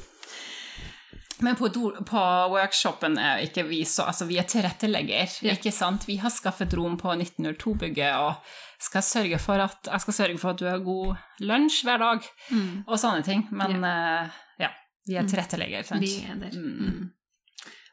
Men 1.41 1.57
på, 1.57 1.69
på, 2.07 2.23
workshopen 2.53 3.19
er 3.23 3.45
ikke 3.47 3.63
vi 3.69 3.85
så 3.87 4.09
Altså, 4.11 4.27
vi 4.27 4.39
er 4.41 4.47
tilrettelegger, 4.49 5.37
ja. 5.47 5.55
ikke 5.55 5.73
sant? 5.75 6.09
Vi 6.09 6.19
har 6.23 6.33
skaffet 6.35 6.75
rom 6.75 6.97
på 6.99 7.13
1902-bygget 7.15 8.19
og 8.19 8.57
skal 8.83 9.03
sørge 9.03 9.39
for 9.43 9.63
at, 9.63 9.79
jeg 9.91 10.05
skal 10.05 10.17
sørge 10.17 10.39
for 10.39 10.55
at 10.55 10.61
du 10.61 10.67
har 10.69 10.83
god 10.83 11.17
lunsj 11.43 11.83
hver 11.87 12.03
dag, 12.03 12.27
mm. 12.51 12.75
og 12.87 12.99
sånne 13.01 13.25
ting. 13.27 13.47
Men 13.51 13.79
ja, 13.83 13.95
uh, 14.25 14.43
ja 14.63 14.73
vi 15.09 15.17
er 15.19 15.27
mm. 15.27 15.31
tilrettelegger, 15.33 15.87
sant? 15.89 16.07
Vi 16.07 16.21
er 16.23 16.43
der. 16.43 16.59
Mm. 16.59 16.75
mm. 16.89 17.15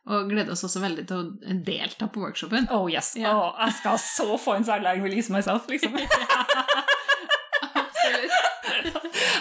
Og 0.06 0.28
gleder 0.30 0.54
oss 0.54 0.62
også 0.68 0.84
veldig 0.84 1.08
til 1.10 1.18
å 1.18 1.56
delta 1.66 2.06
på 2.14 2.22
workshopen. 2.22 2.68
Oh 2.74 2.86
yes. 2.92 3.16
Ja. 3.18 3.32
Oh, 3.34 3.56
jeg 3.58 3.74
skal 3.80 3.98
så 4.04 4.36
få 4.38 4.60
en 4.60 4.68
særlig 4.68 5.02
release 5.02 5.34
myself, 5.34 5.66
liksom. 5.72 5.98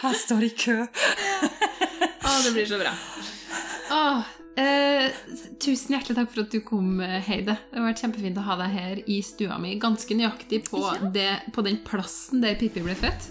Jeg 0.05 0.17
står 0.21 0.43
i 0.45 0.51
kø. 0.53 0.75
Å, 0.85 2.33
det 2.45 2.53
blir 2.53 2.67
så 2.69 2.79
bra. 2.81 2.93
Åh, 4.05 4.21
eh, 4.61 5.13
tusen 5.65 5.95
hjertelig 5.95 6.17
takk 6.19 6.33
for 6.33 6.43
at 6.45 6.53
du 6.53 6.61
kom, 6.67 6.99
Heide. 7.01 7.55
Det 7.71 7.79
har 7.79 7.87
vært 7.87 8.03
kjempefint 8.05 8.41
å 8.41 8.45
ha 8.45 8.57
deg 8.61 8.75
her 8.75 9.01
i 9.11 9.21
stua 9.25 9.57
mi. 9.63 9.77
Ganske 9.81 10.17
nøyaktig 10.19 10.65
på, 10.69 10.83
ja. 10.85 11.11
det, 11.15 11.31
på 11.57 11.65
den 11.65 11.79
plassen 11.87 12.45
der 12.45 12.59
Pippi 12.61 12.83
ble 12.85 12.97
født. 12.99 13.31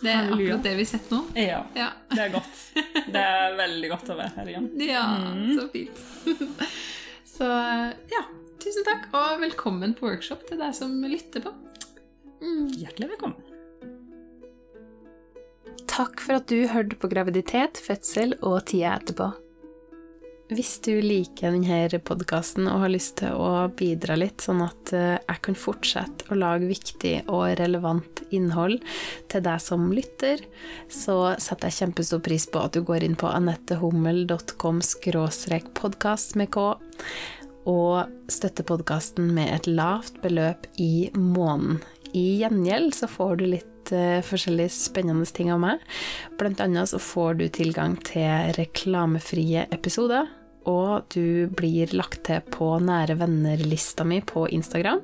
Det 0.00 0.10
er 0.10 0.18
Halleluja. 0.18 0.56
akkurat 0.56 0.66
det 0.66 0.74
vi 0.78 0.86
sitter 0.88 1.14
nå. 1.14 1.20
Ja, 1.38 1.62
ja, 1.78 1.88
det 2.10 2.24
er 2.24 2.34
godt. 2.34 2.58
Det 3.14 3.22
er 3.22 3.56
veldig 3.58 3.92
godt 3.94 4.10
å 4.10 4.18
være 4.18 4.34
her 4.40 4.52
igjen. 4.54 4.68
Ja, 4.88 5.04
mm. 5.22 5.48
så 5.58 5.68
fint. 5.74 6.04
Så 7.38 7.46
ja, 8.10 8.24
tusen 8.58 8.82
takk, 8.82 9.04
og 9.14 9.42
velkommen 9.44 9.92
på 9.94 10.08
workshop 10.08 10.40
til 10.48 10.58
deg 10.58 10.72
som 10.74 10.96
lytter 11.06 11.44
på. 11.44 11.52
Mm. 12.42 12.64
Hjertelig 12.80 13.12
velkommen. 13.12 13.44
Takk 15.86 16.18
for 16.24 16.40
at 16.40 16.50
du 16.50 16.66
hørte 16.70 16.98
på 16.98 17.10
graviditet, 17.12 17.78
fødsel 17.78 18.34
og 18.42 18.64
tida 18.70 18.96
etterpå. 18.98 19.30
Hvis 20.48 20.78
du 20.80 20.94
liker 21.04 21.52
denne 21.52 21.98
podkasten 22.00 22.70
og 22.72 22.80
har 22.80 22.92
lyst 22.94 23.18
til 23.20 23.36
å 23.36 23.66
bidra 23.76 24.14
litt, 24.16 24.40
sånn 24.40 24.62
at 24.64 24.92
eh, 24.96 25.18
jeg 25.20 25.42
kan 25.44 25.58
fortsette 25.60 26.30
å 26.32 26.38
lage 26.40 26.70
viktig 26.70 27.26
og 27.26 27.50
relevant 27.60 28.22
innhold 28.32 28.78
til 29.28 29.44
deg 29.44 29.60
som 29.60 29.90
lytter, 29.92 30.40
så 30.88 31.34
setter 31.36 31.68
jeg 31.68 31.82
kjempestor 31.82 32.22
pris 32.24 32.48
på 32.48 32.62
at 32.64 32.72
du 32.72 32.80
går 32.80 33.04
inn 33.04 33.18
på 33.20 33.28
anettehummel.com 33.28 34.80
podkast 35.76 36.32
med 36.40 36.48
k, 36.56 36.64
og 37.68 38.32
støtter 38.32 38.64
podkasten 38.64 39.28
med 39.36 39.52
et 39.52 39.68
lavt 39.68 40.16
beløp 40.24 40.64
i 40.80 41.10
måneden. 41.12 41.82
I 42.16 42.40
gjengjeld 42.40 42.96
så 42.96 43.04
får 43.04 43.36
du 43.36 43.44
litt 43.52 43.92
uh, 43.92 44.24
forskjellige 44.24 44.72
spennende 44.72 45.28
ting 45.28 45.52
av 45.52 45.60
meg. 45.60 45.84
Blant 46.40 46.64
annet 46.64 46.88
så 46.88 46.96
får 46.96 47.36
du 47.42 47.46
tilgang 47.52 48.00
til 48.08 48.54
reklamefrie 48.56 49.68
episoder. 49.76 50.37
Og 50.68 51.06
du 51.14 51.48
blir 51.56 51.92
lagt 51.96 52.24
til 52.28 52.42
på 52.52 52.70
nære 52.82 53.18
venner-lista 53.20 54.06
mi 54.08 54.20
på 54.26 54.46
Instagram, 54.54 55.00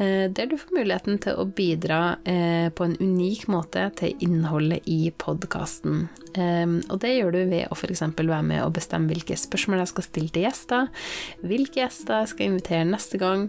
uh, 0.00 0.26
der 0.28 0.50
du 0.50 0.56
får 0.60 0.76
muligheten 0.76 1.20
til 1.22 1.38
å 1.38 1.46
bidra 1.46 2.00
uh, 2.18 2.68
på 2.74 2.88
en 2.88 2.96
unik 3.00 3.46
måte 3.52 3.86
til 4.00 4.26
innholdet 4.26 4.86
i 4.90 5.12
podkasten. 5.16 6.06
Um, 6.36 6.78
og 6.90 7.00
det 7.02 7.16
gjør 7.16 7.34
du 7.34 7.40
ved 7.50 7.66
å 7.70 7.78
f.eks. 7.78 8.04
være 8.18 8.44
med 8.46 8.62
og 8.64 8.76
bestemme 8.78 9.10
hvilke 9.10 9.38
spørsmål 9.38 9.84
jeg 9.84 9.92
skal 9.94 10.06
stille 10.06 10.34
til 10.34 10.46
gjester, 10.46 10.88
hvilke 11.42 11.82
gjester 11.82 12.22
jeg 12.22 12.32
skal 12.34 12.50
invitere 12.50 12.86
neste 12.90 13.20
gang, 13.20 13.48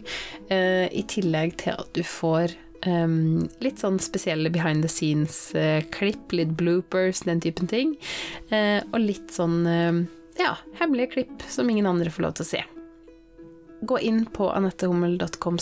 i 0.52 1.04
tillegg 1.08 1.54
til 1.62 1.78
at 1.78 1.90
du 1.96 2.02
får 2.06 2.54
Um, 2.82 3.46
litt 3.62 3.78
sånn 3.78 4.00
spesielle 4.02 4.50
behind 4.50 4.82
the 4.82 4.90
scenes-klipp, 4.90 6.24
uh, 6.32 6.38
litt 6.40 6.56
bloopers, 6.58 7.22
den 7.28 7.42
typen 7.44 7.70
ting. 7.70 7.94
Uh, 8.50 8.82
og 8.90 9.04
litt 9.04 9.30
sånn 9.36 9.60
uh, 9.70 10.02
ja, 10.38 10.56
hemmelige 10.80 11.12
klipp 11.16 11.44
som 11.50 11.70
ingen 11.70 11.90
andre 11.90 12.12
får 12.12 12.28
lov 12.28 12.38
til 12.38 12.46
å 12.46 12.52
se. 12.52 12.64
Gå 13.82 13.98
inn 14.06 14.26
på 14.30 14.52
anettehummel.com 14.54 15.58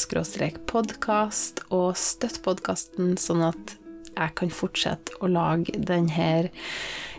podkast 0.67 1.61
og 1.70 1.95
støtt 1.97 2.41
podkasten, 2.43 3.15
sånn 3.17 3.45
at 3.47 3.78
jeg 4.17 4.36
kan 4.36 4.51
fortsette 4.51 5.15
å 5.24 5.30
lage 5.32 5.78
denne, 5.88 6.49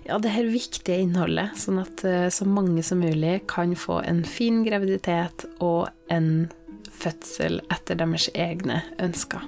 ja, 0.05 0.19
det 0.19 0.35
her 0.35 0.51
viktige 0.53 1.01
innholdet, 1.01 1.57
sånn 1.57 1.81
at 1.81 2.05
uh, 2.05 2.29
så 2.29 2.45
mange 2.45 2.85
som 2.85 3.01
mulig 3.01 3.41
kan 3.49 3.73
få 3.77 4.03
en 4.05 4.25
fin 4.29 4.61
graviditet 4.67 5.47
og 5.59 5.89
en 6.13 6.51
fødsel 7.01 7.63
etter 7.73 7.97
deres 7.97 8.29
egne 8.35 8.83
ønsker. 9.01 9.47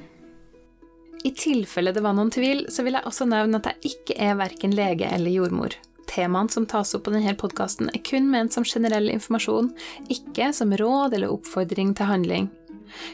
I 1.22 1.30
tilfelle 1.38 1.92
det 1.94 2.02
var 2.02 2.16
noen 2.16 2.32
tvil, 2.34 2.64
så 2.72 2.82
vil 2.82 2.96
jeg 2.96 3.06
også 3.06 3.28
nevne 3.30 3.60
at 3.60 3.68
jeg 3.70 3.92
ikke 3.92 4.16
er 4.18 4.38
verken 4.40 4.72
lege 4.74 5.10
eller 5.12 5.30
jordmor. 5.30 5.76
Temaene 6.12 6.52
som 6.52 6.66
tas 6.68 6.92
opp 6.96 7.06
på 7.06 7.14
denne 7.14 7.32
podkasten, 7.38 7.88
er 7.92 8.02
kun 8.04 8.28
ment 8.32 8.52
som 8.52 8.66
generell 8.68 9.08
informasjon, 9.12 9.70
ikke 10.12 10.50
som 10.56 10.74
råd 10.76 11.16
eller 11.16 11.32
oppfordring 11.32 11.94
til 11.96 12.10
handling. 12.10 12.50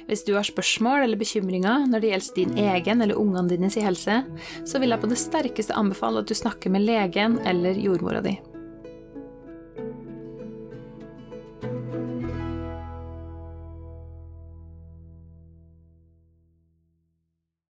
Hvis 0.08 0.24
du 0.26 0.32
har 0.34 0.46
spørsmål 0.46 1.04
eller 1.04 1.20
bekymringer 1.20 1.86
når 1.86 2.02
det 2.02 2.12
gjelder 2.12 2.38
din 2.40 2.58
egen 2.58 3.04
eller 3.04 3.20
ungene 3.20 3.52
dine 3.52 3.70
sin 3.70 3.86
helse, 3.86 4.22
så 4.66 4.82
vil 4.82 4.90
jeg 4.90 5.04
på 5.04 5.10
det 5.12 5.22
sterkeste 5.22 5.78
anbefale 5.78 6.24
at 6.24 6.30
du 6.30 6.34
snakker 6.34 6.74
med 6.74 6.88
legen 6.88 7.38
eller 7.46 7.78
jordmora 7.78 8.24
di. 8.24 8.38